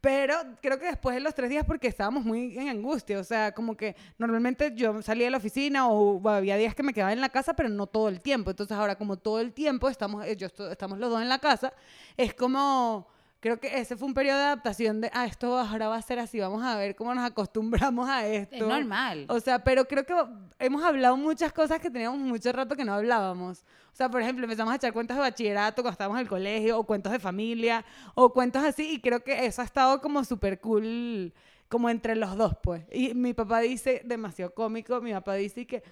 Pero 0.00 0.34
creo 0.62 0.78
que 0.78 0.86
después 0.86 1.14
de 1.14 1.20
los 1.20 1.34
tres 1.34 1.50
días, 1.50 1.64
porque 1.66 1.86
estábamos 1.86 2.24
muy 2.24 2.56
en 2.58 2.68
angustia, 2.70 3.18
o 3.18 3.24
sea, 3.24 3.52
como 3.52 3.76
que 3.76 3.94
normalmente 4.16 4.72
yo 4.74 5.02
salía 5.02 5.26
de 5.26 5.30
la 5.30 5.36
oficina 5.36 5.88
o 5.88 6.26
había 6.28 6.56
días 6.56 6.74
que 6.74 6.82
me 6.82 6.94
quedaba 6.94 7.12
en 7.12 7.20
la 7.20 7.28
casa, 7.28 7.54
pero 7.54 7.68
no 7.68 7.86
todo 7.86 8.08
el 8.08 8.22
tiempo. 8.22 8.50
Entonces 8.50 8.74
ahora 8.76 8.96
como 8.96 9.18
todo 9.18 9.40
el 9.40 9.52
tiempo 9.52 9.90
estamos, 9.90 10.24
eh, 10.24 10.36
yo 10.36 10.48
estamos 10.70 10.98
los 10.98 11.10
dos 11.10 11.20
en 11.20 11.28
la 11.28 11.38
casa, 11.38 11.74
es 12.16 12.32
como, 12.32 13.08
creo 13.40 13.58
que 13.58 13.80
ese 13.80 13.96
fue 13.96 14.06
un 14.06 14.14
periodo 14.14 14.38
de 14.38 14.44
adaptación 14.44 15.00
de, 15.00 15.10
ah, 15.14 15.24
esto 15.24 15.58
ahora 15.58 15.88
va 15.88 15.96
a 15.96 16.02
ser 16.02 16.18
así, 16.18 16.38
vamos 16.38 16.62
a 16.62 16.76
ver 16.76 16.94
cómo 16.94 17.14
nos 17.14 17.24
acostumbramos 17.24 18.08
a 18.08 18.26
esto. 18.26 18.54
Es 18.54 18.62
normal. 18.62 19.24
O 19.28 19.40
sea, 19.40 19.64
pero 19.64 19.86
creo 19.86 20.04
que 20.04 20.14
hemos 20.58 20.84
hablado 20.84 21.16
muchas 21.16 21.52
cosas 21.52 21.80
que 21.80 21.90
teníamos 21.90 22.18
mucho 22.18 22.52
rato 22.52 22.76
que 22.76 22.84
no 22.84 22.92
hablábamos. 22.92 23.64
O 23.92 23.96
sea, 23.96 24.08
por 24.10 24.20
ejemplo, 24.20 24.44
empezamos 24.44 24.72
a 24.72 24.76
echar 24.76 24.92
cuentos 24.92 25.16
de 25.16 25.22
bachillerato 25.22 25.82
cuando 25.82 25.92
estábamos 25.92 26.18
en 26.18 26.22
el 26.22 26.28
colegio, 26.28 26.78
o 26.78 26.84
cuentos 26.84 27.12
de 27.12 27.18
familia, 27.18 27.84
o 28.14 28.32
cuentos 28.32 28.62
así, 28.62 28.92
y 28.92 29.00
creo 29.00 29.24
que 29.24 29.46
eso 29.46 29.62
ha 29.62 29.64
estado 29.64 30.00
como 30.00 30.22
súper 30.24 30.60
cool, 30.60 31.32
como 31.68 31.88
entre 31.88 32.16
los 32.16 32.36
dos, 32.36 32.54
pues. 32.62 32.84
Y 32.92 33.14
mi 33.14 33.32
papá 33.32 33.60
dice, 33.60 34.02
demasiado 34.04 34.54
cómico, 34.54 35.00
mi 35.00 35.12
papá 35.12 35.34
dice 35.34 35.66
que 35.66 35.82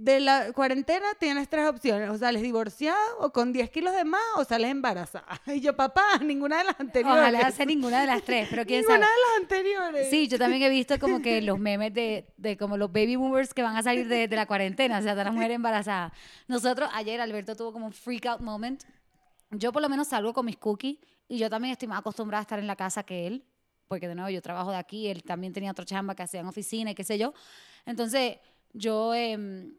de 0.00 0.18
la 0.18 0.52
cuarentena 0.54 1.04
tienes 1.18 1.46
tres 1.50 1.68
opciones, 1.68 2.08
o 2.08 2.16
sales 2.16 2.40
divorciado, 2.40 3.18
o 3.18 3.30
con 3.30 3.52
10 3.52 3.68
kilos 3.68 3.94
de 3.94 4.04
más, 4.04 4.22
o 4.36 4.44
sales 4.44 4.70
embarazada. 4.70 5.26
Y 5.46 5.60
yo, 5.60 5.76
papá, 5.76 6.18
ninguna 6.22 6.58
de 6.58 6.64
las 6.64 6.80
anteriores. 6.80 7.20
Ojalá 7.20 7.50
sea 7.50 7.66
ninguna 7.66 8.00
de 8.00 8.06
las 8.06 8.22
tres, 8.22 8.48
pero 8.48 8.64
quién 8.64 8.80
ninguna 8.88 9.00
sabe. 9.00 9.10
de 9.12 9.20
las 9.20 9.42
anteriores. 9.42 10.10
Sí, 10.10 10.26
yo 10.26 10.38
también 10.38 10.62
he 10.62 10.70
visto 10.70 10.98
como 10.98 11.20
que 11.20 11.42
los 11.42 11.58
memes 11.58 11.92
de, 11.92 12.32
de 12.38 12.56
como 12.56 12.78
los 12.78 12.90
baby 12.90 13.16
boomers 13.16 13.52
que 13.52 13.62
van 13.62 13.76
a 13.76 13.82
salir 13.82 14.08
de, 14.08 14.26
de 14.26 14.36
la 14.36 14.46
cuarentena, 14.46 15.00
o 15.00 15.02
sea, 15.02 15.14
de 15.14 15.22
la 15.22 15.32
mujer 15.32 15.50
embarazada. 15.50 16.14
Nosotros, 16.48 16.88
ayer 16.94 17.20
Alberto 17.20 17.54
tuvo 17.54 17.70
como 17.70 17.84
un 17.86 17.92
freak 17.92 18.24
out 18.24 18.40
moment. 18.40 18.82
Yo 19.50 19.70
por 19.70 19.82
lo 19.82 19.90
menos 19.90 20.08
salgo 20.08 20.32
con 20.32 20.46
mis 20.46 20.56
cookies 20.56 20.98
y 21.28 21.36
yo 21.36 21.50
también 21.50 21.72
estoy 21.72 21.88
más 21.88 21.98
acostumbrada 21.98 22.40
a 22.40 22.42
estar 22.42 22.58
en 22.58 22.66
la 22.66 22.76
casa 22.76 23.02
que 23.02 23.26
él, 23.26 23.44
porque 23.86 24.08
de 24.08 24.14
nuevo 24.14 24.30
yo 24.30 24.40
trabajo 24.40 24.70
de 24.70 24.78
aquí, 24.78 25.08
él 25.08 25.22
también 25.24 25.52
tenía 25.52 25.72
otra 25.72 25.84
chamba 25.84 26.14
que 26.14 26.22
hacía 26.22 26.40
en 26.40 26.46
oficina 26.46 26.92
y 26.92 26.94
qué 26.94 27.04
sé 27.04 27.18
yo. 27.18 27.34
Entonces, 27.84 28.38
yo 28.72 29.14
em, 29.14 29.74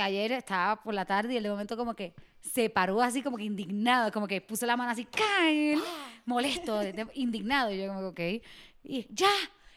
ayer 0.00 0.32
estaba 0.32 0.82
por 0.82 0.94
la 0.94 1.04
tarde 1.04 1.34
y 1.34 1.36
él 1.36 1.42
de 1.42 1.50
momento 1.50 1.76
como 1.76 1.94
que 1.94 2.14
se 2.40 2.70
paró 2.70 3.00
así 3.02 3.22
como 3.22 3.36
que 3.36 3.44
indignado, 3.44 4.10
como 4.12 4.26
que 4.26 4.40
puso 4.40 4.66
la 4.66 4.76
mano 4.76 4.90
así, 4.90 5.04
¡caen! 5.06 5.80
molesto, 6.24 6.80
indignado. 7.14 7.70
Y 7.72 7.78
yo 7.80 7.88
como 7.88 8.14
que, 8.14 8.36
ok. 8.38 8.44
Y 8.84 9.06
ya, 9.14 9.30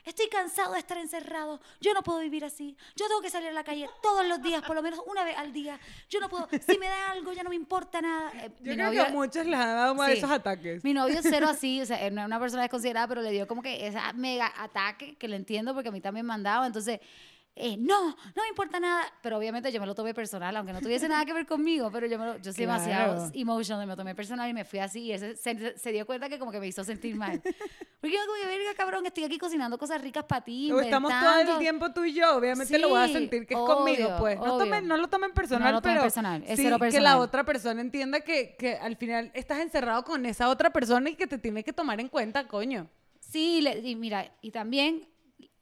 estoy 0.04 0.28
cansado 0.30 0.73
de 0.73 0.80
estar 0.80 0.97
encerrado. 0.97 1.60
Yo 1.80 1.93
no 1.93 2.01
puedo 2.01 2.19
vivir 2.19 2.43
así. 2.45 2.75
Yo 2.95 3.08
tengo 3.08 3.21
que 3.21 3.30
salir 3.30 3.49
a 3.49 3.51
la 3.54 3.63
calle 3.63 3.88
todos 4.01 4.25
los 4.28 4.41
días, 4.41 4.63
por 4.63 4.75
lo 4.75 4.82
menos 4.82 4.99
una 5.06 5.23
vez 5.23 5.38
al 5.38 5.54
día. 5.54 5.80
Yo 6.10 6.19
no 6.19 6.28
puedo, 6.30 6.47
si 6.67 6.78
me 6.80 6.88
da 6.88 7.12
algo 7.12 7.34
ya 7.34 7.43
no 7.43 7.49
me 7.49 7.56
importa 7.56 8.01
nada. 8.01 8.32
Eh, 8.36 8.51
Yo 8.62 8.71
mi 8.71 8.75
creo 8.75 8.88
novio- 8.88 9.04
que 9.06 9.10
a 9.12 9.13
muchos 9.13 9.45
les 9.45 9.60
han 9.60 9.75
dado 9.75 9.95
más 9.95 10.12
Sí. 10.12 10.17
esos 10.17 10.32
ataques. 10.32 10.84
mi 10.84 10.93
novio 10.93 11.19
es 11.19 11.25
cero 11.30 11.47
así, 11.49 11.82
o 11.82 11.86
sea, 11.86 12.10
no 12.10 12.21
es 12.21 12.25
una 12.28 12.39
persona 12.39 12.63
desconsiderada, 12.63 13.08
pero 13.08 13.21
le 13.21 13.32
dio 13.32 13.47
como 13.47 13.62
que 13.62 13.86
ese 13.88 13.99
mega 14.15 14.51
ataque 14.58 15.15
que 15.17 15.28
le 15.28 15.36
entiendo 15.36 15.73
porque 15.73 15.89
a 15.89 15.91
mí 15.91 16.01
también 16.01 16.25
me 16.25 16.34
han 16.34 16.43
dado. 16.43 16.65
Entonces, 16.65 16.99
eh, 17.56 17.78
no, 17.78 18.10
no 18.10 18.41
me 18.44 18.48
importa 18.50 18.80
nada. 18.80 19.04
Pero 19.22 19.38
obviamente 19.38 19.72
yo 19.72 19.80
me 19.80 19.86
lo 19.88 19.96
tomé 19.96 20.13
personal, 20.13 20.56
aunque 20.58 20.74
no 20.74 20.82
tuviese 20.82 21.08
nada 21.08 21.26
que 21.26 21.34
ver 21.34 21.46
conmigo, 21.46 21.89
pero 21.91 22.06
yo, 22.08 22.20
me 22.20 22.26
lo, 22.26 22.38
yo 22.38 22.52
soy 22.54 22.65
Claro. 22.65 22.82
demasiado 22.84 23.32
emotional, 23.34 23.86
me 23.88 23.94
lo 23.94 23.96
tomé 23.98 24.13
personal 24.15 24.50
y 24.50 24.54
me 24.54 24.65
fui 24.65 24.80
así. 24.80 25.02
Y 25.04 25.12
ese 25.13 25.36
se, 25.36 25.78
se 25.78 25.91
dio 25.91 26.06
cuenta 26.06 26.28
que 26.30 26.38
como 26.39 26.52
que 26.52 26.60
me 26.60 26.68
hizo 26.68 26.84
sentir 26.84 27.15
mal. 27.15 27.41
Porque 28.02 28.15
yo 28.18 28.22
como 28.28 28.38
que, 28.39 28.46
verga, 28.46 28.74
cabrón, 28.76 29.06
estoy 29.06 29.24
aquí 29.24 29.38
cocinando 29.39 29.78
cosas 29.80 30.00
ricas 30.02 30.26
para 30.26 30.44
ti, 30.44 30.70
estamos 30.82 31.10
todo 31.12 31.30
el 31.32 31.39
inventando". 31.39 31.60
tiempo 31.60 31.91
tú 31.94 32.04
y 32.04 32.13
yo, 32.13 32.36
obviamente 32.36 32.78
lo 32.78 32.89
voy 32.89 33.00
a 33.02 33.08
Sí, 33.08 33.13
sentir 33.13 33.48
que 33.48 33.54
es 33.56 33.60
obvio, 33.60 33.76
conmigo, 33.76 34.15
pues. 34.20 34.38
No, 34.39 34.58
tomen, 34.58 34.88
no 34.88 34.98
lo 34.98 35.08
tomen 35.08 35.32
personal, 35.34 35.70
No 35.70 35.72
lo 35.78 35.82
tomen 35.82 35.96
pero 35.96 36.04
personal, 36.04 36.44
es 36.46 36.58
sí 36.58 36.63
cero 36.63 36.76
que 36.78 36.86
la 36.86 36.89
personal. 36.91 37.18
otra 37.20 37.44
persona 37.46 37.82
entienda 37.82 38.20
que, 38.20 38.56
que 38.60 38.76
al 38.76 38.96
final 38.98 39.32
estás 39.34 39.60
encerrado 39.60 40.04
con 40.04 40.26
esa 40.26 40.50
otra 40.50 40.72
persona 40.72 41.10
y 41.10 41.15
que 41.15 41.26
te 41.26 41.38
tiene 41.39 41.63
que 41.63 41.74
tomar 41.74 42.00
en 42.00 42.10
cuenta, 42.10 42.48
coño. 42.48 42.89
Sí, 43.22 43.62
le- 43.62 43.80
y 43.80 43.96
mira, 43.96 44.32
y 44.41 44.52
también 44.52 45.08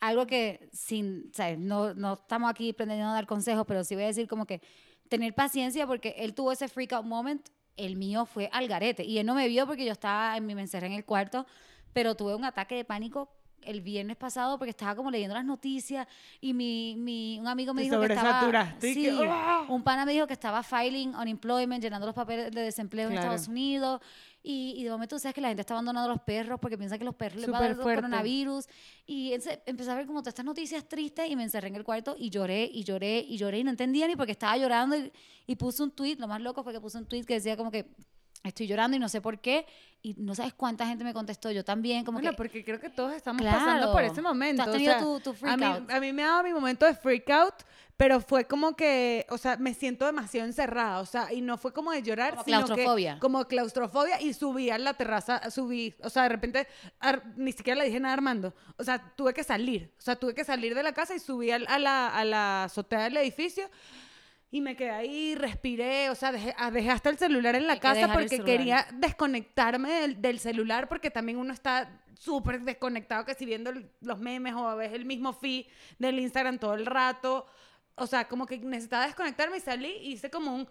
algo 0.07 0.27
que 0.27 0.69
sin, 0.73 1.31
¿sabes? 1.33 1.57
No, 1.57 1.93
no 1.93 2.13
estamos 2.13 2.49
aquí 2.49 2.73
pretendiendo 2.73 3.13
dar 3.13 3.25
consejos, 3.25 3.65
pero 3.65 3.83
sí 3.85 3.95
voy 3.95 4.03
a 4.03 4.07
decir 4.07 4.27
como 4.27 4.45
que 4.45 4.61
tener 5.07 5.33
paciencia 5.33 5.87
porque 5.87 6.15
él 6.17 6.33
tuvo 6.33 6.51
ese 6.51 6.67
freak 6.67 6.91
out 6.91 7.05
moment, 7.05 7.47
el 7.77 7.95
mío 7.95 8.25
fue 8.25 8.49
al 8.51 8.67
garete. 8.67 9.05
Y 9.05 9.17
él 9.19 9.25
no 9.25 9.33
me 9.33 9.47
vio 9.47 9.65
porque 9.65 9.85
yo 9.85 9.93
estaba 9.93 10.35
en 10.35 10.45
mi 10.45 10.55
me 10.55 10.61
encerré 10.61 10.87
en 10.87 10.93
el 10.93 11.05
cuarto, 11.05 11.45
pero 11.93 12.15
tuve 12.15 12.35
un 12.35 12.43
ataque 12.43 12.75
de 12.75 12.83
pánico 12.83 13.29
el 13.61 13.79
viernes 13.79 14.17
pasado 14.17 14.57
porque 14.57 14.71
estaba 14.71 14.93
como 14.93 15.09
leyendo 15.09 15.35
las 15.35 15.45
noticias 15.45 16.05
y 16.41 16.53
mi, 16.53 16.95
mi 16.97 17.39
un 17.39 17.47
amigo 17.47 17.73
me 17.73 17.83
dijo 17.83 17.97
que 18.01 18.07
estaba 18.07 18.73
sí, 18.81 18.93
que, 18.93 19.25
¡ah! 19.29 19.65
un 19.69 19.83
pana 19.83 20.05
me 20.05 20.11
dijo 20.11 20.27
que 20.27 20.33
estaba 20.33 20.63
filing 20.63 21.15
unemployment 21.15 21.81
llenando 21.81 22.05
los 22.05 22.13
papeles 22.13 22.51
de 22.51 22.61
desempleo 22.61 23.07
en. 23.09 23.15
Estados 23.15 23.47
Unidos 23.47 24.01
y, 24.43 24.73
y 24.77 24.84
de 24.84 24.91
momento 24.91 25.17
sabes 25.17 25.34
que 25.34 25.41
la 25.41 25.47
gente 25.47 25.62
está 25.62 25.73
abandonando 25.73 26.12
a 26.12 26.13
los 26.13 26.21
perros 26.21 26.60
porque 26.60 26.77
piensa 26.77 26.97
que 26.97 27.06
los 27.06 27.15
perros 27.15 27.39
les 27.39 27.51
va 27.51 27.58
a 27.58 27.62
dar 27.62 27.71
el 27.71 27.77
coronavirus. 27.77 28.67
Y 29.06 29.32
empecé 29.34 29.89
a 29.89 29.95
ver 29.95 30.06
como 30.06 30.21
todas 30.21 30.34
estas 30.34 30.45
noticias 30.45 30.88
tristes 30.88 31.29
y 31.29 31.36
me 31.36 31.43
encerré 31.43 31.69
en 31.69 31.75
el 31.75 31.84
cuarto 31.84 32.15
y 32.19 32.29
lloré 32.29 32.69
y 32.71 32.84
lloré 32.84 33.25
y 33.27 33.38
lloré 33.38 33.60
y 33.60 33.63
no 33.63 33.69
entendía 33.69 34.06
ni 34.08 34.15
porque 34.15 34.34
estaba 34.34 34.58
llorando 34.58 34.97
y, 34.97 35.12
y 35.47 35.56
puse 35.56 35.82
un 35.82 35.91
tweet, 35.91 36.17
lo 36.19 36.27
más 36.27 36.41
loco 36.41 36.63
fue 36.63 36.73
que 36.73 36.82
puse 36.82 36.97
un 36.97 37.06
tweet 37.06 37.23
que 37.23 37.36
decía 37.36 37.56
como 37.56 37.71
que 37.71 37.86
estoy 38.43 38.67
llorando 38.67 38.97
y 38.97 38.99
no 38.99 39.10
sé 39.10 39.21
por 39.21 39.39
qué 39.39 39.65
y 40.01 40.15
no 40.17 40.36
sabes 40.36 40.53
cuánta 40.53 40.86
gente 40.86 41.06
me 41.06 41.13
contestó, 41.13 41.49
yo 41.51 41.63
también 41.63 42.03
como 42.03 42.17
Bueno, 42.17 42.32
que 42.32 42.36
porque 42.38 42.65
creo 42.65 42.77
que 42.79 42.89
todos 42.89 43.13
estamos 43.13 43.41
Claro. 43.41 43.58
pasando 43.60 43.91
por 43.93 44.03
ese 44.03 44.21
momento. 44.21 44.62
has 44.63 44.67
o 44.67 44.71
tenido 44.73 44.91
sea, 44.93 45.01
tu- 45.01 45.19
tu 45.21 45.29
a 45.29 45.34
freak 45.34 45.58
mí, 45.58 45.63
out. 45.65 45.89
a 45.91 45.99
mí 46.01 46.12
me 46.12 46.23
ha 46.23 46.27
dado 46.27 46.43
mi 46.43 46.53
momento 46.53 46.86
de 46.86 46.93
freak 46.93 47.29
out, 47.29 47.53
pero 47.95 48.19
fue 48.19 48.43
como 48.45 48.75
que, 48.75 49.25
o 49.29 49.38
sea, 49.38 49.56
me 49.56 49.73
siento 49.73 50.06
demasiado 50.06 50.45
encerrada, 50.45 50.99
o 50.99 51.06
sea, 51.06 51.32
y 51.32 51.39
no 51.39 51.58
fue 51.58 51.71
como 51.71 51.91
de 51.93 52.03
llorar, 52.03 52.32
Como 52.32 52.43
sino 52.43 52.58
claustrofobia. 52.65 53.13
que 53.13 53.19
como 53.21 53.45
claustrofobia 53.47 54.19
y 54.21 54.34
subí 54.34 54.69
a 54.69 54.77
la 54.77 54.93
terraza, 54.93 55.49
subí, 55.49 55.95
o 56.03 56.10
sea, 56.10 56.23
de 56.23 56.29
repente 56.29 56.67
Ar- 56.99 57.23
ni 57.38 57.53
siquiera 57.53 57.79
le 57.79 57.86
dije 57.86 58.01
nada 58.01 58.12
a 58.13 58.17
Armando, 58.17 58.53
o 58.77 58.84
sea, 58.84 59.13
tuve 59.15 59.34
que 59.34 59.45
salir, 59.45 59.89
o 59.97 60.01
sea, 60.01 60.17
tuve 60.17 60.34
que 60.34 60.43
salir 60.43 60.75
de 60.75 60.84
la 60.84 60.91
casa 60.93 61.15
y 61.15 61.19
subí 61.19 61.49
al- 61.49 61.67
a, 61.69 61.79
la, 61.79 62.10
a 62.10 62.25
la 62.25 62.63
azotea 62.65 63.03
del 63.03 63.15
edificio. 63.15 63.69
Y 64.53 64.61
me 64.61 64.75
quedé 64.75 64.91
ahí, 64.91 65.33
respiré, 65.33 66.11
o 66.11 66.15
sea, 66.15 66.31
dejé, 66.31 66.53
ah, 66.59 66.69
dejé 66.69 66.91
hasta 66.91 67.09
el 67.09 67.17
celular 67.17 67.55
en 67.55 67.65
la 67.65 67.73
Hay 67.73 67.79
casa 67.79 68.13
porque 68.13 68.37
quería 68.43 68.85
desconectarme 68.93 69.89
del, 69.89 70.21
del 70.21 70.37
celular 70.37 70.87
porque 70.87 71.09
también 71.09 71.39
uno 71.39 71.51
está 71.51 72.03
súper 72.19 72.61
desconectado 72.61 73.25
que 73.25 73.33
si 73.33 73.47
viendo 73.47 73.73
los 74.01 74.19
memes 74.19 74.53
o 74.53 74.67
a 74.67 74.75
veces 74.75 74.93
el 74.93 75.05
mismo 75.05 75.33
feed 75.33 75.65
del 75.97 76.19
Instagram 76.19 76.59
todo 76.59 76.75
el 76.75 76.85
rato. 76.85 77.47
O 77.95 78.05
sea, 78.05 78.27
como 78.27 78.45
que 78.45 78.59
necesitaba 78.59 79.07
desconectarme 79.07 79.57
y 79.57 79.59
salí 79.59 79.91
y 80.01 80.11
hice 80.11 80.29
como 80.29 80.53
un 80.53 80.67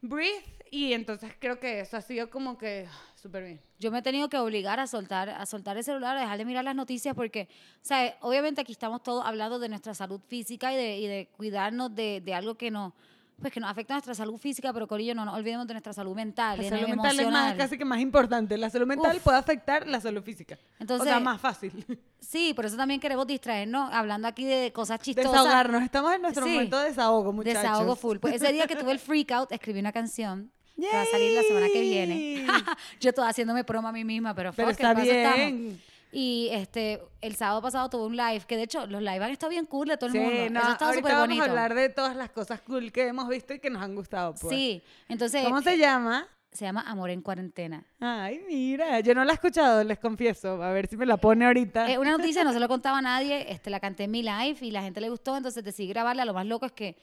breathe 0.00 0.42
y 0.70 0.94
entonces 0.94 1.30
creo 1.38 1.60
que 1.60 1.80
eso 1.80 1.98
ha 1.98 2.00
sido 2.00 2.30
como 2.30 2.56
que 2.56 2.88
súper 3.16 3.44
bien. 3.44 3.60
yo 3.78 3.90
me 3.90 3.98
he 3.98 4.02
tenido 4.02 4.30
que 4.30 4.38
obligar 4.38 4.80
a 4.80 4.86
soltar, 4.86 5.28
a 5.28 5.44
soltar 5.44 5.76
el 5.76 5.84
celular, 5.84 6.16
a 6.16 6.20
dejar 6.20 6.38
de 6.38 6.46
mirar 6.46 6.64
las 6.64 6.74
noticias 6.74 7.14
porque, 7.14 7.50
o 7.82 7.84
sea, 7.84 8.16
obviamente 8.22 8.62
aquí 8.62 8.72
estamos 8.72 9.02
todos 9.02 9.26
hablando 9.26 9.58
de 9.58 9.68
nuestra 9.68 9.92
salud 9.92 10.22
física 10.26 10.72
y 10.72 10.76
de, 10.76 10.96
y 10.96 11.06
de 11.06 11.28
cuidarnos 11.36 11.94
de, 11.94 12.22
de 12.22 12.32
algo 12.32 12.54
que 12.54 12.70
nos, 12.70 12.94
pues 13.40 13.52
que 13.52 13.60
nos 13.60 13.70
afecta 13.70 13.94
nuestra 13.94 14.14
salud 14.14 14.38
física, 14.38 14.72
pero 14.72 14.86
Corillo, 14.88 15.14
no 15.14 15.24
nos 15.24 15.34
olvidemos 15.34 15.66
de 15.66 15.74
nuestra 15.74 15.92
salud 15.92 16.14
mental, 16.14 16.56
La 16.56 16.68
salud 16.70 16.88
mental 16.88 16.96
es 16.96 17.16
más, 17.16 17.20
emocional. 17.20 17.56
casi 17.56 17.76
que 17.78 17.84
más 17.84 18.00
importante. 18.00 18.56
La 18.56 18.70
salud 18.70 18.86
mental 18.86 19.16
Uf. 19.16 19.22
puede 19.22 19.36
afectar 19.38 19.86
la 19.86 20.00
salud 20.00 20.22
física. 20.22 20.58
Entonces- 20.78 21.06
o 21.06 21.10
sea, 21.10 21.20
más 21.20 21.40
fácil. 21.40 21.84
Sí, 22.18 22.54
por 22.54 22.64
eso 22.66 22.76
también 22.76 22.98
queremos 22.98 23.26
distraernos 23.26 23.92
hablando 23.92 24.26
aquí 24.26 24.44
de 24.44 24.72
cosas 24.72 25.00
chistosas. 25.00 25.30
Desahogarnos. 25.32 25.82
Estamos 25.82 26.14
en 26.14 26.22
nuestro 26.22 26.44
Sí. 26.46 26.52
momento 26.52 26.78
de 26.78 26.88
desahogo, 26.88 27.32
muchachos. 27.32 27.62
Desahogo 27.62 27.94
full. 27.96 28.18
Pues 28.18 28.34
ese 28.34 28.52
día 28.52 28.66
que 28.66 28.76
tuve 28.76 28.92
el 28.92 28.98
freak 28.98 29.30
out, 29.32 29.52
escribí 29.52 29.80
una 29.80 29.92
canción 29.92 30.50
que 30.74 30.88
va 30.94 31.02
a 31.02 31.06
salir 31.06 31.32
la 31.34 31.42
semana 31.42 31.66
que 31.72 31.80
viene. 31.80 32.46
Yo 33.00 33.10
estoy 33.10 33.28
haciéndome 33.28 33.64
promo 33.64 33.88
a 33.88 33.92
mí 33.92 34.04
misma, 34.04 34.34
pero, 34.34 34.52
Pero 34.52 34.68
fuck, 34.68 34.72
está 34.80 34.94
¿qué 34.94 35.00
paso 35.00 35.12
estamos? 35.12 35.74
Y 36.18 36.48
este, 36.50 37.02
el 37.20 37.36
sábado 37.36 37.60
pasado 37.60 37.90
tuve 37.90 38.06
un 38.06 38.16
live, 38.16 38.40
que 38.46 38.56
de 38.56 38.62
hecho 38.62 38.86
los 38.86 39.02
live 39.02 39.22
han 39.22 39.30
estado 39.32 39.50
bien 39.50 39.66
cool 39.66 39.88
de 39.88 39.98
todo 39.98 40.06
el 40.06 40.12
Sí, 40.12 40.18
mundo. 40.18 40.48
no, 40.50 40.60
Eso 40.60 40.68
ha 40.68 40.72
estado 40.72 40.90
ahorita 40.92 40.94
súper 41.08 41.12
vamos 41.12 41.26
bonito. 41.28 41.42
a 41.44 41.48
hablar 41.48 41.74
de 41.74 41.88
todas 41.90 42.16
las 42.16 42.30
cosas 42.30 42.60
cool 42.62 42.90
que 42.90 43.06
hemos 43.06 43.28
visto 43.28 43.52
y 43.52 43.58
que 43.58 43.68
nos 43.68 43.82
han 43.82 43.94
gustado. 43.94 44.34
Pues. 44.40 44.54
Sí, 44.56 44.82
entonces 45.10 45.44
¿Cómo 45.44 45.60
se 45.60 45.74
eh, 45.74 45.78
llama? 45.78 46.26
se 46.52 46.64
llama 46.64 46.84
Amor 46.86 47.10
en 47.10 47.20
Cuarentena. 47.20 47.84
Ay, 48.00 48.40
mira, 48.48 48.98
yo 49.00 49.14
no 49.14 49.24
la 49.26 49.32
he 49.32 49.34
escuchado, 49.34 49.84
les 49.84 49.98
confieso. 49.98 50.62
A 50.62 50.70
ver 50.72 50.86
si 50.86 50.96
me 50.96 51.04
la 51.04 51.18
pone 51.18 51.44
ahorita. 51.44 51.90
Es 51.90 51.98
una 51.98 52.12
noticia, 52.16 52.44
no 52.44 52.54
se 52.54 52.60
lo 52.60 52.68
contaba 52.68 52.96
a 52.96 53.02
nadie, 53.02 53.52
este, 53.52 53.68
la 53.68 53.78
canté 53.78 54.04
en 54.04 54.10
mi 54.12 54.22
live 54.22 54.56
y 54.62 54.70
la 54.70 54.80
gente 54.80 55.02
le 55.02 55.10
gustó, 55.10 55.36
entonces 55.36 55.62
decidí 55.62 55.88
grabarla. 55.88 56.24
Lo 56.24 56.32
más 56.32 56.46
loco 56.46 56.64
es 56.64 56.72
que 56.72 56.96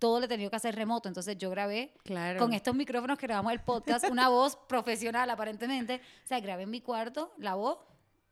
todo 0.00 0.18
le 0.18 0.26
he 0.26 0.28
tenido 0.28 0.50
que 0.50 0.56
hacer 0.56 0.74
remoto, 0.74 1.06
entonces 1.08 1.38
yo 1.38 1.50
grabé 1.50 1.92
Claro. 2.02 2.40
con 2.40 2.52
estos 2.52 2.74
micrófonos 2.74 3.16
que 3.16 3.28
grabamos 3.28 3.52
el 3.52 3.60
podcast, 3.60 4.10
una 4.10 4.28
voz 4.28 4.56
profesional 4.68 5.30
aparentemente. 5.30 6.00
O 6.24 6.26
sea, 6.26 6.40
grabé 6.40 6.64
en 6.64 6.70
mi 6.70 6.80
cuarto 6.80 7.32
la 7.38 7.54
voz 7.54 7.78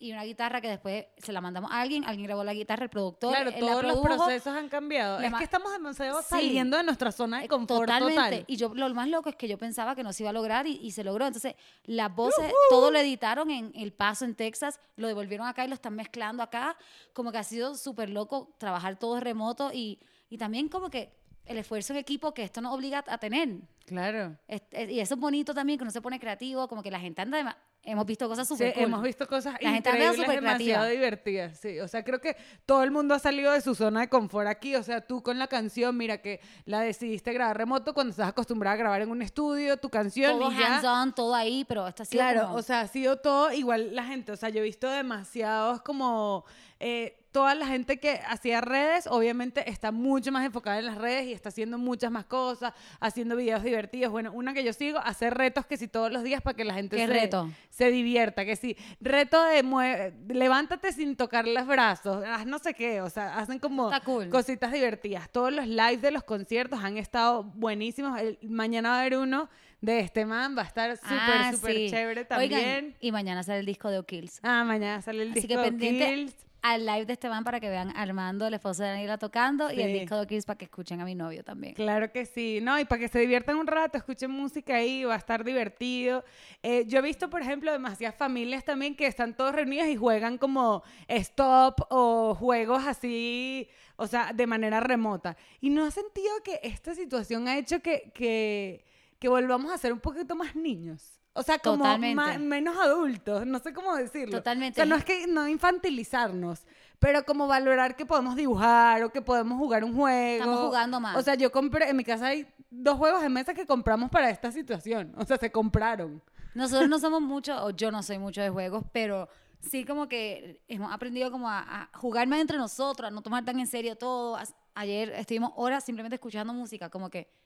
y 0.04 0.12
una 0.12 0.24
guitarra 0.24 0.60
que 0.60 0.68
después 0.68 1.06
se 1.16 1.32
la 1.32 1.40
mandamos 1.40 1.70
a 1.72 1.80
alguien, 1.80 2.04
alguien 2.04 2.26
grabó 2.26 2.44
la 2.44 2.52
guitarra, 2.54 2.84
el 2.84 2.90
productor, 2.90 3.30
Claro, 3.34 3.50
él 3.50 3.54
la 3.64 3.72
todos 3.72 3.84
los 3.84 3.98
procesos 4.00 4.54
han 4.54 4.68
cambiado. 4.68 5.20
Es 5.20 5.32
que 5.34 5.44
estamos 5.44 5.72
demasiado 5.72 6.20
Sí. 6.22 6.28
saliendo 6.28 6.76
de 6.76 6.82
nuestra 6.82 7.10
zona 7.10 7.38
de 7.38 7.46
Eh, 7.46 7.48
confort 7.48 7.86
Totalmente. 7.86 8.14
total. 8.38 8.44
Y 8.46 8.56
yo 8.56 8.74
lo 8.74 8.92
más 8.94 9.08
loco 9.08 9.28
es 9.30 9.36
que 9.36 9.48
yo 9.48 9.56
pensaba 9.58 9.94
que 9.94 10.02
no 10.02 10.12
se 10.12 10.22
iba 10.22 10.30
a 10.30 10.32
lograr 10.32 10.66
y, 10.66 10.76
y 10.82 10.90
se 10.90 11.04
logró. 11.04 11.26
Entonces, 11.26 11.54
las 11.84 12.14
voces, 12.14 12.52
todo 12.70 12.90
lo 12.90 12.98
editaron 12.98 13.50
en 13.50 13.72
El 13.74 13.92
Paso, 13.92 14.24
en 14.24 14.34
Texas, 14.34 14.78
lo 14.96 15.08
devolvieron 15.08 15.46
acá 15.46 15.64
y 15.64 15.68
lo 15.68 15.74
están 15.74 15.94
mezclando 15.94 16.42
acá. 16.42 16.76
Como 17.12 17.32
que 17.32 17.38
ha 17.38 17.42
sido 17.44 17.74
súper 17.74 18.10
loco 18.10 18.54
trabajar 18.58 18.96
todo 18.98 19.20
remoto 19.20 19.70
y, 19.72 19.98
y 20.28 20.36
también 20.38 20.68
como 20.68 20.90
que 20.90 21.12
el 21.46 21.58
esfuerzo 21.58 21.92
en 21.92 21.98
equipo 21.98 22.32
que 22.34 22.42
esto 22.42 22.60
nos 22.60 22.72
obliga 22.74 23.04
a 23.06 23.18
tener. 23.18 23.48
Claro. 23.86 24.36
Es- 24.48 24.62
es- 24.70 24.90
y 24.90 25.00
eso 25.00 25.14
es 25.14 25.20
bonito 25.20 25.52
también, 25.54 25.78
que 25.78 25.82
uno 25.82 25.90
se 25.90 26.00
pone 26.00 26.18
creativo, 26.18 26.68
como 26.68 26.82
que 26.82 26.90
la 26.90 27.00
gente 27.00 27.22
anda... 27.22 27.38
de 27.38 27.50
Hemos 27.86 28.06
visto 28.06 28.26
cosas 28.26 28.48
Sí, 28.48 28.54
súper 28.54 28.72
cool. 28.72 28.82
hemos 28.84 29.02
visto 29.02 29.26
cosas 29.28 29.56
La 29.60 29.68
gente 29.72 29.90
anda 29.90 30.04
increíbles, 30.06 30.16
súper 30.16 30.40
demasiado 30.40 30.84
creativa. 30.84 30.86
divertidas. 30.88 31.58
Sí, 31.60 31.80
o 31.80 31.86
sea, 31.86 32.02
creo 32.02 32.18
que 32.18 32.34
todo 32.64 32.82
el 32.82 32.90
mundo 32.90 33.12
ha 33.12 33.18
salido 33.18 33.52
de 33.52 33.60
su 33.60 33.74
zona 33.74 34.00
de 34.00 34.08
confort 34.08 34.48
aquí. 34.48 34.74
O 34.74 34.82
sea, 34.82 35.02
tú 35.06 35.22
con 35.22 35.38
la 35.38 35.48
canción, 35.48 35.94
mira 35.94 36.22
que 36.22 36.40
la 36.64 36.80
decidiste 36.80 37.34
grabar 37.34 37.58
remoto 37.58 37.92
cuando 37.92 38.12
estás 38.12 38.28
acostumbrada 38.30 38.72
a 38.72 38.78
grabar 38.78 39.02
en 39.02 39.10
un 39.10 39.20
estudio, 39.20 39.76
tu 39.76 39.90
canción 39.90 40.38
Todo 40.38 40.50
y 40.50 40.56
ya. 40.56 40.76
hands-on, 40.78 41.14
todo 41.14 41.34
ahí, 41.34 41.66
pero 41.68 41.86
esto 41.86 42.04
ha 42.04 42.06
sido 42.06 42.22
Claro, 42.22 42.42
como- 42.44 42.54
o 42.54 42.62
sea, 42.62 42.80
ha 42.80 42.88
sido 42.88 43.18
todo 43.18 43.52
igual 43.52 43.94
la 43.94 44.04
gente, 44.04 44.32
o 44.32 44.36
sea, 44.36 44.48
yo 44.48 44.60
he 44.60 44.64
visto 44.64 44.88
demasiados 44.88 45.82
como 45.82 46.46
eh, 46.80 47.18
toda 47.34 47.56
la 47.56 47.66
gente 47.66 47.98
que 47.98 48.20
hacía 48.28 48.60
redes, 48.60 49.08
obviamente 49.08 49.68
está 49.68 49.90
mucho 49.90 50.30
más 50.30 50.46
enfocada 50.46 50.78
en 50.78 50.86
las 50.86 50.96
redes 50.98 51.26
y 51.26 51.32
está 51.32 51.48
haciendo 51.48 51.78
muchas 51.78 52.12
más 52.12 52.26
cosas, 52.26 52.72
haciendo 53.00 53.34
videos 53.34 53.64
divertidos. 53.64 54.12
Bueno, 54.12 54.30
una 54.32 54.54
que 54.54 54.62
yo 54.62 54.72
sigo, 54.72 55.00
hacer 55.00 55.34
retos 55.34 55.66
que 55.66 55.76
si 55.76 55.88
todos 55.88 56.12
los 56.12 56.22
días 56.22 56.40
para 56.42 56.56
que 56.56 56.64
la 56.64 56.74
gente 56.74 56.96
¿Qué 56.96 57.06
se, 57.08 57.12
reto? 57.12 57.50
se 57.70 57.90
divierta, 57.90 58.44
que 58.44 58.54
si 58.54 58.76
reto 59.00 59.42
de 59.42 59.64
mue- 59.64 60.12
levántate 60.28 60.92
sin 60.92 61.16
tocar 61.16 61.48
los 61.48 61.66
brazos, 61.66 62.24
haz 62.24 62.46
no 62.46 62.60
sé 62.60 62.72
qué, 62.72 63.00
o 63.00 63.10
sea, 63.10 63.36
hacen 63.36 63.58
como 63.58 63.90
cool. 64.04 64.28
cositas 64.28 64.70
divertidas. 64.70 65.28
Todos 65.28 65.52
los 65.52 65.66
lives 65.66 66.02
de 66.02 66.12
los 66.12 66.22
conciertos 66.22 66.84
han 66.84 66.98
estado 66.98 67.42
buenísimos. 67.42 68.16
El- 68.20 68.38
mañana 68.42 68.90
va 68.90 68.96
a 68.98 69.00
haber 69.00 69.16
uno 69.16 69.48
de 69.80 69.98
este 69.98 70.24
man, 70.24 70.56
va 70.56 70.62
a 70.62 70.66
estar 70.66 70.96
súper, 70.96 71.18
Ah, 71.20 71.50
súper 71.52 71.74
sí. 71.74 71.90
chévere 71.90 72.20
Oigan, 72.30 72.60
también. 72.60 72.96
y 73.00 73.10
mañana 73.10 73.42
sale 73.42 73.58
el 73.58 73.66
disco 73.66 73.90
de 73.90 73.98
O'Kills. 73.98 74.38
Ah, 74.44 74.62
mañana 74.64 75.02
sale 75.02 75.24
el 75.24 75.32
Así 75.32 75.40
disco 75.40 75.48
que 75.48 75.56
de 75.58 75.64
pendiente 75.64 76.06
Kills. 76.14 76.34
Al 76.64 76.86
live 76.86 77.04
de 77.04 77.12
Esteban 77.12 77.44
para 77.44 77.60
que 77.60 77.68
vean 77.68 77.94
Armando, 77.94 78.46
el 78.46 78.54
esposo 78.54 78.82
de 78.82 78.88
Daniela, 78.88 79.18
tocando 79.18 79.70
y 79.70 79.82
el 79.82 79.92
disco 79.92 80.18
de 80.18 80.26
Kills 80.26 80.46
para 80.46 80.56
que 80.56 80.64
escuchen 80.64 80.98
a 80.98 81.04
mi 81.04 81.14
novio 81.14 81.44
también. 81.44 81.74
Claro 81.74 82.10
que 82.10 82.24
sí, 82.24 82.60
no, 82.62 82.80
y 82.80 82.86
para 82.86 83.00
que 83.00 83.08
se 83.08 83.18
diviertan 83.18 83.56
un 83.56 83.66
rato, 83.66 83.98
escuchen 83.98 84.30
música 84.30 84.76
ahí, 84.76 85.04
va 85.04 85.12
a 85.12 85.18
estar 85.18 85.44
divertido. 85.44 86.24
Eh, 86.62 86.84
yo 86.86 87.00
he 87.00 87.02
visto, 87.02 87.28
por 87.28 87.42
ejemplo, 87.42 87.70
demasiadas 87.70 88.16
familias 88.16 88.64
también 88.64 88.96
que 88.96 89.06
están 89.06 89.36
todos 89.36 89.54
reunidos 89.54 89.88
y 89.88 89.96
juegan 89.96 90.38
como 90.38 90.82
stop 91.06 91.82
o 91.90 92.34
juegos 92.34 92.86
así, 92.86 93.68
o 93.96 94.06
sea, 94.06 94.32
de 94.32 94.46
manera 94.46 94.80
remota. 94.80 95.36
Y 95.60 95.68
no 95.68 95.84
ha 95.84 95.90
sentido 95.90 96.32
que 96.42 96.60
esta 96.62 96.94
situación 96.94 97.46
ha 97.46 97.58
hecho 97.58 97.80
que, 97.80 98.10
que, 98.14 98.86
que 99.24 99.28
volvamos 99.30 99.72
a 99.72 99.78
ser 99.78 99.90
un 99.90 100.00
poquito 100.00 100.36
más 100.36 100.54
niños. 100.54 101.18
O 101.32 101.42
sea, 101.42 101.58
como 101.58 101.96
menos 101.96 102.76
adultos, 102.76 103.46
no 103.46 103.58
sé 103.58 103.72
cómo 103.72 103.96
decirlo. 103.96 104.36
Totalmente. 104.36 104.78
O 104.78 104.84
sea, 104.84 104.84
no 104.84 104.96
es 104.96 105.04
que 105.06 105.26
no 105.26 105.48
infantilizarnos, 105.48 106.66
pero 106.98 107.24
como 107.24 107.46
valorar 107.46 107.96
que 107.96 108.04
podemos 108.04 108.36
dibujar 108.36 109.02
o 109.02 109.08
que 109.08 109.22
podemos 109.22 109.56
jugar 109.56 109.82
un 109.82 109.96
juego. 109.96 110.42
Estamos 110.42 110.60
jugando 110.60 111.00
más. 111.00 111.16
O 111.16 111.22
sea, 111.22 111.36
yo 111.36 111.50
compré, 111.50 111.88
en 111.88 111.96
mi 111.96 112.04
casa 112.04 112.26
hay 112.26 112.46
dos 112.68 112.98
juegos 112.98 113.22
de 113.22 113.30
mesa 113.30 113.54
que 113.54 113.64
compramos 113.64 114.10
para 114.10 114.28
esta 114.28 114.52
situación. 114.52 115.14
O 115.16 115.24
sea, 115.24 115.38
se 115.38 115.50
compraron. 115.50 116.22
Nosotros 116.54 116.90
no 116.90 116.98
somos 117.00 117.22
mucho, 117.22 117.64
o 117.64 117.70
yo 117.70 117.90
no 117.90 118.02
soy 118.02 118.18
mucho 118.18 118.42
de 118.42 118.50
juegos, 118.50 118.84
pero 118.92 119.30
sí 119.58 119.86
como 119.86 120.06
que 120.06 120.62
hemos 120.68 120.92
aprendido 120.92 121.30
como 121.30 121.48
a, 121.48 121.60
a 121.60 121.98
jugar 121.98 122.28
más 122.28 122.42
entre 122.42 122.58
nosotros, 122.58 123.08
a 123.08 123.10
no 123.10 123.22
tomar 123.22 123.42
tan 123.42 123.58
en 123.58 123.68
serio 123.68 123.96
todo. 123.96 124.38
Ayer 124.74 125.14
estuvimos 125.16 125.52
horas 125.56 125.82
simplemente 125.82 126.16
escuchando 126.16 126.52
música, 126.52 126.90
como 126.90 127.08
que 127.08 127.42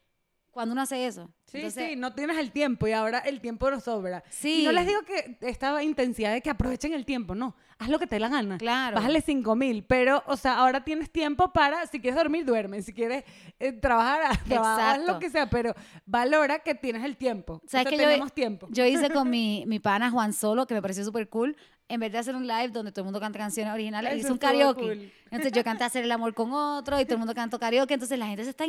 cuando 0.51 0.73
uno 0.73 0.81
hace 0.81 1.05
eso. 1.05 1.29
Sí, 1.45 1.57
entonces, 1.57 1.89
sí, 1.89 1.95
no 1.95 2.13
tienes 2.13 2.37
el 2.37 2.51
tiempo 2.51 2.87
y 2.87 2.91
ahora 2.91 3.19
el 3.19 3.41
tiempo 3.41 3.69
nos 3.71 3.83
sobra. 3.83 4.23
Sí. 4.29 4.61
Y 4.61 4.65
no 4.65 4.71
les 4.71 4.85
digo 4.85 5.01
que 5.03 5.37
esta 5.41 5.81
intensidad 5.83 6.31
de 6.31 6.41
que 6.41 6.49
aprovechen 6.49 6.93
el 6.93 7.05
tiempo, 7.05 7.33
no. 7.35 7.55
Haz 7.79 7.89
lo 7.89 7.97
que 7.97 8.07
te 8.07 8.15
dé 8.15 8.19
la 8.19 8.29
gana. 8.29 8.57
Claro. 8.57 8.95
Bájale 8.97 9.21
5 9.21 9.55
mil, 9.55 9.83
pero, 9.83 10.21
o 10.27 10.35
sea, 10.35 10.57
ahora 10.57 10.83
tienes 10.83 11.09
tiempo 11.11 11.53
para, 11.53 11.87
si 11.87 11.99
quieres 11.99 12.17
dormir, 12.17 12.45
duerme. 12.45 12.81
Si 12.81 12.93
quieres 12.93 13.23
eh, 13.57 13.71
trabajar, 13.71 14.21
haz, 14.31 14.43
trabaja, 14.43 14.91
haz 14.91 15.07
lo 15.07 15.17
que 15.17 15.29
sea, 15.29 15.49
pero 15.49 15.73
valora 16.05 16.59
que 16.59 16.75
tienes 16.75 17.03
el 17.03 17.15
tiempo. 17.17 17.61
¿Sabes 17.65 17.87
o 17.87 17.89
sea, 17.89 17.97
que 17.97 18.03
yo- 18.03 18.09
tenemos 18.09 18.33
tiempo. 18.33 18.67
Yo 18.69 18.85
hice 18.85 19.09
con 19.09 19.29
mi, 19.31 19.63
mi 19.65 19.79
pana 19.79 20.11
Juan 20.11 20.33
Solo, 20.33 20.67
que 20.67 20.73
me 20.73 20.81
pareció 20.81 21.03
súper 21.03 21.29
cool, 21.29 21.55
en 21.89 21.99
vez 21.99 22.11
de 22.11 22.19
hacer 22.19 22.35
un 22.35 22.47
live 22.47 22.69
donde 22.69 22.91
todo 22.91 23.01
el 23.01 23.05
mundo 23.05 23.19
canta 23.19 23.39
canciones 23.39 23.73
originales, 23.73 24.11
Eso 24.11 24.19
hice 24.21 24.31
un 24.31 24.37
karaoke. 24.37 24.81
cool. 24.81 25.11
Entonces 25.31 25.51
yo 25.51 25.63
canté 25.63 25.83
Hacer 25.83 26.03
el 26.03 26.11
amor 26.11 26.33
con 26.35 26.53
otro 26.53 26.99
y 26.99 27.03
todo 27.05 27.15
el 27.15 27.19
mundo 27.19 27.33
cantó 27.33 27.59
karaoke. 27.59 27.95
Entonces 27.95 28.17
la 28.19 28.27
gente 28.27 28.43
se 28.43 28.51
está... 28.51 28.65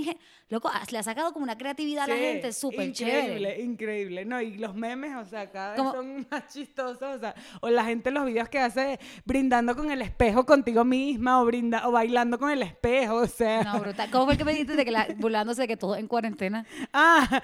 Loco, 0.48 0.70
le 0.90 0.98
ha 0.98 1.02
sacado 1.02 1.32
como 1.32 1.42
una 1.44 1.58
creatividad 1.58 2.04
a 2.04 2.08
la 2.08 2.16
gente 2.16 2.52
súper 2.52 2.88
increíble, 2.88 3.34
chévere. 3.34 3.62
increíble. 3.62 4.24
No, 4.24 4.40
y 4.40 4.56
los 4.56 4.74
memes, 4.74 5.16
o 5.16 5.24
sea, 5.24 5.50
cada 5.50 5.74
vez 5.74 5.92
son 5.92 6.26
más 6.30 6.48
chistosos, 6.52 7.02
o 7.02 7.18
sea, 7.18 7.34
o 7.60 7.68
la 7.68 7.84
gente 7.84 8.10
los 8.10 8.24
videos 8.24 8.48
que 8.48 8.58
hace 8.58 8.98
brindando 9.24 9.76
con 9.76 9.90
el 9.90 10.00
espejo 10.02 10.46
contigo 10.46 10.84
misma 10.84 11.42
o 11.42 11.44
brinda 11.44 11.86
o 11.86 11.92
bailando 11.92 12.38
con 12.38 12.50
el 12.50 12.62
espejo, 12.62 13.16
o 13.16 13.26
sea. 13.26 13.64
No, 13.64 13.80
brutal. 13.80 14.10
¿Cómo 14.10 14.24
fue 14.24 14.34
el 14.34 14.38
que 14.38 14.44
me 14.44 14.52
dijiste 14.52 14.76
de 14.76 14.84
que 14.84 14.90
la, 14.90 15.06
burlándose 15.18 15.62
de 15.62 15.68
que 15.68 15.76
todo 15.76 15.96
en 15.96 16.06
cuarentena? 16.06 16.64
Ah, 16.92 17.42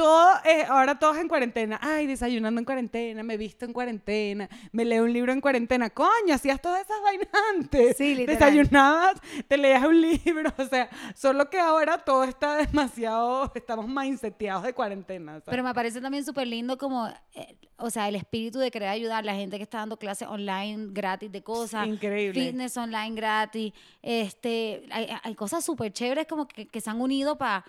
todo, 0.00 0.30
eh, 0.46 0.64
ahora 0.66 0.98
todos 0.98 1.18
en 1.18 1.28
cuarentena. 1.28 1.78
Ay, 1.82 2.06
desayunando 2.06 2.58
en 2.58 2.64
cuarentena, 2.64 3.22
me 3.22 3.36
visto 3.36 3.66
en 3.66 3.74
cuarentena, 3.74 4.48
me 4.72 4.86
leo 4.86 5.04
un 5.04 5.12
libro 5.12 5.30
en 5.30 5.42
cuarentena. 5.42 5.90
Coño, 5.90 6.32
hacías 6.32 6.58
todas 6.62 6.80
esas 6.80 7.02
vainas 7.02 7.28
antes. 7.54 7.98
Sí, 7.98 8.14
literal. 8.14 8.38
Desayunabas, 8.38 9.20
te 9.46 9.58
leías 9.58 9.84
un 9.84 10.00
libro, 10.24 10.50
o 10.56 10.64
sea, 10.64 10.88
solo 11.14 11.50
que 11.50 11.60
ahora 11.60 11.98
todo 11.98 12.24
está 12.24 12.56
demasiado, 12.56 13.52
estamos 13.54 13.86
mindseteados 13.88 14.62
de 14.62 14.72
cuarentena. 14.72 15.32
¿sabes? 15.32 15.44
Pero 15.50 15.62
me 15.62 15.74
parece 15.74 16.00
también 16.00 16.24
súper 16.24 16.46
lindo 16.46 16.78
como, 16.78 17.06
eh, 17.34 17.56
o 17.76 17.90
sea, 17.90 18.08
el 18.08 18.14
espíritu 18.14 18.58
de 18.58 18.70
querer 18.70 18.88
ayudar 18.88 19.18
a 19.18 19.26
la 19.26 19.34
gente 19.34 19.58
que 19.58 19.64
está 19.64 19.78
dando 19.78 19.98
clases 19.98 20.28
online 20.28 20.88
gratis 20.92 21.30
de 21.30 21.42
cosas. 21.42 21.86
Increíble. 21.86 22.40
Fitness 22.40 22.74
online 22.78 23.14
gratis. 23.14 23.74
Este, 24.00 24.86
hay, 24.90 25.08
hay 25.22 25.34
cosas 25.34 25.62
súper 25.62 25.92
chéveres 25.92 26.26
como 26.26 26.48
que, 26.48 26.66
que 26.68 26.80
se 26.80 26.88
han 26.88 27.02
unido 27.02 27.36
para 27.36 27.66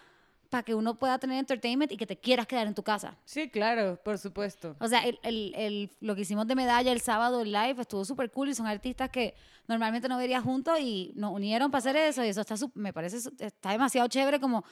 que 0.61 0.75
uno 0.75 0.95
pueda 0.95 1.17
tener 1.17 1.39
entertainment 1.39 1.91
y 1.91 1.97
que 1.97 2.05
te 2.05 2.17
quieras 2.17 2.45
quedar 2.45 2.67
en 2.67 2.75
tu 2.75 2.83
casa. 2.83 3.15
Sí, 3.23 3.49
claro, 3.49 3.97
por 4.03 4.17
supuesto. 4.17 4.75
O 4.79 4.87
sea, 4.87 5.01
el, 5.05 5.17
el- 5.23 5.53
el- 5.55 5.89
lo 6.01 6.13
que 6.15 6.21
hicimos 6.21 6.45
de 6.47 6.55
medalla 6.55 6.91
el 6.91 6.99
sábado 6.99 7.41
en 7.41 7.51
live 7.53 7.81
estuvo 7.81 8.03
súper 8.03 8.29
cool 8.31 8.49
y 8.49 8.53
son 8.53 8.67
artistas 8.67 9.09
que 9.09 9.33
normalmente 9.67 10.09
no 10.09 10.17
vería 10.17 10.41
juntos 10.41 10.77
y 10.79 11.13
nos 11.15 11.31
unieron 11.33 11.71
para 11.71 11.79
hacer 11.79 11.95
eso 11.95 12.23
y 12.25 12.27
eso 12.27 12.41
está 12.41 12.55
me 12.75 12.91
parece 12.91 13.17
está 13.39 13.71
demasiado 13.71 14.07
chévere 14.09 14.39
como 14.41 14.65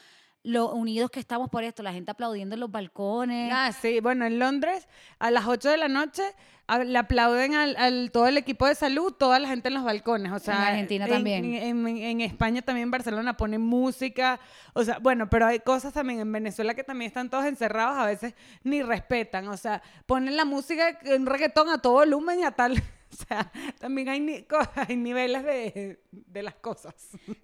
lo 0.44 0.74
unidos 0.74 1.12
que 1.12 1.20
estamos 1.20 1.50
por 1.50 1.64
esto, 1.64 1.84
la 1.84 1.92
gente 1.94 2.12
aplaudiendo 2.12 2.56
en 2.56 2.62
los 2.62 2.72
balcones. 2.72 3.52
Ah, 3.54 3.72
sí, 3.74 4.00
bueno, 4.00 4.26
en 4.26 4.40
Londres 4.40 4.88
a 5.20 5.32
las 5.32 5.46
8 5.48 5.70
de 5.70 5.78
la 5.78 5.88
noche 5.90 6.24
a- 6.68 6.80
le 6.84 6.98
aplauden 6.98 7.56
al, 7.56 7.76
al- 7.76 8.10
todo 8.12 8.28
el 8.28 8.38
equipo 8.38 8.66
de 8.66 8.76
salud, 8.76 9.12
toda 9.12 9.38
la 9.40 9.48
gente 9.50 9.68
en 9.68 9.74
los 9.74 9.84
balcones, 9.84 10.32
o 10.32 10.40
sea, 10.40 10.68
Argentina 10.68 11.06
en- 11.06 11.12
también. 11.12 11.46
En, 11.46 11.88
en- 11.88 11.98
en 11.98 12.22
España 12.22 12.62
también, 12.62 12.90
Barcelona 12.90 13.36
ponen 13.36 13.62
música, 13.62 14.40
o 14.74 14.84
sea, 14.84 15.00
bueno, 15.00 15.30
pero 15.30 15.46
hay 15.48 15.60
cosas 15.60 15.92
también 15.94 16.20
en 16.22 16.32
Venezuela 16.32 16.74
que 16.74 16.84
también 16.84 17.08
están 17.10 17.30
todos 17.30 17.46
encerrados, 17.46 17.98
a 17.98 18.06
veces 18.06 18.34
ni 18.64 18.82
respetan, 18.82 19.48
o 19.50 19.58
sea, 19.58 19.82
ponen 20.06 20.38
la 20.38 20.46
música 20.46 21.00
en 21.04 21.26
reggaetón 21.26 21.70
a 21.70 21.80
todo 21.82 21.94
volumen 21.96 22.40
y 22.40 22.44
a 22.44 22.52
tal, 22.52 22.74
o 23.12 23.16
sea, 23.28 23.52
también 23.80 24.08
hay, 24.08 24.20
ni- 24.22 24.44
co- 24.44 24.58
hay 24.88 24.96
niveles 24.96 25.44
de, 25.44 26.00
de 26.12 26.44
las 26.44 26.56
cosas. 26.56 26.94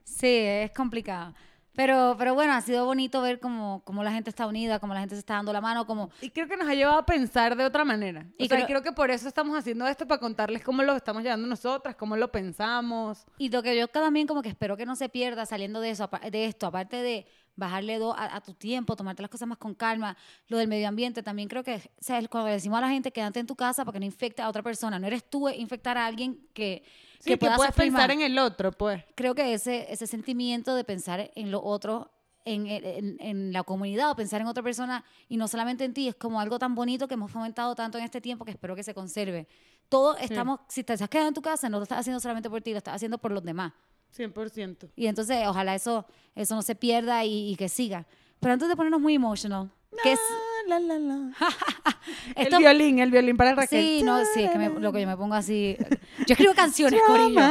Sí, 0.03 0.27
es 0.37 0.71
complicado. 0.71 1.33
Pero, 1.75 2.15
pero 2.17 2.33
bueno, 2.33 2.53
ha 2.53 2.61
sido 2.61 2.85
bonito 2.85 3.21
ver 3.21 3.39
cómo, 3.39 3.81
cómo 3.83 4.03
la 4.03 4.11
gente 4.11 4.29
está 4.29 4.47
unida, 4.47 4.79
cómo 4.79 4.93
la 4.93 5.01
gente 5.01 5.15
se 5.15 5.19
está 5.19 5.35
dando 5.35 5.51
la 5.51 5.61
mano, 5.61 5.85
como 5.85 6.09
Y 6.21 6.29
creo 6.29 6.47
que 6.47 6.57
nos 6.57 6.67
ha 6.67 6.73
llevado 6.73 6.99
a 6.99 7.05
pensar 7.05 7.55
de 7.55 7.65
otra 7.65 7.83
manera. 7.83 8.25
Y 8.37 8.47
creo, 8.47 8.81
que 8.81 8.91
por 8.91 9.11
eso 9.11 9.27
estamos 9.27 9.57
haciendo 9.57 9.87
esto, 9.87 10.07
para 10.07 10.19
contarles 10.19 10.63
cómo 10.63 10.83
lo 10.83 10.95
estamos 10.95 11.23
llevando 11.23 11.47
nosotras, 11.47 11.95
cómo 11.95 12.15
lo 12.15 12.31
pensamos. 12.31 13.25
Y 13.37 13.49
lo 13.49 13.61
que 13.61 13.77
yo 13.77 13.87
también 13.87 14.27
como 14.27 14.41
que 14.41 14.49
espero 14.49 14.77
que 14.77 14.85
no 14.85 14.95
se 14.95 15.09
pierda 15.09 15.45
saliendo 15.45 15.81
de 15.81 15.89
eso, 15.89 16.09
de 16.31 16.45
esto, 16.45 16.67
aparte 16.67 16.97
de 16.97 17.25
bajarle 17.55 17.97
dos 17.99 18.15
a, 18.17 18.35
a 18.35 18.41
tu 18.41 18.53
tiempo, 18.53 18.95
tomarte 18.95 19.21
las 19.21 19.31
cosas 19.31 19.47
más 19.47 19.57
con 19.57 19.73
calma, 19.73 20.17
lo 20.47 20.57
del 20.57 20.67
medio 20.67 20.87
ambiente, 20.87 21.23
también 21.23 21.47
creo 21.47 21.63
que, 21.63 21.75
o 21.75 22.03
sea, 22.03 22.25
cuando 22.27 22.49
decimos 22.49 22.77
a 22.77 22.81
la 22.81 22.89
gente 22.89 23.11
quédate 23.11 23.39
en 23.39 23.47
tu 23.47 23.55
casa 23.55 23.85
para 23.85 23.93
que 23.93 23.99
no 23.99 24.05
infecte 24.05 24.41
a 24.41 24.49
otra 24.49 24.61
persona, 24.61 24.99
no 24.99 25.07
eres 25.07 25.23
tú 25.29 25.47
infectar 25.49 25.97
a 25.97 26.05
alguien 26.05 26.47
que, 26.53 26.83
Sí, 27.19 27.29
que, 27.31 27.37
pueda 27.37 27.55
puedes 27.57 27.73
sufrir 27.73 27.91
pensar 27.91 28.11
en 28.11 28.21
el 28.21 28.37
otro, 28.39 28.71
pues. 28.71 29.03
Creo 29.15 29.35
que 29.35 29.53
ese, 29.53 29.91
ese 29.91 30.07
sentimiento 30.07 30.75
de 30.75 30.83
pensar 30.83 31.31
en 31.35 31.51
lo 31.51 31.63
otro, 31.63 32.11
en, 32.45 32.67
en- 32.67 33.17
en 33.19 33.51
la 33.53 33.63
comunidad 33.63 34.11
o 34.11 34.15
pensar 34.15 34.39
en 34.41 34.47
otra 34.47 34.61
persona 34.63 35.03
y 35.27 35.37
no 35.37 35.47
solamente 35.47 35.83
en 35.83 35.93
ti, 35.93 36.07
es 36.07 36.15
como 36.15 36.39
algo 36.39 36.59
tan 36.59 36.75
bonito 36.75 37.07
que 37.07 37.15
hemos 37.15 37.31
fomentado 37.31 37.73
tanto 37.75 37.97
en 37.97 38.03
este 38.03 38.21
tiempo 38.21 38.45
que 38.45 38.51
espero 38.51 38.75
que 38.75 38.83
se 38.83 38.93
conserve. 38.93 39.47
Todos 39.89 40.17
estamos, 40.21 40.59
si 40.67 40.83
te 40.83 40.93
estás 40.93 41.09
quedando 41.09 41.29
en 41.29 41.33
tu 41.33 41.41
casa, 41.41 41.69
no 41.69 41.77
lo 41.77 41.83
estás 41.83 41.99
haciendo 41.99 42.19
solamente 42.19 42.49
por 42.49 42.61
ti, 42.61 42.71
lo 42.71 42.77
estás 42.77 42.95
haciendo 42.95 43.17
por 43.17 43.31
los 43.31 43.43
demás. 43.43 43.73
100%. 44.15 44.89
Y 44.95 45.07
entonces, 45.07 45.45
ojalá 45.47 45.75
eso, 45.75 46.05
eso 46.35 46.55
no 46.55 46.61
se 46.61 46.75
pierda 46.75 47.25
y, 47.25 47.49
y 47.51 47.55
que 47.55 47.67
siga. 47.69 48.05
Pero 48.39 48.53
antes 48.53 48.67
de 48.69 48.75
ponernos 48.75 49.01
muy 49.01 49.15
emotional, 49.15 49.71
que 50.03 50.13
es, 50.13 50.19
La, 50.67 50.79
la, 50.79 50.97
la. 50.99 51.31
esto- 52.35 52.57
el 52.57 52.61
violín, 52.63 52.99
el 52.99 53.11
violín 53.11 53.37
para 53.37 53.53
Raquel. 53.55 53.81
sí, 53.81 54.03
no, 54.03 54.19
sí, 54.33 54.43
es 54.43 54.51
que 54.51 54.57
me, 54.57 54.69
lo 54.69 54.91
que 54.91 55.01
yo 55.01 55.07
me 55.07 55.15
pongo 55.17 55.35
así. 55.35 55.77
Yo 56.25 56.33
escribo 56.33 56.53
canciones, 56.55 56.99
Corillo. 57.05 57.41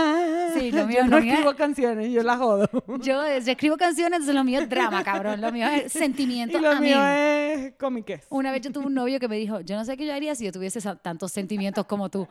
Sí, 0.58 0.70
lo 0.72 0.86
mío, 0.86 0.98
yo 0.98 1.04
no 1.04 1.16
lo 1.16 1.22
mío 1.22 1.32
es- 1.32 1.38
escribo 1.38 1.56
canciones, 1.56 2.12
yo 2.12 2.22
las 2.22 2.38
jodo. 2.38 2.68
Yo, 3.02 3.22
yo 3.22 3.52
escribo 3.52 3.76
canciones, 3.76 4.12
entonces 4.18 4.34
lo 4.34 4.44
mío 4.44 4.60
es 4.60 4.68
drama, 4.68 5.02
cabrón. 5.04 5.40
Lo 5.40 5.50
mío 5.52 5.66
es 5.68 5.92
sentimiento. 5.92 6.58
y 6.58 6.60
lo 6.60 6.76
mío 6.80 7.04
es 7.06 7.74
cómiques. 7.78 8.26
Una 8.30 8.50
vez 8.52 8.60
yo 8.62 8.72
tuve 8.72 8.86
un 8.86 8.94
novio 8.94 9.18
que 9.20 9.28
me 9.28 9.36
dijo, 9.36 9.60
yo 9.60 9.76
no 9.76 9.84
sé 9.84 9.96
qué 9.96 10.06
yo 10.06 10.14
haría 10.14 10.34
si 10.34 10.44
yo 10.44 10.52
tuviese 10.52 10.80
tantos 11.02 11.32
sentimientos 11.32 11.84
como 11.86 12.08
tú. 12.08 12.26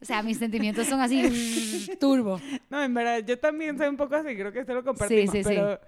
O 0.00 0.04
sea, 0.04 0.22
mis 0.22 0.38
sentimientos 0.38 0.86
son 0.86 1.00
así, 1.00 1.90
turbo. 1.98 2.38
No, 2.68 2.82
en 2.82 2.92
verdad, 2.92 3.18
yo 3.26 3.38
también 3.38 3.78
soy 3.78 3.88
un 3.88 3.96
poco 3.96 4.14
así, 4.14 4.34
creo 4.36 4.52
que 4.52 4.60
esto 4.60 4.74
lo 4.74 4.84
compartimos, 4.84 5.32
sí, 5.32 5.42
sí. 5.42 5.48
pero 5.48 5.80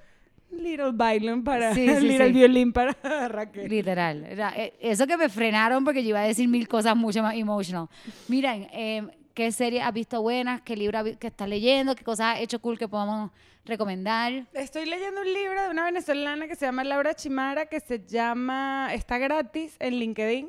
Little 0.50 0.92
Violin 0.92 1.44
para, 1.44 1.74
Sí, 1.74 1.86
sí, 1.88 2.00
Little 2.06 2.26
sí. 2.28 2.32
violín 2.32 2.72
para 2.72 2.92
Raquel. 3.28 3.68
Literal. 3.68 4.24
Era, 4.24 4.52
eh, 4.56 4.74
eso 4.80 5.06
que 5.06 5.16
me 5.16 5.28
frenaron 5.28 5.84
porque 5.84 6.02
yo 6.02 6.10
iba 6.10 6.20
a 6.20 6.26
decir 6.26 6.48
mil 6.48 6.66
cosas 6.68 6.96
mucho 6.96 7.22
más 7.22 7.34
emotional. 7.34 7.88
Miren, 8.28 8.68
eh, 8.72 9.06
¿qué 9.34 9.52
serie 9.52 9.82
has 9.82 9.92
visto 9.92 10.20
buenas? 10.22 10.62
¿Qué 10.62 10.76
libro 10.76 11.04
que 11.18 11.26
estás 11.26 11.48
leyendo? 11.48 11.94
¿Qué 11.94 12.04
cosas 12.04 12.34
has 12.36 12.40
hecho 12.40 12.60
cool 12.60 12.78
que 12.78 12.88
podamos 12.88 13.30
recomendar? 13.64 14.46
Estoy 14.54 14.86
leyendo 14.86 15.20
un 15.20 15.32
libro 15.32 15.62
de 15.62 15.68
una 15.70 15.84
venezolana 15.84 16.48
que 16.48 16.54
se 16.56 16.66
llama 16.66 16.82
Laura 16.84 17.14
Chimara, 17.14 17.66
que 17.66 17.80
se 17.80 18.04
llama, 18.06 18.88
está 18.94 19.18
gratis 19.18 19.76
en 19.78 19.94
LinkedIn, 19.98 20.48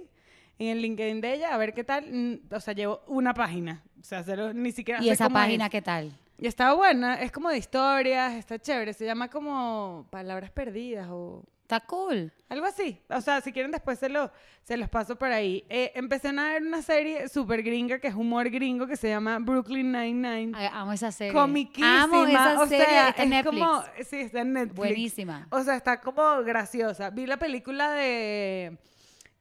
en 0.60 0.68
el 0.68 0.82
LinkedIn 0.82 1.22
de 1.22 1.34
ella, 1.36 1.54
a 1.54 1.58
ver 1.58 1.74
qué 1.74 1.84
tal. 1.84 2.06
Mm, 2.12 2.54
O 2.54 2.60
sea, 2.60 2.74
llevo 2.74 3.02
una 3.08 3.34
página, 3.34 3.84
o 4.00 4.04
sea, 4.04 4.24
cero- 4.24 4.54
ni 4.54 4.72
siquiera 4.72 5.04
¿Y 5.04 5.10
esa 5.10 5.26
cómo 5.26 5.38
es. 5.40 5.44
página 5.46 5.70
qué 5.70 5.82
tal? 5.82 6.12
Y 6.42 6.48
está 6.48 6.74
buena, 6.74 7.22
es 7.22 7.32
como 7.32 7.50
de 7.50 7.58
historias, 7.58 8.34
está 8.34 8.58
chévere, 8.58 8.94
se 8.94 9.06
llama 9.06 9.30
como 9.30 10.08
Palabras 10.10 10.52
Perdidas 10.52 11.08
o 11.12 11.44
Está 11.70 11.82
cool. 11.82 12.34
algo 12.50 12.66
así. 12.66 13.00
O 13.10 13.22
sea, 13.22 13.42
si 13.42 13.52
quieren 13.52 13.70
después 13.72 14.00
se, 14.00 14.10
lo, 14.10 14.32
se 14.64 14.76
los 14.76 14.90
paso 14.90 15.16
por 15.18 15.32
ahí. 15.32 15.64
Eh, 15.70 15.92
empecé 15.94 16.30
a 16.30 16.32
ver 16.32 16.64
una 16.64 16.82
serie 16.82 17.30
súper 17.30 17.62
gringa, 17.62 18.00
que 18.00 18.08
es 18.08 18.16
humor 18.16 18.50
gringo, 18.50 18.88
que 18.88 18.96
se 18.96 19.10
llama 19.10 19.38
Brooklyn 19.38 19.92
Nine-Nine. 19.92 20.70
Amo 20.74 20.94
esa 20.94 21.12
serie. 21.12 21.32
Comiquísima. 21.32 22.04
Amo 22.06 22.26
esa 22.26 22.60
o 22.60 22.66
serie. 22.66 22.86
sea, 22.88 23.10
está 23.10 23.22
en 23.22 23.34
es 23.34 23.44
Netflix. 23.46 23.64
como... 23.68 23.84
Sí, 24.04 24.16
está 24.18 24.42
en 24.42 24.54
Netflix. 24.54 24.76
Buenísima. 24.78 25.48
O 25.52 25.62
sea, 25.62 25.76
está 25.76 26.02
como 26.02 26.42
graciosa. 26.44 27.12
Vi 27.12 27.28
la 27.28 27.38
película 27.38 27.92
de... 27.92 28.80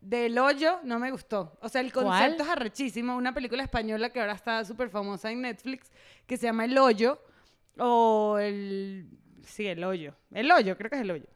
Del 0.00 0.38
hoyo, 0.38 0.78
no 0.84 0.98
me 0.98 1.10
gustó. 1.10 1.58
O 1.60 1.68
sea, 1.68 1.80
el 1.80 1.92
¿Cuál? 1.92 2.06
concepto 2.06 2.44
es 2.44 2.48
arrechísimo. 2.48 3.16
Una 3.16 3.34
película 3.34 3.62
española 3.62 4.10
que 4.10 4.20
ahora 4.20 4.34
está 4.34 4.64
súper 4.64 4.90
famosa 4.90 5.30
en 5.30 5.42
Netflix, 5.42 5.90
que 6.26 6.36
se 6.36 6.46
llama 6.46 6.64
El 6.64 6.78
hoyo. 6.78 7.20
O 7.78 8.38
el... 8.38 9.08
Sí, 9.44 9.66
El 9.66 9.82
hoyo. 9.82 10.14
El 10.32 10.50
hoyo, 10.52 10.76
creo 10.76 10.90
que 10.90 10.96
es 10.96 11.02
El 11.02 11.10
hoyo. 11.10 11.26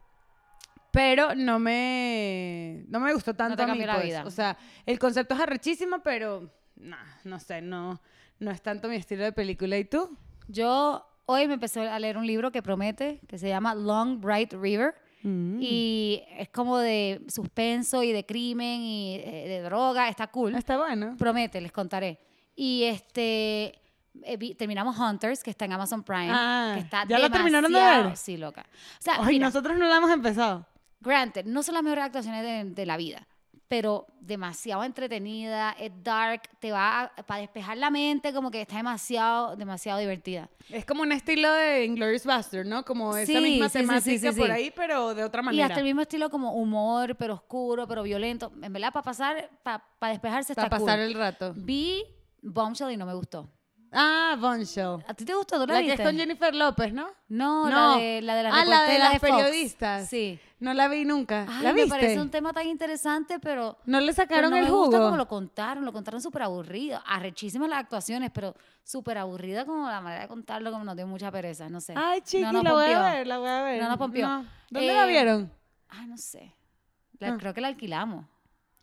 Pero 0.92 1.34
no 1.34 1.58
me, 1.58 2.84
no 2.88 3.00
me 3.00 3.12
gustó 3.14 3.34
tanto 3.34 3.56
te 3.56 3.62
a 3.62 3.74
mí, 3.74 3.84
la 3.84 3.94
pues. 3.94 4.04
vida. 4.04 4.24
O 4.26 4.30
sea, 4.30 4.56
el 4.84 4.98
concepto 4.98 5.34
es 5.34 5.40
arrechísimo, 5.40 6.02
pero... 6.02 6.52
nah, 6.76 7.02
no 7.24 7.38
sé, 7.40 7.62
no, 7.62 8.00
no 8.38 8.50
es 8.50 8.60
tanto 8.62 8.88
mi 8.88 8.96
estilo 8.96 9.24
de 9.24 9.32
película. 9.32 9.78
¿Y 9.78 9.86
tú? 9.86 10.16
Yo 10.48 11.04
hoy 11.24 11.48
me 11.48 11.54
empecé 11.54 11.88
a 11.88 11.98
leer 11.98 12.18
un 12.18 12.26
libro 12.26 12.52
que 12.52 12.62
promete, 12.62 13.20
que 13.26 13.38
se 13.38 13.48
llama 13.48 13.74
Long 13.74 14.20
Bright 14.20 14.52
River. 14.52 14.94
Mm. 15.22 15.58
Y 15.60 16.22
es 16.36 16.48
como 16.50 16.78
de 16.78 17.22
suspenso 17.28 18.02
y 18.02 18.12
de 18.12 18.24
crimen 18.26 18.80
y 18.82 19.14
eh, 19.16 19.48
de 19.48 19.60
droga. 19.62 20.08
Está 20.08 20.26
cool. 20.28 20.54
Está 20.54 20.76
bueno. 20.78 21.14
Promete, 21.18 21.60
les 21.60 21.72
contaré. 21.72 22.18
Y 22.56 22.84
este 22.84 23.80
eh, 24.24 24.36
vi- 24.36 24.54
terminamos 24.54 24.98
Hunters, 24.98 25.42
que 25.42 25.50
está 25.50 25.64
en 25.64 25.72
Amazon 25.72 26.02
Prime. 26.02 26.28
Ah, 26.30 26.72
que 26.74 26.80
está 26.80 27.06
¿ya 27.08 27.18
la 27.18 27.30
terminaron 27.30 27.72
de 27.72 27.78
ver? 27.80 28.16
Sí, 28.16 28.36
loca. 28.36 28.66
O 28.68 29.02
sea, 29.02 29.14
Ay, 29.20 29.34
mira, 29.34 29.46
nosotros 29.46 29.78
no 29.78 29.86
la 29.86 29.96
hemos 29.96 30.10
empezado. 30.10 30.66
granted, 31.00 31.44
no 31.46 31.62
son 31.62 31.74
las 31.74 31.82
mejores 31.82 32.04
actuaciones 32.04 32.42
de, 32.42 32.70
de 32.70 32.86
la 32.86 32.96
vida. 32.96 33.26
Pero 33.72 34.06
demasiado 34.20 34.84
entretenida, 34.84 35.74
es 35.80 35.90
dark, 36.04 36.42
te 36.58 36.70
va 36.72 37.04
a- 37.04 37.22
para 37.24 37.40
despejar 37.40 37.78
la 37.78 37.88
mente, 37.90 38.30
como 38.34 38.50
que 38.50 38.60
está 38.60 38.76
demasiado, 38.76 39.56
demasiado 39.56 39.98
divertida. 39.98 40.50
Es 40.68 40.84
como 40.84 41.00
un 41.00 41.10
estilo 41.10 41.50
de 41.50 41.86
Inglourious 41.86 42.26
Bastard, 42.26 42.66
¿no? 42.66 42.84
Como 42.84 43.16
esa 43.16 43.32
Sí, 43.32 43.38
misma 43.40 43.70
sí, 43.70 43.78
temática 43.78 44.30
sí, 44.34 44.38
por 44.38 44.50
ahí, 44.50 44.70
pero 44.76 45.14
de 45.14 45.24
otra 45.24 45.40
Y 45.40 45.44
manera. 45.46 45.66
hasta 45.68 45.78
el 45.78 45.84
mismo 45.86 46.02
estilo 46.02 46.28
como 46.28 46.52
humor, 46.52 47.16
pero 47.16 47.32
oscuro, 47.32 47.88
pero 47.88 48.02
violento. 48.02 48.52
En 48.60 48.74
verdad, 48.74 48.92
para 48.92 49.04
pasar, 49.04 49.48
para 49.62 50.12
despejarse 50.12 50.52
está 50.52 50.68
Para 50.68 50.78
pasar 50.78 50.98
cool. 50.98 51.08
el 51.08 51.14
rato. 51.14 51.54
Vi 51.56 52.04
Bombshell 52.42 52.90
y 52.90 52.98
no 52.98 53.06
me 53.06 53.14
gustó. 53.14 53.48
Ah, 53.94 54.36
Bombshell. 54.38 55.04
¿A 55.06 55.12
ti 55.14 55.24
te 55.24 55.34
gustó? 55.34 55.60
¿Tú 55.60 55.66
la, 55.66 55.74
La 55.74 55.82
que 55.82 55.92
es 55.92 56.00
con 56.00 56.16
Jennifer 56.16 56.54
López, 56.54 56.92
¿no? 56.94 57.08
No, 57.28 57.68
No. 57.68 57.96
la 57.96 58.00
de 58.02 58.22
la 58.22 58.34
de 58.36 58.42
las 58.44 58.54
Ah, 58.54 58.64
la 58.64 58.82
de 58.84 58.98
las 58.98 59.18
periodistas. 59.20 60.08
Sí. 60.08 60.40
No 60.60 60.72
la 60.74 60.88
vi 60.88 61.04
nunca. 61.04 61.44
Ay, 61.48 61.62
¿La 61.62 61.72
me 61.72 61.82
viste? 61.82 61.90
parece 61.90 62.20
un 62.20 62.30
tema 62.30 62.52
tan 62.52 62.66
interesante, 62.68 63.38
pero 63.40 63.76
¿No 63.84 64.00
le 64.00 64.12
sacaron 64.12 64.50
no 64.50 64.56
el 64.56 64.62
me 64.64 64.70
jugo? 64.70 64.84
gusta 64.86 64.98
como 65.00 65.16
lo 65.16 65.26
contaron, 65.28 65.84
lo 65.84 65.92
contaron 65.92 66.22
súper 66.22 66.42
aburrido. 66.42 67.02
Arrechísimas 67.04 67.68
las 67.68 67.80
actuaciones, 67.80 68.30
pero 68.32 68.54
súper 68.84 69.18
aburrida 69.18 69.66
como 69.66 69.90
la 69.90 70.00
manera 70.00 70.22
de 70.22 70.28
contarlo, 70.28 70.70
como 70.70 70.84
nos 70.84 70.96
dio 70.96 71.06
mucha 71.06 71.30
pereza, 71.32 71.68
no 71.68 71.80
sé. 71.80 71.94
Ay, 71.96 72.20
chiqui, 72.22 72.44
No 72.44 72.62
la 72.62 72.72
voy 72.72 72.92
a 72.92 73.00
ver, 73.12 73.26
la 73.26 73.38
voy 73.38 73.48
a 73.48 73.62
ver. 73.62 73.82
No 73.82 73.88
nos 73.88 73.98
pompió. 73.98 74.26
¿Dónde 74.70 74.90
Eh, 74.90 74.94
la 74.94 75.04
vieron? 75.06 75.52
Ay, 75.88 76.06
no 76.06 76.16
sé. 76.16 76.54
La- 77.18 77.28
Ah. 77.34 77.36
Creo 77.38 77.52
que 77.52 77.60
la 77.60 77.68
alquilamos. 77.68 78.24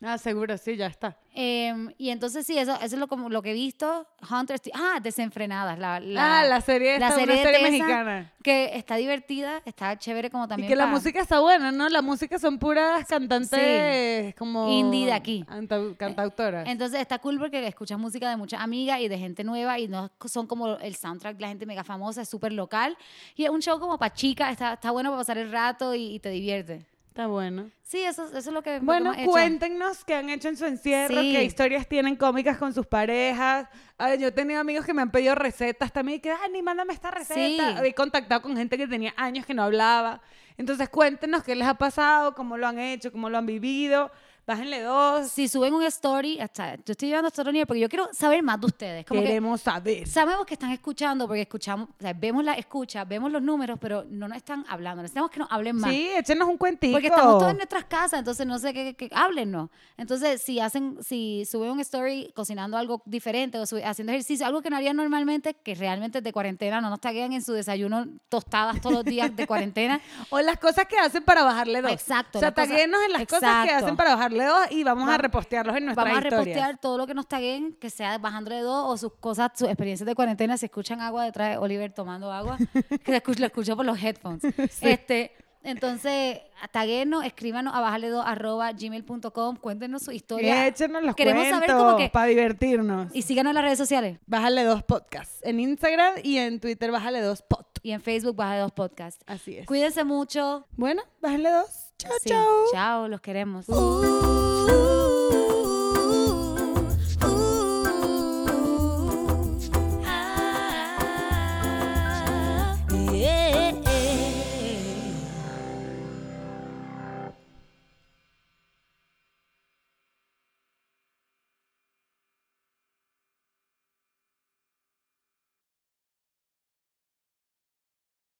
Ah, 0.02 0.16
seguro, 0.16 0.56
sí, 0.56 0.76
ya 0.76 0.86
está. 0.86 1.14
Em, 1.34 1.92
y 1.98 2.08
entonces 2.08 2.46
sí, 2.46 2.56
eso, 2.58 2.74
eso 2.76 2.84
es 2.84 2.92
lo, 2.94 3.06
como, 3.06 3.28
lo 3.28 3.42
que 3.42 3.50
he 3.50 3.54
visto. 3.54 4.06
Hunter, 4.30 4.58
ah, 4.74 4.98
Desenfrenadas. 5.02 5.78
La, 5.78 6.00
la- 6.00 6.40
ah, 6.40 6.44
la 6.44 6.60
serie 6.62 6.98
la 6.98 7.08
esta, 7.08 7.18
serie 7.20 7.34
una 7.34 7.42
serie 7.42 7.58
Tessa, 7.58 7.70
mexicana. 7.70 8.32
Que 8.42 8.70
está 8.78 8.96
divertida, 8.96 9.60
está 9.66 9.98
chévere 9.98 10.30
como 10.30 10.48
también 10.48 10.66
Y 10.66 10.68
que 10.70 10.76
la 10.76 10.86
música 10.86 11.20
está 11.20 11.40
buena, 11.40 11.70
¿no? 11.70 11.88
La 11.90 12.00
música 12.00 12.38
son 12.38 12.58
puras 12.58 13.06
cantantes 13.06 14.34
como... 14.36 14.70
Indie 14.70 15.06
de 15.06 15.12
aquí. 15.12 15.44
cantau- 15.46 15.96
Cantautoras. 15.96 16.66
Entonces 16.66 17.00
está 17.00 17.18
cool 17.18 17.38
porque 17.38 17.66
escuchas 17.66 17.98
música 17.98 18.28
de 18.30 18.36
muchas 18.36 18.60
amigas 18.62 19.00
y 19.00 19.08
de 19.08 19.18
gente 19.18 19.44
nueva 19.44 19.78
y 19.78 19.86
no 19.88 20.10
son 20.24 20.46
como 20.46 20.76
el 20.78 20.94
soundtrack 20.96 21.36
de 21.36 21.42
la 21.42 21.48
gente 21.48 21.66
mega 21.66 21.84
famosa, 21.84 22.22
es 22.22 22.28
súper 22.28 22.52
local. 22.52 22.96
Y 23.36 23.44
es 23.44 23.50
un 23.50 23.60
show 23.60 23.78
como 23.78 23.98
para 23.98 24.14
chicas, 24.14 24.50
está, 24.52 24.72
está 24.74 24.90
bueno 24.90 25.10
para 25.10 25.20
pasar 25.20 25.38
el 25.38 25.52
rato 25.52 25.94
y, 25.94 26.14
y 26.14 26.20
te 26.20 26.30
divierte. 26.30 26.86
Está 27.10 27.26
bueno. 27.26 27.70
Sí, 27.82 27.98
eso, 28.04 28.24
eso 28.26 28.38
es 28.38 28.46
lo 28.46 28.62
que 28.62 28.78
Bueno, 28.78 29.06
hemos 29.10 29.18
hecho. 29.22 29.30
cuéntenos 29.32 30.04
qué 30.04 30.14
han 30.14 30.30
hecho 30.30 30.48
en 30.48 30.56
su 30.56 30.64
encierro, 30.64 31.20
Sí. 31.20 31.32
qué 31.32 31.42
historias 31.42 31.88
tienen 31.88 32.14
cómicas 32.14 32.56
con 32.56 32.72
sus 32.72 32.86
parejas. 32.86 33.68
Ay, 33.98 34.18
yo 34.20 34.28
he 34.28 34.32
tenido 34.32 34.60
amigos 34.60 34.86
que 34.86 34.94
me 34.94 35.02
han 35.02 35.10
pedido 35.10 35.34
recetas 35.34 35.92
también, 35.92 36.20
que, 36.20 36.30
ay, 36.30 36.50
ni 36.52 36.62
mándame 36.62 36.92
esta 36.92 37.10
receta. 37.10 37.80
Sí. 37.80 37.84
He 37.84 37.92
contactado 37.94 38.40
con 38.42 38.56
gente 38.56 38.78
que 38.78 38.86
tenía 38.86 39.12
años 39.16 39.44
que 39.44 39.54
no 39.54 39.64
hablaba. 39.64 40.20
Entonces, 40.56 40.88
cuéntenos 40.88 41.42
qué 41.42 41.56
les 41.56 41.66
ha 41.66 41.74
pasado, 41.74 42.32
cómo 42.36 42.56
lo 42.56 42.68
han 42.68 42.78
hecho, 42.78 43.10
cómo 43.10 43.28
lo 43.28 43.38
han 43.38 43.46
vivido. 43.46 44.12
Bájenle 44.50 44.82
dos. 44.82 45.28
Si 45.30 45.46
suben 45.46 45.72
un 45.74 45.84
story, 45.84 46.40
hasta, 46.40 46.74
yo 46.74 46.82
estoy 46.88 47.08
llevando 47.08 47.28
esto 47.28 47.44
porque 47.66 47.78
yo 47.80 47.88
quiero 47.88 48.08
saber 48.12 48.42
más 48.42 48.60
de 48.60 48.66
ustedes. 48.66 49.06
Como 49.06 49.20
que 49.20 49.26
Queremos 49.28 49.60
saber. 49.60 50.08
sabemos 50.08 50.44
que 50.44 50.54
están 50.54 50.72
escuchando 50.72 51.28
porque 51.28 51.42
escuchamos, 51.42 51.88
o 51.88 52.00
sea, 52.02 52.12
vemos 52.12 52.42
la 52.44 52.54
escucha, 52.54 53.04
vemos 53.04 53.30
los 53.30 53.40
números, 53.42 53.78
pero 53.80 54.04
no 54.10 54.26
nos 54.26 54.36
están 54.36 54.64
hablando. 54.68 55.02
Necesitamos 55.02 55.30
que 55.30 55.38
nos 55.38 55.52
hablen 55.52 55.76
más. 55.76 55.90
Sí, 55.92 56.08
échenos 56.16 56.48
un 56.48 56.56
cuentito. 56.56 56.92
Porque 56.94 57.06
estamos 57.06 57.38
todos 57.38 57.50
en 57.52 57.58
nuestras 57.58 57.84
casas, 57.84 58.18
entonces 58.18 58.44
no 58.44 58.58
sé 58.58 58.72
qué, 58.72 59.08
háblennos. 59.12 59.70
Entonces, 59.96 60.42
si 60.42 60.58
hacen, 60.58 60.98
si 61.00 61.44
suben 61.44 61.70
un 61.70 61.80
story 61.80 62.32
cocinando 62.34 62.76
algo 62.76 63.02
diferente 63.04 63.56
o 63.58 63.66
sube- 63.66 63.84
haciendo 63.84 64.10
ejercicio, 64.12 64.44
algo 64.46 64.62
que 64.62 64.70
no 64.70 64.76
harían 64.76 64.96
normalmente, 64.96 65.54
que 65.54 65.76
realmente 65.76 66.20
de 66.22 66.32
cuarentena, 66.32 66.80
no 66.80 66.90
nos 66.90 67.00
taguean 67.00 67.32
en 67.32 67.42
su 67.42 67.52
desayuno 67.52 68.06
tostadas 68.28 68.80
todos 68.80 68.94
los 68.96 69.04
días 69.04 69.34
de 69.36 69.46
cuarentena. 69.46 70.00
O 70.30 70.40
las 70.40 70.58
cosas 70.58 70.86
que 70.86 70.96
hacen 70.98 71.22
para 71.22 71.44
bajarle 71.44 71.82
dos. 71.82 71.92
Exacto, 71.92 72.38
O 72.38 72.40
sea, 72.40 72.52
taguenos 72.52 73.00
en 73.06 73.12
las 73.12 73.26
cosas 73.26 73.66
que 73.66 73.72
hacen 73.72 73.96
para 73.96 74.14
bajarle 74.16 74.39
dos 74.44 74.70
y 74.70 74.84
vamos 74.84 75.08
a 75.08 75.18
repostearlos 75.18 75.76
en 75.76 75.84
nuestras 75.86 76.04
Vamos 76.06 76.22
a 76.22 76.26
historias. 76.28 76.44
repostear 76.46 76.78
todo 76.78 76.98
lo 76.98 77.06
que 77.06 77.14
nos 77.14 77.26
taguen, 77.28 77.74
que 77.74 77.90
sea 77.90 78.18
bajándole 78.18 78.60
dos 78.60 78.84
o 78.88 78.96
sus 78.96 79.12
cosas, 79.20 79.50
sus 79.54 79.68
experiencias 79.68 80.06
de 80.06 80.14
cuarentena. 80.14 80.56
Si 80.56 80.66
escuchan 80.66 81.00
agua 81.00 81.24
detrás 81.24 81.50
de 81.50 81.56
Oliver 81.58 81.92
tomando 81.92 82.32
agua, 82.32 82.58
que 83.04 83.10
lo 83.10 83.16
escucho, 83.16 83.40
lo 83.40 83.46
escucho 83.46 83.76
por 83.76 83.84
los 83.86 84.02
headphones. 84.02 84.42
Este, 84.80 85.32
entonces, 85.62 86.40
taguenos, 86.72 87.22
escríbanos 87.24 87.74
a 87.74 87.80
bajarle 87.80 88.08
dos 88.08 88.24
arroba 88.26 88.72
gmail.com, 88.72 89.56
cuéntenos 89.56 90.02
su 90.02 90.10
historia. 90.10 90.66
Échenos 90.66 91.02
los 91.02 91.14
Queremos 91.14 91.42
cuentos 91.42 91.66
saber 91.68 91.84
como 91.84 91.96
que- 91.98 92.08
para 92.08 92.26
divertirnos. 92.26 93.08
Y 93.14 93.20
síganos 93.22 93.50
en 93.50 93.54
las 93.56 93.64
redes 93.64 93.78
sociales. 93.78 94.18
Bájale 94.26 94.64
dos 94.64 94.82
podcasts. 94.82 95.36
En 95.42 95.60
Instagram 95.60 96.14
y 96.22 96.38
en 96.38 96.60
Twitter, 96.60 96.90
bájale 96.90 97.20
dos 97.20 97.42
pod. 97.42 97.66
Y 97.82 97.92
en 97.92 98.00
Facebook, 98.00 98.36
Bájale 98.36 98.60
dos 98.60 98.72
podcast. 98.72 99.22
Así 99.26 99.56
es. 99.58 99.66
Cuídense 99.66 100.02
mucho. 100.04 100.66
Bueno, 100.76 101.02
bájale 101.20 101.50
dos. 101.50 101.89
Chao, 102.00 102.12
Sí, 102.22 102.30
chao. 102.30 102.64
Chao, 102.72 103.08
los 103.08 103.20
queremos. 103.20 103.68
Uh. 103.68 105.59